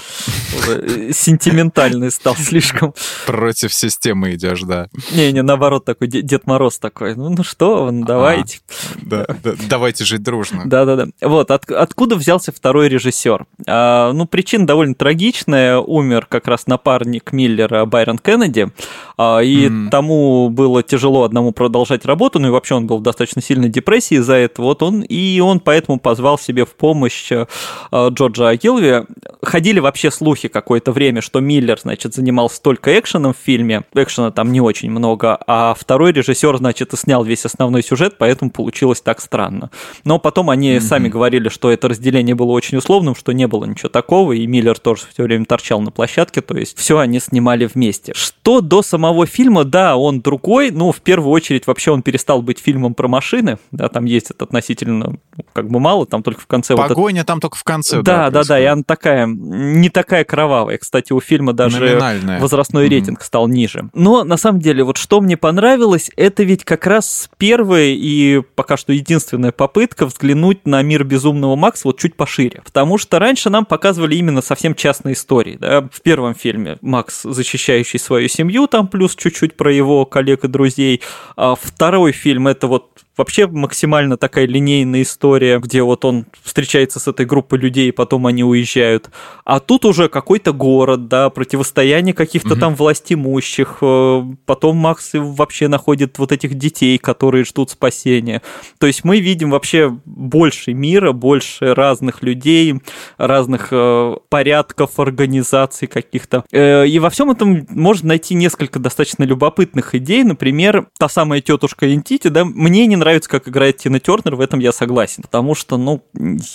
сентиментальный 1.14 2.12
стал 2.12 2.36
слишком. 2.36 2.94
Против 3.26 3.74
системы 3.74 4.34
идешь, 4.36 4.62
да. 4.62 4.88
Не-не, 5.12 5.42
наоборот, 5.42 5.86
такой 5.86 6.08
Дед 6.08 6.48
Мороз 6.48 6.80
такой. 6.80 7.16
Ну, 7.16 7.30
ну 7.30 7.44
что, 7.44 7.90
давайте. 7.92 8.60
Да, 9.02 9.28
да, 9.44 9.54
давайте 9.70 10.06
жить 10.06 10.24
дружно. 10.24 10.64
Да-да-да. 10.66 11.08
Вот, 11.22 11.52
от, 11.52 11.70
откуда 11.72 12.16
взялся 12.16 12.52
второй 12.52 12.88
режиссер? 12.90 13.46
А, 13.68 14.12
ну, 14.14 14.26
причина 14.26 14.66
довольно 14.66 14.96
трагичная. 14.96 15.78
Умер 15.80 16.28
как 16.30 16.48
раз 16.48 16.68
напарник 16.68 17.32
Миллера 17.32 17.86
Байрон 17.86 18.18
Кеннеди. 18.18 18.70
А, 19.18 19.40
и 19.40 19.68
mm. 19.68 19.90
тому 19.90 20.50
было 20.50 20.84
тяжело 20.84 21.24
одному 21.24 21.52
продолжать 21.52 22.06
работу. 22.06 22.40
Ну 22.40 22.48
и 22.48 22.52
вообще 22.52 22.76
он 22.76 22.88
был 22.88 23.00
в 23.00 23.04
достаточно 23.04 23.42
сильной 23.42 23.70
депрессии 23.70 24.18
за 24.18 24.36
это. 24.36 24.62
Вот 24.62 24.82
он, 24.84 25.02
и 25.02 25.40
он 25.40 25.60
поэтому 25.60 26.00
позвал 26.00 26.40
себе 26.40 26.66
в 26.66 26.76
помощь 26.76 27.32
а, 27.32 28.10
Джорджа 28.10 28.50
Аги 28.50 28.67
Килви 28.68 29.06
ходили 29.42 29.80
вообще 29.80 30.12
слухи 30.12 30.50
какое-то 30.50 30.92
время, 30.92 31.22
что 31.22 31.40
Миллер, 31.40 31.80
значит, 31.80 32.14
занимался 32.14 32.62
только 32.62 33.00
экшеном 33.00 33.34
в 33.34 33.38
фильме. 33.38 33.84
Экшена 33.94 34.32
там 34.32 34.52
не 34.52 34.60
очень 34.60 34.92
много, 34.92 35.40
а 35.48 35.74
второй 35.74 36.12
режиссер, 36.12 36.58
значит, 36.58 36.94
и 36.94 36.98
снял 36.98 37.24
весь 37.24 37.46
основной 37.46 37.82
сюжет, 37.82 38.16
поэтому 38.18 38.52
получилось 38.52 39.00
так 39.00 39.22
странно. 39.22 39.70
Но 40.04 40.20
потом 40.20 40.50
они 40.50 40.72
mm-hmm. 40.72 40.82
сами 40.82 41.08
говорили, 41.08 41.48
что 41.48 41.72
это 41.72 41.88
разделение 41.88 42.36
было 42.36 42.52
очень 42.52 42.78
условным, 42.78 43.16
что 43.16 43.32
не 43.32 43.48
было 43.48 43.64
ничего 43.64 43.88
такого, 43.88 44.34
и 44.34 44.46
Миллер 44.46 44.78
тоже 44.78 45.04
все 45.14 45.24
время 45.24 45.46
торчал 45.46 45.80
на 45.80 45.92
площадке, 45.92 46.42
то 46.42 46.58
есть 46.58 46.78
все 46.78 46.98
они 46.98 47.22
снимали 47.22 47.70
вместе. 47.74 48.12
Что 48.16 48.60
до 48.60 48.82
самого 48.82 49.26
фильма, 49.28 49.64
да, 49.64 49.96
он 49.96 50.20
другой, 50.20 50.72
ну, 50.72 50.92
в 50.92 51.00
первую 51.00 51.32
очередь 51.32 51.68
вообще 51.68 51.92
он 51.92 52.02
перестал 52.02 52.42
быть 52.42 52.60
фильмом 52.60 52.96
про 52.96 53.08
машины, 53.08 53.60
да, 53.72 53.88
там 53.88 54.04
есть 54.04 54.32
это 54.32 54.44
относительно 54.44 55.18
ну, 55.38 55.46
как 55.54 55.70
бы 55.70 55.80
мало, 55.80 56.06
там 56.06 56.22
только 56.22 56.42
в 56.42 56.48
конце... 56.48 56.76
Погоня 56.76 56.98
вот 56.98 57.20
это... 57.20 57.28
там 57.28 57.40
только 57.40 57.56
в 57.56 57.64
конце, 57.64 58.02
да. 58.02 58.30
Да, 58.30 58.30
да, 58.30 58.44
да, 58.44 58.57
и 58.60 58.66
она 58.66 58.84
такая, 58.84 59.26
не 59.28 59.90
такая 59.90 60.24
кровавая. 60.24 60.78
Кстати, 60.78 61.14
у 61.14 61.20
фильма 61.20 61.54
даже 61.54 62.00
возрастной 62.40 62.86
mm-hmm. 62.86 62.90
рейтинг 62.90 63.24
стал 63.24 63.48
ниже. 63.48 63.90
Но, 63.94 64.24
на 64.24 64.38
самом 64.38 64.60
деле, 64.60 64.84
вот 64.84 64.98
что 64.98 65.22
мне 65.22 65.38
понравилось, 65.38 66.10
это 66.16 66.44
ведь 66.44 66.64
как 66.64 66.86
раз 66.88 67.30
первая 67.38 67.88
и 67.88 68.42
пока 68.56 68.78
что 68.78 68.94
единственная 68.94 69.52
попытка 69.52 70.06
взглянуть 70.06 70.66
на 70.66 70.82
мир 70.82 71.04
Безумного 71.04 71.56
Макса 71.56 71.88
вот 71.88 72.00
чуть 72.00 72.16
пошире. 72.16 72.62
Потому 72.64 72.98
что 72.98 73.20
раньше 73.20 73.50
нам 73.50 73.66
показывали 73.66 74.16
именно 74.16 74.42
совсем 74.42 74.76
частные 74.76 75.14
истории. 75.14 75.58
Да? 75.60 75.88
В 75.92 76.02
первом 76.02 76.36
фильме 76.36 76.78
Макс, 76.82 77.24
защищающий 77.24 78.00
свою 78.00 78.28
семью, 78.28 78.68
там 78.68 78.88
плюс 78.88 79.16
чуть-чуть 79.16 79.56
про 79.56 79.72
его 79.72 80.06
коллег 80.06 80.44
и 80.44 80.48
друзей. 80.48 81.02
А 81.36 81.56
второй 81.56 82.12
фильм 82.12 82.48
это 82.48 82.68
вот 82.68 83.04
вообще 83.18 83.48
максимально 83.48 84.18
такая 84.18 84.46
линейная 84.46 85.02
история, 85.02 85.60
где 85.60 85.82
вот 85.82 86.06
он 86.06 86.26
встречается 86.42 87.00
с 87.00 87.08
этой 87.08 87.26
группой 87.26 87.60
людей, 87.60 87.90
и 87.90 87.92
потом 87.92 88.28
они 88.28 88.44
уезжают. 88.44 89.10
А 89.44 89.60
тут 89.60 89.86
уже 89.86 90.08
какой-то 90.08 90.54
город, 90.54 91.08
да, 91.08 91.30
противостояние 91.30 92.14
каких-то 92.14 92.54
угу. 92.54 92.60
там 92.60 92.76
властимущих. 92.76 93.80
Э, 93.82 94.24
потом 94.46 94.78
Макс 94.78 95.12
вообще 95.14 95.68
находит 95.68 96.20
вот 96.20 96.32
этих 96.32 96.56
детей, 96.56 96.98
которые 96.98 97.44
ждут 97.44 97.72
спасения. 97.72 98.42
То 98.80 98.88
есть 98.88 99.04
мы 99.04 99.20
видим 99.20 99.50
вообще 99.50 99.90
больше 100.06 100.74
мира, 100.74 101.12
больше 101.12 101.74
разных 101.74 102.22
людей, 102.22 102.76
разных 103.18 103.70
э, 103.72 104.16
порядков, 104.30 105.00
организаций 105.00 105.88
каких-то. 105.88 106.46
Э, 106.52 106.88
и 106.88 107.00
во 107.00 107.10
всем 107.10 107.32
этом 107.32 107.66
можно 107.70 108.10
найти 108.10 108.36
несколько 108.36 108.80
достаточно 108.80 109.24
любопытных 109.24 109.96
идей. 109.96 110.24
Например, 110.24 110.88
та 110.98 111.10
самая 111.10 111.42
тетушка 111.42 111.94
Интити, 111.94 112.28
да, 112.28 112.46
мне 112.46 112.86
не 112.86 112.96
нравится 112.96 113.07
нравится, 113.08 113.30
как 113.30 113.48
играет 113.48 113.78
Тина 113.78 114.00
Тернер, 114.00 114.36
в 114.36 114.42
этом 114.42 114.60
я 114.60 114.72
согласен. 114.72 115.24
Потому 115.24 115.56
что, 115.56 115.78
ну, 115.78 116.04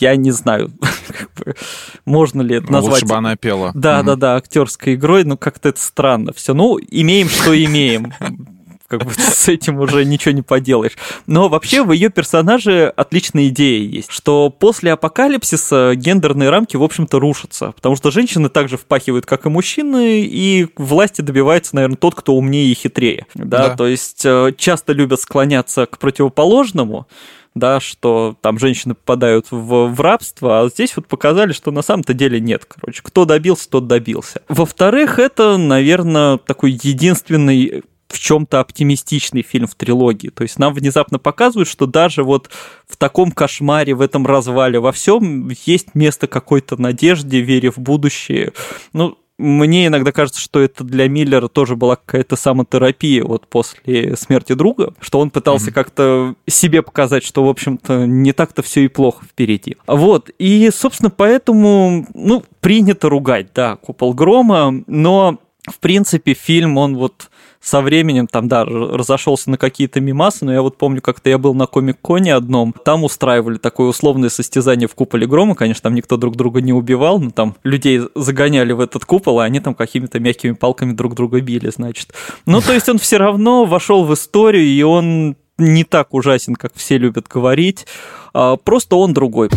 я 0.00 0.16
не 0.16 0.30
знаю, 0.30 0.70
можно 2.04 2.42
ли 2.42 2.56
это 2.56 2.66
ну, 2.66 2.72
назвать... 2.72 3.02
Лучше 3.02 3.06
бы 3.06 3.16
она 3.16 3.36
пела. 3.36 3.72
Да, 3.74 4.02
да, 4.02 4.16
да, 4.16 4.36
актерской 4.36 4.94
игрой, 4.94 5.24
ну, 5.24 5.38
как-то 5.38 5.70
это 5.70 5.80
странно 5.80 6.32
все. 6.34 6.52
Ну, 6.52 6.78
имеем, 6.78 7.28
что 7.28 7.56
имеем 7.56 8.12
как 8.92 9.04
бы 9.04 9.12
с 9.16 9.48
этим 9.48 9.80
уже 9.80 10.04
ничего 10.04 10.32
не 10.32 10.42
поделаешь. 10.42 10.98
Но 11.26 11.48
вообще 11.48 11.82
в 11.82 11.92
ее 11.92 12.10
персонаже 12.10 12.92
отличная 12.94 13.48
идея 13.48 13.82
есть, 13.82 14.10
что 14.10 14.50
после 14.50 14.92
апокалипсиса 14.92 15.94
гендерные 15.96 16.50
рамки, 16.50 16.76
в 16.76 16.82
общем-то, 16.82 17.18
рушатся, 17.18 17.72
потому 17.72 17.96
что 17.96 18.10
женщины 18.10 18.50
также 18.50 18.76
впахивают, 18.76 19.24
как 19.24 19.46
и 19.46 19.48
мужчины, 19.48 20.20
и 20.20 20.68
власти 20.76 21.22
добивается, 21.22 21.74
наверное, 21.74 21.96
тот, 21.96 22.14
кто 22.14 22.34
умнее 22.34 22.70
и 22.70 22.74
хитрее. 22.74 23.26
Да, 23.34 23.68
да. 23.68 23.76
то 23.76 23.86
есть 23.86 24.22
э, 24.26 24.52
часто 24.58 24.92
любят 24.92 25.20
склоняться 25.20 25.86
к 25.86 25.98
противоположному, 25.98 27.06
да, 27.54 27.80
что 27.80 28.36
там 28.40 28.58
женщины 28.58 28.94
попадают 28.94 29.46
в, 29.50 29.86
в 29.88 30.00
рабство, 30.00 30.60
а 30.60 30.68
здесь 30.68 30.96
вот 30.96 31.06
показали, 31.06 31.52
что 31.52 31.70
на 31.70 31.82
самом-то 31.82 32.14
деле 32.14 32.40
нет, 32.40 32.64
короче, 32.64 33.00
кто 33.02 33.24
добился, 33.24 33.68
тот 33.68 33.86
добился. 33.86 34.42
Во-вторых, 34.48 35.18
это, 35.18 35.56
наверное, 35.56 36.38
такой 36.38 36.72
единственный 36.82 37.82
в 38.12 38.18
чем-то 38.18 38.60
оптимистичный 38.60 39.42
фильм 39.42 39.66
в 39.66 39.74
трилогии. 39.74 40.28
То 40.28 40.42
есть 40.42 40.58
нам 40.58 40.74
внезапно 40.74 41.18
показывают, 41.18 41.68
что 41.68 41.86
даже 41.86 42.22
вот 42.22 42.50
в 42.86 42.96
таком 42.96 43.32
кошмаре, 43.32 43.94
в 43.94 44.00
этом 44.00 44.26
развале, 44.26 44.78
во 44.80 44.92
всем 44.92 45.50
есть 45.64 45.94
место 45.94 46.26
какой-то 46.26 46.80
надежде, 46.80 47.40
вере 47.40 47.70
в 47.70 47.78
будущее. 47.78 48.52
Ну, 48.92 49.18
мне 49.38 49.86
иногда 49.86 50.12
кажется, 50.12 50.40
что 50.40 50.60
это 50.60 50.84
для 50.84 51.08
Миллера 51.08 51.48
тоже 51.48 51.74
была 51.74 51.96
какая-то 51.96 52.36
самотерапия 52.36 53.24
вот 53.24 53.48
после 53.48 54.16
смерти 54.16 54.52
друга, 54.52 54.94
что 55.00 55.18
он 55.18 55.30
пытался 55.30 55.70
mm-hmm. 55.70 55.74
как-то 55.74 56.34
себе 56.46 56.82
показать, 56.82 57.24
что, 57.24 57.44
в 57.44 57.48
общем-то, 57.48 58.06
не 58.06 58.32
так-то 58.32 58.62
все 58.62 58.84
и 58.84 58.88
плохо 58.88 59.24
впереди. 59.24 59.76
Вот, 59.86 60.30
и, 60.38 60.70
собственно, 60.72 61.10
поэтому, 61.10 62.06
ну, 62.14 62.44
принято 62.60 63.08
ругать, 63.08 63.48
да, 63.54 63.76
«Купол 63.76 64.14
грома», 64.14 64.82
но, 64.86 65.38
в 65.68 65.78
принципе, 65.78 66.34
фильм, 66.34 66.76
он 66.76 66.96
вот 66.96 67.28
со 67.62 67.80
временем 67.80 68.26
там, 68.26 68.48
да, 68.48 68.64
разошелся 68.64 69.48
на 69.50 69.56
какие-то 69.56 70.00
мимасы, 70.00 70.44
но 70.44 70.52
я 70.52 70.62
вот 70.62 70.76
помню, 70.76 71.00
как-то 71.00 71.30
я 71.30 71.38
был 71.38 71.54
на 71.54 71.66
комик-коне 71.66 72.34
одном, 72.34 72.74
там 72.84 73.04
устраивали 73.04 73.58
такое 73.58 73.88
условное 73.88 74.30
состязание 74.30 74.88
в 74.88 74.94
куполе 74.94 75.26
грома, 75.26 75.54
конечно, 75.54 75.84
там 75.84 75.94
никто 75.94 76.16
друг 76.16 76.36
друга 76.36 76.60
не 76.60 76.72
убивал, 76.72 77.20
но 77.20 77.30
там 77.30 77.54
людей 77.62 78.00
загоняли 78.16 78.72
в 78.72 78.80
этот 78.80 79.04
купол, 79.04 79.40
и 79.40 79.44
они 79.44 79.60
там 79.60 79.74
какими-то 79.74 80.18
мягкими 80.18 80.52
палками 80.52 80.92
друг 80.92 81.14
друга 81.14 81.40
били, 81.40 81.70
значит. 81.70 82.12
Ну, 82.46 82.60
то 82.60 82.72
есть 82.72 82.88
он 82.88 82.98
все 82.98 83.18
равно 83.18 83.64
вошел 83.64 84.04
в 84.04 84.12
историю, 84.12 84.64
и 84.64 84.82
он 84.82 85.36
не 85.58 85.84
так 85.84 86.14
ужасен, 86.14 86.56
как 86.56 86.72
все 86.74 86.98
любят 86.98 87.28
говорить, 87.28 87.86
а 88.34 88.56
просто 88.56 88.96
он 88.96 89.14
другой. 89.14 89.50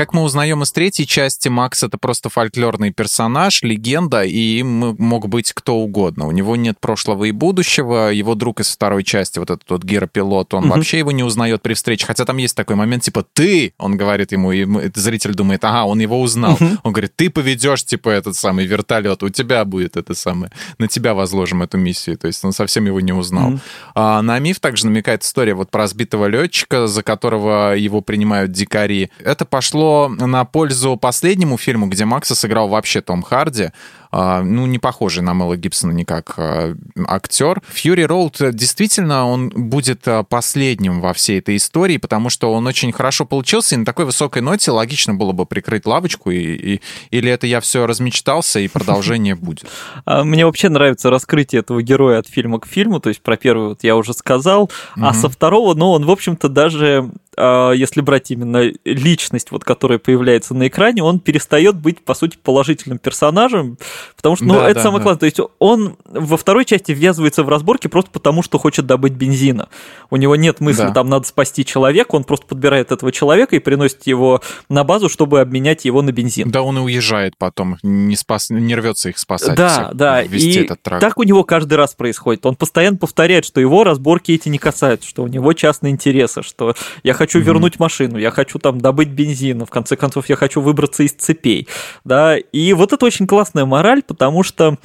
Как 0.00 0.14
мы 0.14 0.22
узнаем 0.22 0.62
из 0.62 0.72
третьей 0.72 1.06
части, 1.06 1.48
Макс— 1.48 1.82
это 1.82 1.98
просто 1.98 2.30
фольклорный 2.30 2.90
персонаж, 2.90 3.62
легенда, 3.62 4.22
и 4.22 4.60
им 4.60 4.96
мог 4.98 5.28
быть 5.28 5.52
кто 5.52 5.76
угодно. 5.76 6.26
У 6.26 6.30
него 6.30 6.56
нет 6.56 6.80
прошлого 6.80 7.24
и 7.24 7.32
будущего. 7.32 8.08
Его 8.08 8.34
друг 8.34 8.60
из 8.60 8.70
второй 8.70 9.04
части, 9.04 9.38
вот 9.38 9.50
этот 9.50 9.68
вот 9.68 9.84
гиропилот, 9.84 10.54
он 10.54 10.64
mm-hmm. 10.64 10.68
вообще 10.68 10.98
его 11.00 11.12
не 11.12 11.22
узнает 11.22 11.60
при 11.60 11.74
встрече. 11.74 12.06
Хотя 12.06 12.24
там 12.24 12.38
есть 12.38 12.56
такой 12.56 12.76
момент, 12.76 13.02
типа, 13.02 13.26
ты, 13.34 13.74
он 13.76 13.98
говорит 13.98 14.32
ему, 14.32 14.52
и 14.52 14.66
зритель 14.94 15.34
думает, 15.34 15.62
ага, 15.66 15.84
он 15.84 16.00
его 16.00 16.18
узнал. 16.18 16.56
Mm-hmm. 16.56 16.78
Он 16.82 16.92
говорит, 16.94 17.12
ты 17.14 17.28
поведешь, 17.28 17.84
типа, 17.84 18.08
этот 18.08 18.36
самый 18.36 18.64
вертолет, 18.64 19.22
у 19.22 19.28
тебя 19.28 19.66
будет 19.66 19.98
это 19.98 20.14
самое, 20.14 20.50
на 20.78 20.88
тебя 20.88 21.12
возложим 21.12 21.60
эту 21.60 21.76
миссию. 21.76 22.16
То 22.16 22.26
есть 22.26 22.42
он 22.42 22.52
совсем 22.54 22.86
его 22.86 23.02
не 23.02 23.12
узнал. 23.12 23.50
Mm-hmm. 23.50 23.60
А, 23.96 24.22
на 24.22 24.38
миф 24.38 24.60
также 24.60 24.86
намекает 24.86 25.24
история 25.24 25.52
вот 25.52 25.70
про 25.70 25.82
разбитого 25.82 26.24
летчика, 26.24 26.86
за 26.86 27.02
которого 27.02 27.74
его 27.76 28.00
принимают 28.00 28.50
дикари. 28.52 29.10
Это 29.18 29.44
пошло 29.44 29.89
на 30.08 30.44
пользу 30.44 30.96
последнему 30.96 31.58
фильму, 31.58 31.86
где 31.86 32.04
Макса 32.04 32.34
сыграл 32.34 32.68
вообще 32.68 33.00
Том 33.00 33.22
Харди. 33.22 33.70
А, 34.12 34.42
ну, 34.42 34.66
не 34.66 34.78
похожий 34.78 35.22
на 35.22 35.34
Мэла 35.34 35.56
Гибсона 35.56 35.92
никак 35.92 36.34
а, 36.36 36.74
актер. 37.06 37.62
Фьюри 37.68 38.02
Роуд 38.02 38.38
действительно, 38.52 39.26
он 39.26 39.50
будет 39.50 40.06
а, 40.08 40.24
последним 40.24 41.00
во 41.00 41.12
всей 41.12 41.38
этой 41.38 41.56
истории, 41.56 41.96
потому 41.96 42.28
что 42.28 42.52
он 42.52 42.66
очень 42.66 42.90
хорошо 42.92 43.24
получился, 43.24 43.76
и 43.76 43.78
на 43.78 43.84
такой 43.84 44.06
высокой 44.06 44.42
ноте 44.42 44.72
логично 44.72 45.14
было 45.14 45.32
бы 45.32 45.46
прикрыть 45.46 45.86
лавочку, 45.86 46.30
и, 46.30 46.38
и, 46.38 46.80
или 47.10 47.30
это 47.30 47.46
я 47.46 47.60
все 47.60 47.86
размечтался, 47.86 48.58
и 48.58 48.68
продолжение 48.68 49.34
будет. 49.36 49.66
Мне 50.06 50.44
вообще 50.44 50.68
нравится 50.68 51.10
раскрытие 51.10 51.60
этого 51.60 51.82
героя 51.82 52.18
от 52.18 52.26
фильма 52.26 52.58
к 52.58 52.66
фильму, 52.66 53.00
то 53.00 53.10
есть 53.10 53.22
про 53.22 53.36
первый 53.36 53.68
вот 53.68 53.84
я 53.84 53.96
уже 53.96 54.12
сказал, 54.12 54.70
а 54.96 55.14
со 55.14 55.28
второго, 55.28 55.74
ну, 55.74 55.90
он, 55.90 56.04
в 56.04 56.10
общем-то, 56.10 56.48
даже 56.48 57.10
если 57.38 58.00
брать 58.02 58.30
именно 58.32 58.70
личность, 58.84 59.50
вот, 59.50 59.64
которая 59.64 59.98
появляется 59.98 60.52
на 60.52 60.68
экране, 60.68 61.02
он 61.02 61.20
перестает 61.20 61.76
быть, 61.76 62.04
по 62.04 62.12
сути, 62.12 62.36
положительным 62.36 62.98
персонажем, 62.98 63.78
Потому 64.16 64.36
что, 64.36 64.44
ну, 64.44 64.54
да, 64.54 64.66
это 64.66 64.74
да, 64.74 64.82
самое 64.82 64.98
да. 64.98 65.04
классное. 65.04 65.20
То 65.20 65.26
есть 65.26 65.50
он 65.58 65.96
во 66.04 66.36
второй 66.36 66.64
части 66.64 66.92
ввязывается 66.92 67.42
в 67.42 67.48
разборки 67.48 67.86
просто 67.86 68.10
потому, 68.10 68.42
что 68.42 68.58
хочет 68.58 68.86
добыть 68.86 69.12
бензина. 69.12 69.68
У 70.10 70.16
него 70.16 70.36
нет 70.36 70.60
мысли, 70.60 70.82
да. 70.82 70.92
там 70.92 71.08
надо 71.08 71.26
спасти 71.26 71.64
человека, 71.64 72.14
он 72.14 72.24
просто 72.24 72.46
подбирает 72.46 72.92
этого 72.92 73.12
человека 73.12 73.56
и 73.56 73.58
приносит 73.58 74.06
его 74.06 74.40
на 74.68 74.84
базу, 74.84 75.08
чтобы 75.08 75.40
обменять 75.40 75.84
его 75.84 76.02
на 76.02 76.12
бензин. 76.12 76.50
Да, 76.50 76.62
он 76.62 76.78
и 76.78 76.80
уезжает 76.80 77.34
потом, 77.36 77.76
не, 77.82 78.16
спас, 78.16 78.50
не 78.50 78.74
рвется 78.74 79.08
их 79.10 79.18
спасать. 79.18 79.56
Да, 79.56 79.68
всех, 79.68 79.94
да. 79.94 80.22
И 80.22 80.52
этот 80.64 80.82
трак. 80.82 81.00
так 81.00 81.18
у 81.18 81.22
него 81.22 81.44
каждый 81.44 81.74
раз 81.74 81.94
происходит. 81.94 82.44
Он 82.46 82.56
постоянно 82.56 82.96
повторяет, 82.96 83.44
что 83.44 83.60
его 83.60 83.84
разборки 83.84 84.32
эти 84.32 84.48
не 84.48 84.58
касаются, 84.58 85.08
что 85.08 85.22
у 85.22 85.26
него 85.26 85.52
частные 85.52 85.92
интересы, 85.92 86.42
что 86.42 86.74
я 87.02 87.14
хочу 87.14 87.38
mm-hmm. 87.38 87.42
вернуть 87.42 87.80
машину, 87.80 88.18
я 88.18 88.30
хочу 88.30 88.58
там 88.58 88.80
добыть 88.80 89.08
бензин, 89.08 89.64
в 89.64 89.70
конце 89.70 89.96
концов 89.96 90.28
я 90.28 90.36
хочу 90.36 90.60
выбраться 90.60 91.02
из 91.02 91.12
цепей. 91.12 91.68
Да, 92.04 92.36
и 92.36 92.72
вот 92.72 92.92
это 92.92 93.04
очень 93.04 93.26
классная 93.26 93.64
мораль, 93.64 93.89
потому 94.06 94.42
что 94.42 94.78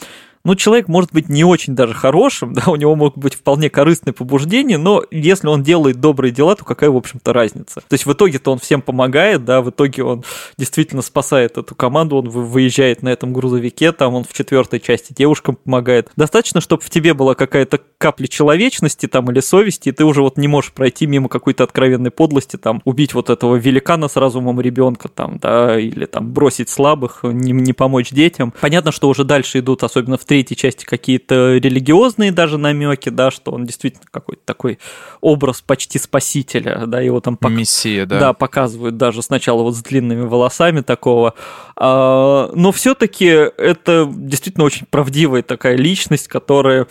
ну, 0.45 0.55
человек 0.55 0.87
может 0.87 1.11
быть 1.11 1.27
не 1.27 1.43
очень 1.43 1.75
даже 1.75 1.93
хорошим, 1.93 2.53
да, 2.53 2.63
у 2.67 2.75
него 2.75 2.95
могут 2.95 3.17
быть 3.17 3.33
вполне 3.33 3.69
корыстные 3.69 4.13
побуждения, 4.13 4.77
но 4.77 5.03
если 5.11 5.47
он 5.47 5.63
делает 5.63 5.99
добрые 5.99 6.31
дела, 6.31 6.55
то 6.55 6.63
какая, 6.63 6.91
в 6.91 6.95
общем-то, 6.95 7.33
разница? 7.33 7.81
То 7.81 7.93
есть 7.93 8.05
в 8.05 8.13
итоге-то 8.13 8.51
он 8.51 8.59
всем 8.59 8.81
помогает, 8.81 9.43
да, 9.43 9.61
в 9.61 9.71
итоге 9.71 10.03
он 10.03 10.23
действительно 10.57 11.01
спасает 11.01 11.57
эту 11.57 11.73
команду, 11.75 12.17
он 12.17 12.29
выезжает 12.29 13.01
на 13.01 13.09
этом 13.09 13.33
грузовике, 13.33 13.91
там 13.91 14.13
он 14.13 14.23
в 14.23 14.33
четвертой 14.33 14.79
части 14.79 15.13
девушкам 15.13 15.55
помогает. 15.55 16.11
Достаточно, 16.15 16.61
чтобы 16.61 16.83
в 16.83 16.89
тебе 16.91 17.13
была 17.15 17.33
какая-то 17.33 17.81
капля 17.97 18.27
человечности 18.27 19.07
там 19.07 19.31
или 19.31 19.39
совести, 19.39 19.89
и 19.89 19.91
ты 19.91 20.05
уже 20.05 20.21
вот 20.21 20.37
не 20.37 20.47
можешь 20.47 20.71
пройти 20.71 21.07
мимо 21.07 21.27
какой-то 21.27 21.63
откровенной 21.63 22.11
подлости, 22.11 22.57
там, 22.57 22.81
убить 22.85 23.15
вот 23.15 23.31
этого 23.31 23.55
великана 23.55 24.07
с 24.07 24.15
разумом 24.15 24.61
ребенка, 24.61 25.09
там, 25.09 25.39
да, 25.39 25.79
или 25.79 26.05
там 26.05 26.31
бросить 26.31 26.69
слабых, 26.69 27.21
не, 27.23 27.51
не 27.51 27.73
помочь 27.73 28.11
детям. 28.11 28.53
Понятно, 28.61 28.91
что 28.91 29.09
уже 29.09 29.23
дальше 29.23 29.59
идут, 29.59 29.83
особенно 29.83 30.17
в 30.17 30.25
третьей 30.25 30.34
части, 30.43 30.85
какие-то 30.85 31.57
религиозные 31.57 32.31
даже 32.31 32.57
намеки, 32.57 33.09
да, 33.09 33.31
что 33.31 33.51
он 33.51 33.65
действительно 33.65 34.05
какой-то 34.11 34.41
такой 34.45 34.79
образ 35.21 35.61
почти 35.61 35.99
спасителя, 35.99 36.85
да, 36.85 37.01
его 37.01 37.19
там 37.21 37.37
пок... 37.37 37.51
Мессия, 37.51 38.05
да. 38.05 38.19
Да, 38.19 38.33
показывают 38.33 38.97
даже 38.97 39.21
сначала 39.21 39.63
вот 39.63 39.75
с 39.75 39.81
длинными 39.81 40.23
волосами 40.23 40.81
такого. 40.81 41.33
А, 41.75 42.51
но 42.53 42.71
все-таки 42.71 43.25
это 43.25 44.11
действительно 44.13 44.65
очень 44.65 44.85
правдивая 44.89 45.41
такая 45.41 45.75
личность, 45.75 46.27
которая 46.27 46.87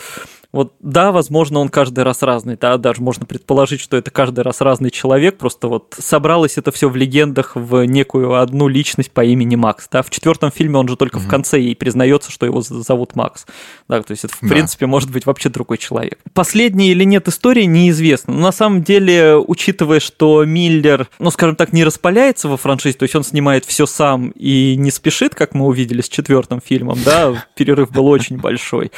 вот 0.54 0.74
да, 0.78 1.10
возможно, 1.10 1.58
он 1.58 1.68
каждый 1.68 2.04
раз 2.04 2.22
разный, 2.22 2.56
да, 2.56 2.76
даже 2.78 3.02
можно 3.02 3.26
предположить, 3.26 3.80
что 3.80 3.96
это 3.96 4.12
каждый 4.12 4.44
раз 4.44 4.60
разный 4.60 4.92
человек, 4.92 5.36
просто 5.36 5.66
вот 5.66 5.96
собралось 5.98 6.58
это 6.58 6.70
все 6.70 6.88
в 6.88 6.94
легендах 6.94 7.56
в 7.56 7.84
некую 7.86 8.34
одну 8.40 8.68
личность 8.68 9.10
по 9.10 9.24
имени 9.24 9.56
Макс, 9.56 9.88
да, 9.90 10.02
в 10.02 10.10
четвертом 10.10 10.52
фильме 10.52 10.78
он 10.78 10.86
же 10.86 10.96
только 10.96 11.18
mm-hmm. 11.18 11.22
в 11.22 11.28
конце 11.28 11.60
и 11.60 11.74
признается, 11.74 12.30
что 12.30 12.46
его 12.46 12.60
зовут 12.60 13.16
Макс, 13.16 13.46
да, 13.88 14.00
то 14.00 14.12
есть 14.12 14.24
это 14.24 14.32
в 14.32 14.42
да. 14.42 14.48
принципе 14.48 14.86
может 14.86 15.10
быть 15.10 15.26
вообще 15.26 15.48
другой 15.48 15.76
человек. 15.76 16.20
Последняя 16.34 16.92
или 16.92 17.02
нет 17.02 17.26
истории 17.26 17.64
неизвестно, 17.64 18.34
но 18.34 18.40
на 18.40 18.52
самом 18.52 18.84
деле, 18.84 19.36
учитывая, 19.36 19.98
что 19.98 20.44
Миллер, 20.44 21.08
ну, 21.18 21.32
скажем 21.32 21.56
так, 21.56 21.72
не 21.72 21.82
распаляется 21.82 22.48
во 22.48 22.56
франшизе, 22.56 22.96
то 22.96 23.02
есть 23.02 23.16
он 23.16 23.24
снимает 23.24 23.64
все 23.64 23.86
сам 23.86 24.30
и 24.36 24.76
не 24.76 24.92
спешит, 24.92 25.34
как 25.34 25.52
мы 25.52 25.66
увидели 25.66 26.00
с 26.00 26.08
четвертым 26.08 26.60
фильмом, 26.60 26.98
да, 27.04 27.44
перерыв 27.56 27.90
был 27.90 28.06
очень 28.06 28.36
большой. 28.38 28.92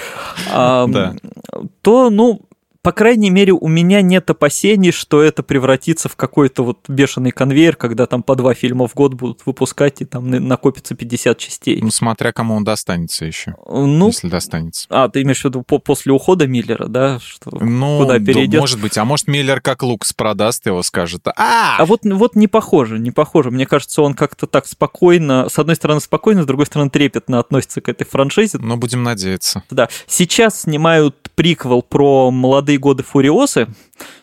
Да 0.53 1.15
то, 1.83 2.11
ну, 2.11 2.43
по 2.87 2.93
крайней 2.93 3.31
мере, 3.31 3.53
у 3.53 3.67
меня 3.67 4.01
нет 4.01 4.31
опасений, 4.31 4.93
что 4.93 5.21
это 5.21 5.43
превратится 5.43 6.09
в 6.09 6.15
какой-то 6.15 6.63
вот 6.63 6.89
бешеный 6.89 7.33
конвейер, 7.33 7.75
когда 7.75 8.07
там 8.07 8.23
по 8.23 8.37
два 8.37 8.55
фильма 8.55 8.87
в 8.87 8.95
год 8.95 9.15
будут 9.15 9.41
выпускать, 9.45 10.03
и 10.03 10.05
там 10.05 10.31
накопится 10.31 10.95
50 10.95 11.37
частей. 11.37 11.81
Ну, 11.83 11.91
смотря 11.91 12.31
кому 12.31 12.55
он 12.55 12.63
достанется 12.63 13.25
еще. 13.25 13.57
Ну, 13.69 14.07
если 14.07 14.29
достанется. 14.29 14.87
А, 14.89 15.09
ты 15.09 15.23
имеешь 15.23 15.41
в 15.41 15.47
виду 15.47 15.65
по 15.65 15.81
после 15.81 16.13
ухода 16.13 16.47
Миллера, 16.47 16.87
да? 16.87 17.19
Что, 17.19 17.59
ну, 17.61 17.99
куда 18.03 18.21
перейдет? 18.21 18.53
Да, 18.53 18.61
может 18.61 18.81
быть. 18.81 18.97
А 18.99 19.05
может, 19.05 19.27
Миллер 19.27 19.61
как 19.61 19.83
Лукс 19.83 20.13
продаст 20.13 20.65
его, 20.67 20.81
скажет. 20.85 21.27
А, 21.27 21.79
а 21.79 21.87
вот, 21.87 22.03
вот 22.05 22.37
не 22.37 22.47
похоже, 22.47 23.01
не 23.01 23.11
похоже. 23.11 23.51
Мне 23.51 23.67
кажется, 23.67 24.01
он 24.01 24.15
как-то 24.15 24.47
так 24.47 24.65
спокойно, 24.65 25.49
с 25.49 25.59
одной 25.59 25.75
стороны 25.75 26.01
спокойно, 26.01 26.45
с 26.45 26.47
другой 26.47 26.67
стороны 26.67 26.89
трепетно 26.91 27.41
относится 27.41 27.81
к 27.81 27.89
этой 27.89 28.05
франшизе. 28.05 28.59
Но 28.59 28.77
будем 28.77 29.03
надеяться. 29.03 29.65
Да. 29.71 29.89
Сейчас 30.07 30.61
снимают 30.61 31.17
приквел 31.37 31.83
про 31.83 32.31
молодые 32.77 32.79
годы 32.79 33.03
Фуриосы. 33.03 33.69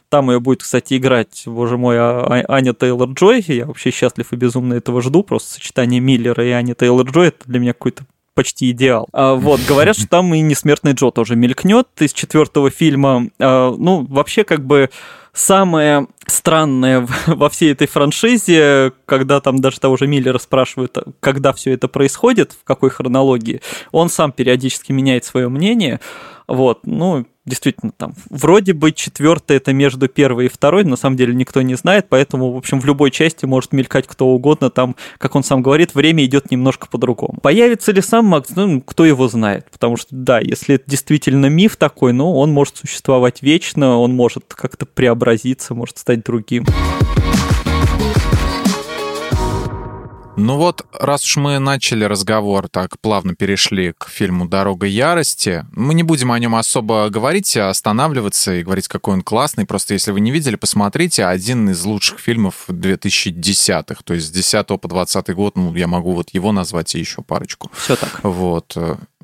Там 0.09 0.29
ее 0.29 0.39
будет, 0.39 0.61
кстати, 0.61 0.97
играть, 0.97 1.43
боже 1.45 1.77
мой, 1.77 1.97
а, 1.97 2.21
а, 2.21 2.53
Аня 2.53 2.73
Тейлор-Джой. 2.73 3.43
Я 3.47 3.65
вообще 3.65 3.91
счастлив 3.91 4.31
и 4.31 4.35
безумно 4.35 4.75
этого 4.75 5.01
жду. 5.01 5.23
Просто 5.23 5.53
сочетание 5.55 5.99
Миллера 5.99 6.45
и 6.45 6.51
Ани 6.51 6.73
Тейлор-Джой 6.73 7.27
это 7.27 7.37
для 7.45 7.59
меня 7.59 7.73
какой-то 7.73 8.03
почти 8.35 8.71
идеал. 8.71 9.07
А, 9.11 9.33
вот, 9.33 9.59
говорят, 9.67 9.97
что 9.97 10.07
там 10.07 10.33
и 10.33 10.41
Несмертный 10.41 10.93
Джо 10.93 11.11
тоже 11.11 11.35
мелькнет 11.35 11.87
из 11.99 12.13
четвертого 12.13 12.69
фильма. 12.69 13.29
А, 13.39 13.73
ну, 13.75 14.05
вообще, 14.07 14.43
как 14.43 14.65
бы 14.65 14.89
самое 15.33 16.07
странное 16.27 17.07
во 17.27 17.49
всей 17.49 17.71
этой 17.71 17.87
франшизе, 17.87 18.93
когда 19.05 19.41
там 19.41 19.59
даже 19.59 19.79
того 19.79 19.97
же 19.97 20.05
Миллера 20.07 20.37
спрашивают, 20.37 20.95
когда 21.19 21.53
все 21.53 21.73
это 21.73 21.87
происходит, 21.87 22.51
в 22.51 22.63
какой 22.63 22.91
хронологии, 22.91 23.61
он 23.91 24.09
сам 24.09 24.31
периодически 24.31 24.91
меняет 24.91 25.25
свое 25.25 25.49
мнение. 25.49 25.99
Вот, 26.47 26.81
ну, 26.85 27.25
действительно, 27.45 27.91
там, 27.91 28.13
вроде 28.29 28.73
бы 28.73 28.91
четвертый 28.91 29.57
это 29.57 29.73
между 29.73 30.07
первой 30.07 30.45
и 30.45 30.49
второй, 30.49 30.83
на 30.83 30.95
самом 30.95 31.17
деле 31.17 31.33
никто 31.33 31.61
не 31.61 31.75
знает, 31.75 32.07
поэтому, 32.09 32.51
в 32.51 32.57
общем, 32.57 32.79
в 32.79 32.85
любой 32.85 33.11
части 33.11 33.45
может 33.45 33.73
мелькать 33.73 34.07
кто 34.07 34.27
угодно, 34.27 34.69
там, 34.69 34.95
как 35.17 35.35
он 35.35 35.43
сам 35.43 35.61
говорит, 35.61 35.95
время 35.95 36.23
идет 36.25 36.51
немножко 36.51 36.87
по-другому. 36.87 37.39
Появится 37.41 37.91
ли 37.91 38.01
сам 38.01 38.25
Макс, 38.25 38.49
ну, 38.55 38.81
кто 38.81 39.05
его 39.05 39.27
знает, 39.27 39.67
потому 39.71 39.97
что, 39.97 40.09
да, 40.11 40.39
если 40.39 40.75
это 40.75 40.89
действительно 40.89 41.47
миф 41.47 41.75
такой, 41.75 42.13
ну, 42.13 42.33
он 42.35 42.51
может 42.51 42.77
существовать 42.77 43.41
вечно, 43.41 43.97
он 43.97 44.13
может 44.13 44.53
как-то 44.53 44.85
преобразиться, 44.85 45.73
может 45.73 45.97
стать 45.97 46.23
другим. 46.23 46.65
Ну 50.35 50.57
вот, 50.57 50.85
раз 50.91 51.23
уж 51.23 51.37
мы 51.37 51.59
начали 51.59 52.05
разговор, 52.05 52.67
так 52.67 52.99
плавно 52.99 53.35
перешли 53.35 53.93
к 53.95 54.09
фильму 54.09 54.47
«Дорога 54.47 54.87
ярости», 54.87 55.63
мы 55.71 55.93
не 55.93 56.01
будем 56.01 56.31
о 56.31 56.39
нем 56.39 56.55
особо 56.55 57.07
говорить, 57.09 57.55
а 57.55 57.69
останавливаться 57.69 58.55
и 58.55 58.63
говорить, 58.63 58.87
какой 58.87 59.13
он 59.13 59.21
классный. 59.21 59.65
Просто 59.65 59.93
если 59.93 60.11
вы 60.11 60.21
не 60.21 60.31
видели, 60.31 60.55
посмотрите. 60.55 61.25
Один 61.25 61.69
из 61.69 61.83
лучших 61.85 62.19
фильмов 62.19 62.65
2010-х, 62.67 64.01
то 64.03 64.15
есть 64.15 64.27
с 64.27 64.31
10 64.31 64.67
по 64.67 64.87
20 64.87 65.29
год, 65.35 65.55
ну, 65.55 65.73
я 65.75 65.87
могу 65.87 66.13
вот 66.13 66.31
его 66.31 66.51
назвать 66.51 66.95
и 66.95 66.99
еще 66.99 67.21
парочку. 67.21 67.69
Все 67.75 67.95
так. 67.95 68.19
Вот. 68.23 68.75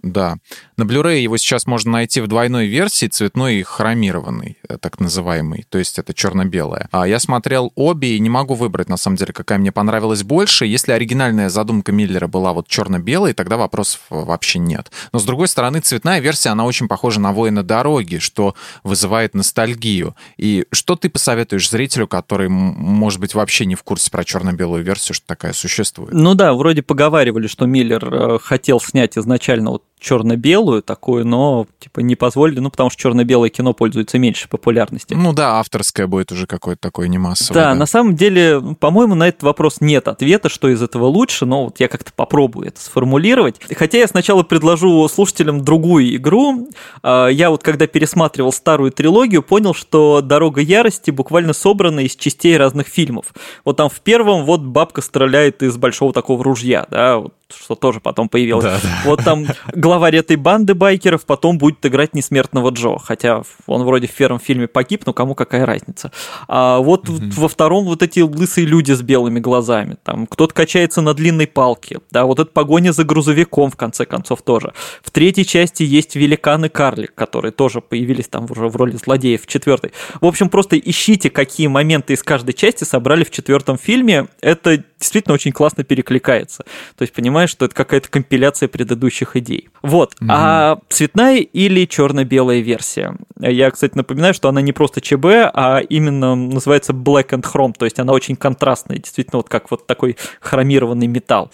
Да. 0.02 0.38
На 0.78 0.84
Blu-ray 0.84 1.20
его 1.20 1.38
сейчас 1.38 1.68
можно 1.68 1.92
найти 1.92 2.22
в 2.22 2.28
двойной 2.28 2.68
версии, 2.68 3.08
цветной 3.08 3.58
и 3.58 3.64
хромированный, 3.64 4.58
э, 4.68 4.78
так 4.78 5.00
называемый. 5.00 5.66
То 5.70 5.78
есть 5.78 6.00
это 6.00 6.14
черно-белое. 6.14 6.88
А 6.92 7.08
я 7.08 7.20
смотрел 7.20 7.72
обе 7.76 8.16
и 8.16 8.20
не 8.20 8.30
могу 8.30 8.54
выбрать, 8.54 8.90
на 8.90 8.98
самом 8.98 9.18
деле, 9.18 9.34
какая 9.34 9.60
мне 9.60 9.72
понравилась 9.72 10.24
больше. 10.24 10.66
Если 10.66 10.94
оригинальная 11.00 11.48
задумка 11.48 11.94
Миллера 11.94 12.28
была 12.28 12.52
вот 12.52 12.68
черно-белой, 12.68 13.34
тогда 13.34 13.56
вопросов 13.56 14.02
вообще 14.10 14.60
нет. 14.60 14.92
Но, 15.14 15.20
с 15.20 15.24
другой 15.24 15.48
стороны, 15.48 15.80
цветная 15.80 16.20
версия, 16.20 16.50
она 16.50 16.66
очень 16.66 16.90
похожа 16.90 17.22
на 17.22 17.32
«Воина 17.32 17.64
дороги», 17.64 18.18
что 18.18 18.54
вызывает 18.84 19.34
ностальгию. 19.34 20.16
И 20.38 20.66
что 20.72 20.98
ты 20.98 21.10
посоветуешь 21.10 21.70
зрителю, 21.70 22.06
который, 22.08 22.50
может 22.50 23.22
быть, 23.22 23.34
вообще 23.34 23.66
не 23.66 23.76
в 23.76 23.84
курсе 23.84 24.12
про 24.12 24.26
черно-белую 24.26 24.84
версию, 24.84 25.16
что 25.16 25.26
такая 25.26 25.54
существует? 25.54 26.12
Ну 26.12 26.36
да, 26.36 26.54
вроде 26.54 26.82
поговаривали, 26.82 27.48
что 27.48 27.66
Миллер 27.66 28.14
э, 28.14 28.40
хотел 28.40 28.82
снять 28.82 29.18
изначально 29.18 29.72
вот 29.72 29.84
черно-белую 30.00 30.82
такую, 30.82 31.26
но 31.26 31.68
типа 31.80 32.00
не 32.00 32.16
позволили, 32.16 32.60
ну 32.60 32.70
потому 32.70 32.90
что 32.90 33.02
черно-белое 33.02 33.50
кино 33.50 33.74
пользуется 33.74 34.18
меньше 34.18 34.48
популярностью. 34.48 35.18
Ну 35.18 35.34
да, 35.34 35.60
авторское 35.60 36.08
будет 36.08 36.32
уже 36.32 36.48
какое-то 36.48 36.82
такое 36.82 37.08
не 37.08 37.18
массовое. 37.18 37.62
Да, 37.62 37.70
да, 37.70 37.76
на 37.76 37.86
самом 37.86 38.16
деле, 38.16 38.62
по-моему, 38.80 39.16
на 39.16 39.28
этот 39.28 39.44
вопрос 39.44 39.82
нет 39.82 40.08
ответа, 40.08 40.50
что 40.50 40.70
из 40.70 40.82
этого 40.82 41.06
лучше, 41.06 41.46
но 41.46 41.66
вот 41.66 41.80
я 41.80 41.88
как-то 41.88 42.12
попробую 42.14 42.68
это 42.68 42.82
сформулировать. 42.82 43.60
Хотя 43.76 44.00
я 44.00 44.08
сначала 44.08 44.44
предложу 44.44 45.08
слушателям 45.10 45.64
другую 45.64 46.16
игру. 46.16 46.70
А, 47.04 47.28
я 47.28 47.50
вот 47.50 47.64
когда 47.64 47.88
пересматривал 47.88 48.54
старую 48.54 48.92
трилогию, 48.92 49.44
понял, 49.44 49.74
что 49.74 50.22
«Дорога 50.22 50.62
ярости» 50.62 51.12
буквально 51.12 51.54
собрана 51.54 52.02
из 52.02 52.16
частей 52.16 52.56
разных 52.58 52.88
фильмов. 52.88 53.34
Вот 53.66 53.78
там 53.78 53.90
в 53.90 54.00
первом 54.02 54.46
вот 54.46 54.62
бабка 54.62 55.02
стреляет 55.02 55.62
из 55.64 55.78
большого 55.78 56.14
такого 56.14 56.44
ружья, 56.44 56.88
да, 56.90 57.18
вот 57.18 57.34
что 57.54 57.76
тоже 57.76 58.00
потом 58.00 58.30
появилось. 58.30 58.66
Да, 58.66 58.80
да. 58.82 59.02
Вот 59.06 59.24
там 59.24 59.48
главарь 59.74 60.18
этой 60.18 60.36
банды 60.36 60.74
байкеров 60.74 61.26
потом 61.26 61.58
будет 61.58 61.86
играть 61.86 62.14
несмертного 62.14 62.70
Джо, 62.70 62.98
хотя 62.98 63.44
он 63.66 63.84
вроде 63.84 64.08
в 64.08 64.14
первом 64.14 64.40
фильме 64.40 64.68
погиб, 64.68 65.04
но 65.06 65.14
кому 65.14 65.36
какая 65.36 65.66
разница. 65.66 66.12
А 66.48 66.80
вот 66.80 67.08
mm-hmm. 67.08 67.34
во 67.36 67.48
втором 67.48 67.86
вот 67.86 68.04
эти 68.04 68.20
лысые 68.20 68.66
люди 68.66 68.92
с 68.92 69.02
белыми 69.02 69.40
глазами, 69.40 69.98
там 70.04 70.28
кто-то 70.28 70.54
качается 70.54 71.02
на 71.02 71.14
длинной 71.14 71.48
палке, 71.48 72.00
да, 72.12 72.26
вот 72.26 72.40
эта 72.40 72.52
погоня 72.52 72.92
за 72.92 73.04
грузовиком 73.04 73.72
в 73.72 73.76
конце 73.76 74.06
концов 74.06 74.42
тоже. 74.42 74.74
В 75.02 75.12
третьей 75.12 75.46
части 75.46 75.84
есть 75.84 76.16
великан 76.16 76.66
и 76.66 76.70
карлик, 76.70 77.14
которые 77.16 77.52
тоже 77.52 77.82
появились 77.82 78.28
там 78.28 78.46
уже 78.50 78.68
в 78.68 78.76
роли 78.76 78.96
злодеев 78.96 79.44
в 79.44 79.48
четвертой. 79.48 79.92
В 80.22 80.26
общем, 80.26 80.50
просто 80.50 80.78
ищите, 80.78 81.30
какие 81.30 81.68
моменты 81.68 82.14
из 82.14 82.24
каждой 82.24 82.54
части 82.54 82.84
собрали 82.84 83.24
в 83.24 83.32
четвертом 83.32 83.78
фильме. 83.78 84.28
Это 84.42 84.84
действительно 85.00 85.34
очень 85.34 85.52
классно 85.52 85.84
перекликается. 85.84 86.64
То 86.96 87.04
есть 87.04 87.14
понимаешь, 87.40 87.52
что 87.52 87.66
это 87.66 87.76
какая-то 87.76 88.10
компиляция 88.10 88.68
предыдущих 88.68 89.38
идей. 89.38 89.70
Вот. 89.82 90.14
Mm-hmm. 90.16 90.28
А 90.30 90.80
цветная 90.90 91.38
или 91.38 91.86
черно-белая 91.86 92.60
версия? 92.60 93.16
Я, 93.40 93.72
кстати, 93.72 93.96
напоминаю, 93.96 94.34
что 94.34 94.50
она 94.50 94.60
не 94.60 94.74
просто 94.74 95.00
ЧБ, 95.00 95.26
а 95.54 95.80
именно 95.80 96.36
называется 96.36 96.92
Black 96.92 97.30
and 97.30 97.44
Chrome, 97.44 97.74
то 97.78 97.86
есть 97.86 97.98
она 97.98 98.12
очень 98.12 98.36
контрастная, 98.36 98.98
действительно 98.98 99.38
вот 99.38 99.48
как 99.48 99.72
вот 99.72 99.88
такой 99.88 100.18
хромированный 100.42 101.08
металл. 101.08 101.50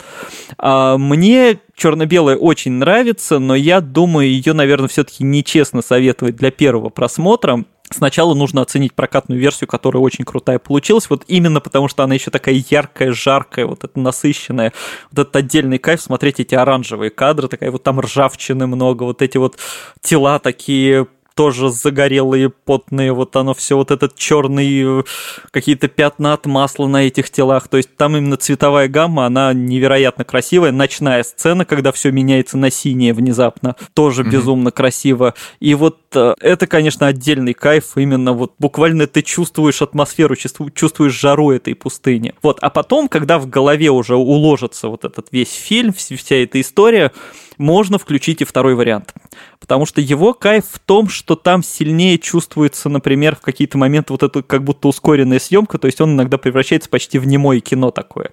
А 0.58 0.98
мне 0.98 1.60
черно-белая 1.76 2.36
очень 2.36 2.72
нравится, 2.72 3.38
но 3.38 3.54
я 3.54 3.80
думаю, 3.80 4.28
ее, 4.28 4.54
наверное, 4.54 4.88
все-таки 4.88 5.24
нечестно 5.24 5.84
советовать 5.84 6.36
для 6.36 6.50
первого 6.50 6.90
просмотра. 6.90 7.64
Сначала 7.92 8.34
нужно 8.34 8.62
оценить 8.62 8.94
прокатную 8.94 9.40
версию, 9.40 9.68
которая 9.68 10.02
очень 10.02 10.26
крутая 10.26 10.58
получилась, 10.58 11.10
вот 11.10 11.24
именно 11.28 11.62
потому, 11.62 11.88
что 11.88 12.04
она 12.04 12.16
еще 12.16 12.32
такая 12.32 12.56
яркая, 12.68 13.12
жаркая, 13.12 13.68
вот 13.68 13.84
эта 13.84 14.00
насыщенная, 14.00 14.74
вот 15.12 15.20
этот 15.20 15.36
отдельный 15.36 15.78
кайф 15.78 16.02
смотреть 16.02 16.40
эти 16.40 16.56
оранжевые 16.56 17.12
кадры, 17.12 17.48
такая 17.48 17.70
вот 17.70 17.84
там 17.84 18.00
ржавчины 18.00 18.66
много, 18.66 19.04
вот 19.04 19.22
эти 19.22 19.38
вот 19.38 19.58
тела 20.02 20.40
такие 20.40 21.08
тоже 21.36 21.70
загорелые, 21.70 22.50
потные, 22.50 23.12
вот 23.12 23.36
оно 23.36 23.54
все, 23.54 23.76
вот 23.76 23.92
этот 23.92 24.16
черный, 24.16 25.02
э, 25.02 25.04
какие-то 25.52 25.90
пятна 25.90 26.34
от 26.34 26.46
масла 26.46 26.88
на 26.88 27.06
этих 27.06 27.30
телах, 27.30 27.68
то 27.68 27.78
есть 27.78 27.96
там 27.98 28.16
именно 28.16 28.38
цветовая 28.38 28.88
гамма, 28.88 29.26
она 29.26 29.54
невероятно 29.54 30.24
красивая, 30.24 30.72
ночная 30.72 31.24
сцена, 31.24 31.66
когда 31.66 31.92
все 31.92 32.12
меняется 32.12 32.58
на 32.58 32.72
синее 32.72 33.14
внезапно, 33.14 33.76
тоже 33.94 34.24
mm-hmm. 34.24 34.30
безумно 34.30 34.72
красиво, 34.72 35.34
и 35.60 35.76
вот 35.76 36.00
э, 36.16 36.36
это, 36.40 36.68
конечно, 36.68 37.08
отдельный 37.08 37.54
кайф, 37.54 37.98
именно 37.98 38.32
вот 38.32 38.54
буквально 38.58 39.06
ты 39.06 39.22
чувствуешь 39.22 39.82
атмосферу, 39.82 40.36
чувствуешь 40.36 41.20
жару 41.20 41.52
этой 41.52 41.76
пустыни. 41.76 42.34
Вот, 42.42 42.60
а 42.62 42.70
потом, 42.70 43.10
когда 43.10 43.40
в 43.40 43.50
голове 43.50 43.90
уже 43.90 44.16
уложится 44.16 44.88
вот 44.88 45.04
этот 45.04 45.28
весь 45.32 45.52
фильм, 45.52 45.94
вся 45.94 46.36
эта 46.36 46.62
история, 46.62 47.12
можно 47.58 47.98
включить 47.98 48.42
и 48.42 48.46
второй 48.46 48.76
вариант. 48.76 49.14
Потому 49.60 49.86
что 49.86 50.02
его 50.02 50.34
кайф 50.34 50.66
в 50.72 50.80
том, 50.80 51.10
что 51.10 51.36
там 51.36 51.64
сильнее 51.64 52.18
чувствуется, 52.18 52.90
например, 52.90 53.36
в 53.36 53.42
какие-то 53.42 53.78
моменты 53.78 54.14
вот 54.14 54.24
это 54.24 54.44
как 54.44 54.64
будто 54.64 54.88
ускоренная 54.88 55.40
съемка, 55.40 55.78
то 55.78 55.88
есть 55.88 56.02
он 56.02 56.14
иногда 56.14 56.38
превращается 56.38 56.90
почти 56.90 57.20
в 57.20 57.28
немое 57.28 57.60
кино 57.60 57.92
такое, 57.92 58.32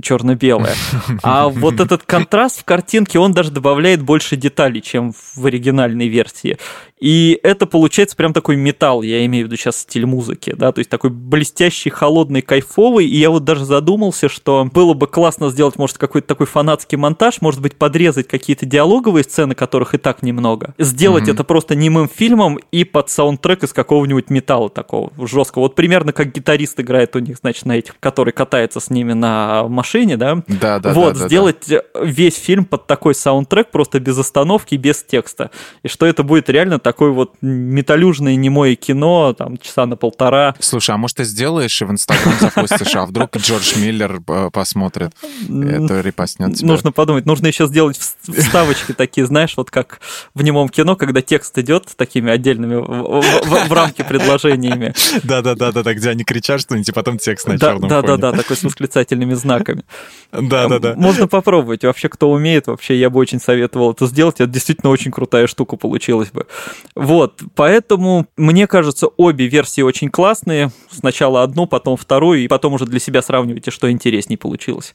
черно-белое. 0.00 0.74
А 1.22 1.48
вот 1.48 1.80
этот 1.80 2.02
контраст 2.02 2.60
в 2.60 2.64
картинке, 2.64 3.18
он 3.18 3.32
даже 3.32 3.50
добавляет 3.50 4.02
больше 4.02 4.36
деталей, 4.36 4.80
чем 4.80 5.12
в 5.34 5.46
оригинальной 5.46 6.08
версии. 6.08 6.58
И 7.02 7.40
это 7.42 7.66
получается 7.66 8.14
прям 8.14 8.32
такой 8.32 8.54
металл, 8.54 9.02
я 9.02 9.26
имею 9.26 9.44
в 9.44 9.48
виду 9.48 9.56
сейчас 9.56 9.78
стиль 9.78 10.06
музыки, 10.06 10.54
да, 10.56 10.70
то 10.70 10.78
есть 10.78 10.88
такой 10.88 11.10
блестящий, 11.10 11.90
холодный, 11.90 12.42
кайфовый, 12.42 13.06
и 13.06 13.16
я 13.16 13.30
вот 13.30 13.42
даже 13.42 13.64
задумался, 13.64 14.28
что 14.28 14.68
было 14.72 14.94
бы 14.94 15.08
классно 15.08 15.50
сделать, 15.50 15.76
может, 15.76 15.98
какой-то 15.98 16.28
такой 16.28 16.46
фанатский 16.46 16.96
монтаж, 16.96 17.40
может 17.40 17.60
быть, 17.60 17.74
подрезать 17.74 18.28
какие-то 18.28 18.61
диалоговые 18.66 19.24
сцены, 19.24 19.54
которых 19.54 19.94
и 19.94 19.98
так 19.98 20.22
немного, 20.22 20.74
сделать 20.78 21.24
mm-hmm. 21.24 21.32
это 21.32 21.44
просто 21.44 21.74
немым 21.74 22.08
фильмом 22.08 22.58
и 22.70 22.84
под 22.84 23.10
саундтрек 23.10 23.64
из 23.64 23.72
какого-нибудь 23.72 24.30
металла 24.30 24.70
такого 24.70 25.12
жесткого. 25.26 25.64
Вот 25.64 25.74
примерно 25.74 26.12
как 26.12 26.32
гитарист 26.32 26.80
играет 26.80 27.16
у 27.16 27.18
них, 27.18 27.38
значит, 27.38 27.66
на 27.66 27.72
этих, 27.72 27.98
который 28.00 28.32
катается 28.32 28.80
с 28.80 28.90
ними 28.90 29.12
на 29.12 29.64
машине, 29.68 30.16
да? 30.16 30.42
Да, 30.46 30.78
да. 30.78 30.92
Вот, 30.92 31.18
да, 31.18 31.26
сделать 31.26 31.64
да. 31.68 31.82
весь 32.00 32.36
фильм 32.36 32.64
под 32.64 32.86
такой 32.86 33.14
саундтрек, 33.14 33.70
просто 33.70 34.00
без 34.00 34.18
остановки, 34.18 34.76
без 34.76 35.02
текста. 35.02 35.50
И 35.82 35.88
что 35.88 36.06
это 36.06 36.22
будет 36.22 36.48
реально 36.48 36.78
так 36.78 36.92
такое 36.92 37.10
вот 37.10 37.32
металюжное 37.40 38.36
немое 38.36 38.74
кино, 38.74 39.32
там, 39.32 39.56
часа 39.56 39.86
на 39.86 39.96
полтора. 39.96 40.54
Слушай, 40.60 40.94
а 40.94 40.98
может 40.98 41.16
ты 41.16 41.24
сделаешь 41.24 41.80
и 41.80 41.86
в 41.86 41.90
Инстаграм 41.90 42.34
запустишь, 42.38 42.94
а 42.94 43.06
вдруг 43.06 43.34
Джордж 43.38 43.78
Миллер 43.78 44.20
э, 44.28 44.50
посмотрит, 44.52 45.12
это 45.48 46.02
репостнет 46.02 46.56
тебя? 46.56 46.68
Нужно 46.68 46.92
подумать, 46.92 47.24
нужно 47.24 47.46
еще 47.46 47.66
сделать 47.66 47.98
вставочки 48.52 48.92
такие, 48.92 49.26
знаешь, 49.26 49.54
вот 49.56 49.70
как 49.70 50.00
в 50.34 50.42
немом 50.42 50.68
кино, 50.68 50.94
когда 50.94 51.22
текст 51.22 51.56
идет 51.56 51.86
такими 51.96 52.30
отдельными 52.30 52.74
в 52.76 53.72
рамке 53.72 54.04
предложениями. 54.04 54.92
Да-да-да-да, 55.22 55.94
где 55.94 56.10
они 56.10 56.22
кричат 56.22 56.60
что-нибудь, 56.60 56.90
и 56.90 56.92
потом 56.92 57.16
текст 57.16 57.48
на 57.48 57.58
черном 57.58 57.88
Да-да-да, 57.88 58.32
такой 58.32 58.56
с 58.56 58.62
восклицательными 58.62 59.32
знаками. 59.32 59.84
Да-да-да. 60.32 60.94
Можно 60.96 61.28
попробовать. 61.28 61.82
Вообще, 61.82 62.10
кто 62.10 62.30
умеет, 62.30 62.66
вообще 62.66 62.98
я 62.98 63.08
бы 63.08 63.20
очень 63.20 63.40
советовал 63.40 63.92
это 63.92 64.06
сделать. 64.06 64.34
Это 64.40 64.50
действительно 64.50 64.90
очень 64.90 65.10
крутая 65.12 65.46
штука 65.46 65.76
получилась 65.76 66.30
бы. 66.30 66.46
Вот, 66.94 67.40
поэтому, 67.54 68.26
мне 68.36 68.66
кажется, 68.66 69.06
обе 69.06 69.46
версии 69.46 69.80
очень 69.80 70.10
классные. 70.10 70.72
Сначала 70.90 71.42
одну, 71.42 71.66
потом 71.66 71.96
вторую, 71.96 72.40
и 72.44 72.48
потом 72.48 72.74
уже 72.74 72.84
для 72.84 73.00
себя 73.00 73.22
сравнивайте, 73.22 73.70
что 73.70 73.90
интересней 73.90 74.36
получилось. 74.36 74.92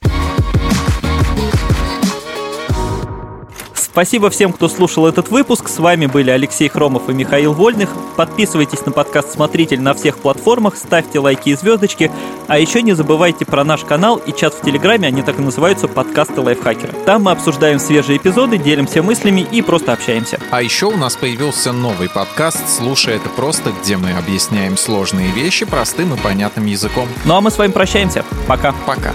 Спасибо 3.98 4.30
всем, 4.30 4.52
кто 4.52 4.68
слушал 4.68 5.08
этот 5.08 5.28
выпуск. 5.28 5.68
С 5.68 5.80
вами 5.80 6.06
были 6.06 6.30
Алексей 6.30 6.68
Хромов 6.68 7.08
и 7.08 7.12
Михаил 7.12 7.52
Вольных. 7.52 7.90
Подписывайтесь 8.14 8.86
на 8.86 8.92
подкаст 8.92 9.32
«Смотритель» 9.32 9.80
на 9.80 9.92
всех 9.92 10.18
платформах, 10.18 10.76
ставьте 10.76 11.18
лайки 11.18 11.48
и 11.48 11.56
звездочки. 11.56 12.08
А 12.46 12.60
еще 12.60 12.80
не 12.82 12.92
забывайте 12.92 13.44
про 13.44 13.64
наш 13.64 13.80
канал 13.80 14.14
и 14.18 14.32
чат 14.32 14.54
в 14.54 14.60
Телеграме, 14.60 15.08
они 15.08 15.22
так 15.22 15.40
и 15.40 15.42
называются 15.42 15.88
«Подкасты 15.88 16.40
лайфхакера». 16.40 16.92
Там 17.06 17.24
мы 17.24 17.32
обсуждаем 17.32 17.80
свежие 17.80 18.18
эпизоды, 18.18 18.56
делимся 18.56 19.02
мыслями 19.02 19.44
и 19.50 19.62
просто 19.62 19.94
общаемся. 19.94 20.38
А 20.52 20.62
еще 20.62 20.86
у 20.86 20.96
нас 20.96 21.16
появился 21.16 21.72
новый 21.72 22.08
подкаст 22.08 22.68
«Слушай 22.68 23.16
это 23.16 23.28
просто», 23.30 23.72
где 23.82 23.96
мы 23.96 24.12
объясняем 24.12 24.76
сложные 24.76 25.32
вещи 25.32 25.66
простым 25.66 26.14
и 26.14 26.16
понятным 26.16 26.66
языком. 26.66 27.08
Ну 27.24 27.34
а 27.34 27.40
мы 27.40 27.50
с 27.50 27.58
вами 27.58 27.72
прощаемся. 27.72 28.24
Пока. 28.46 28.72
Пока. 28.86 29.12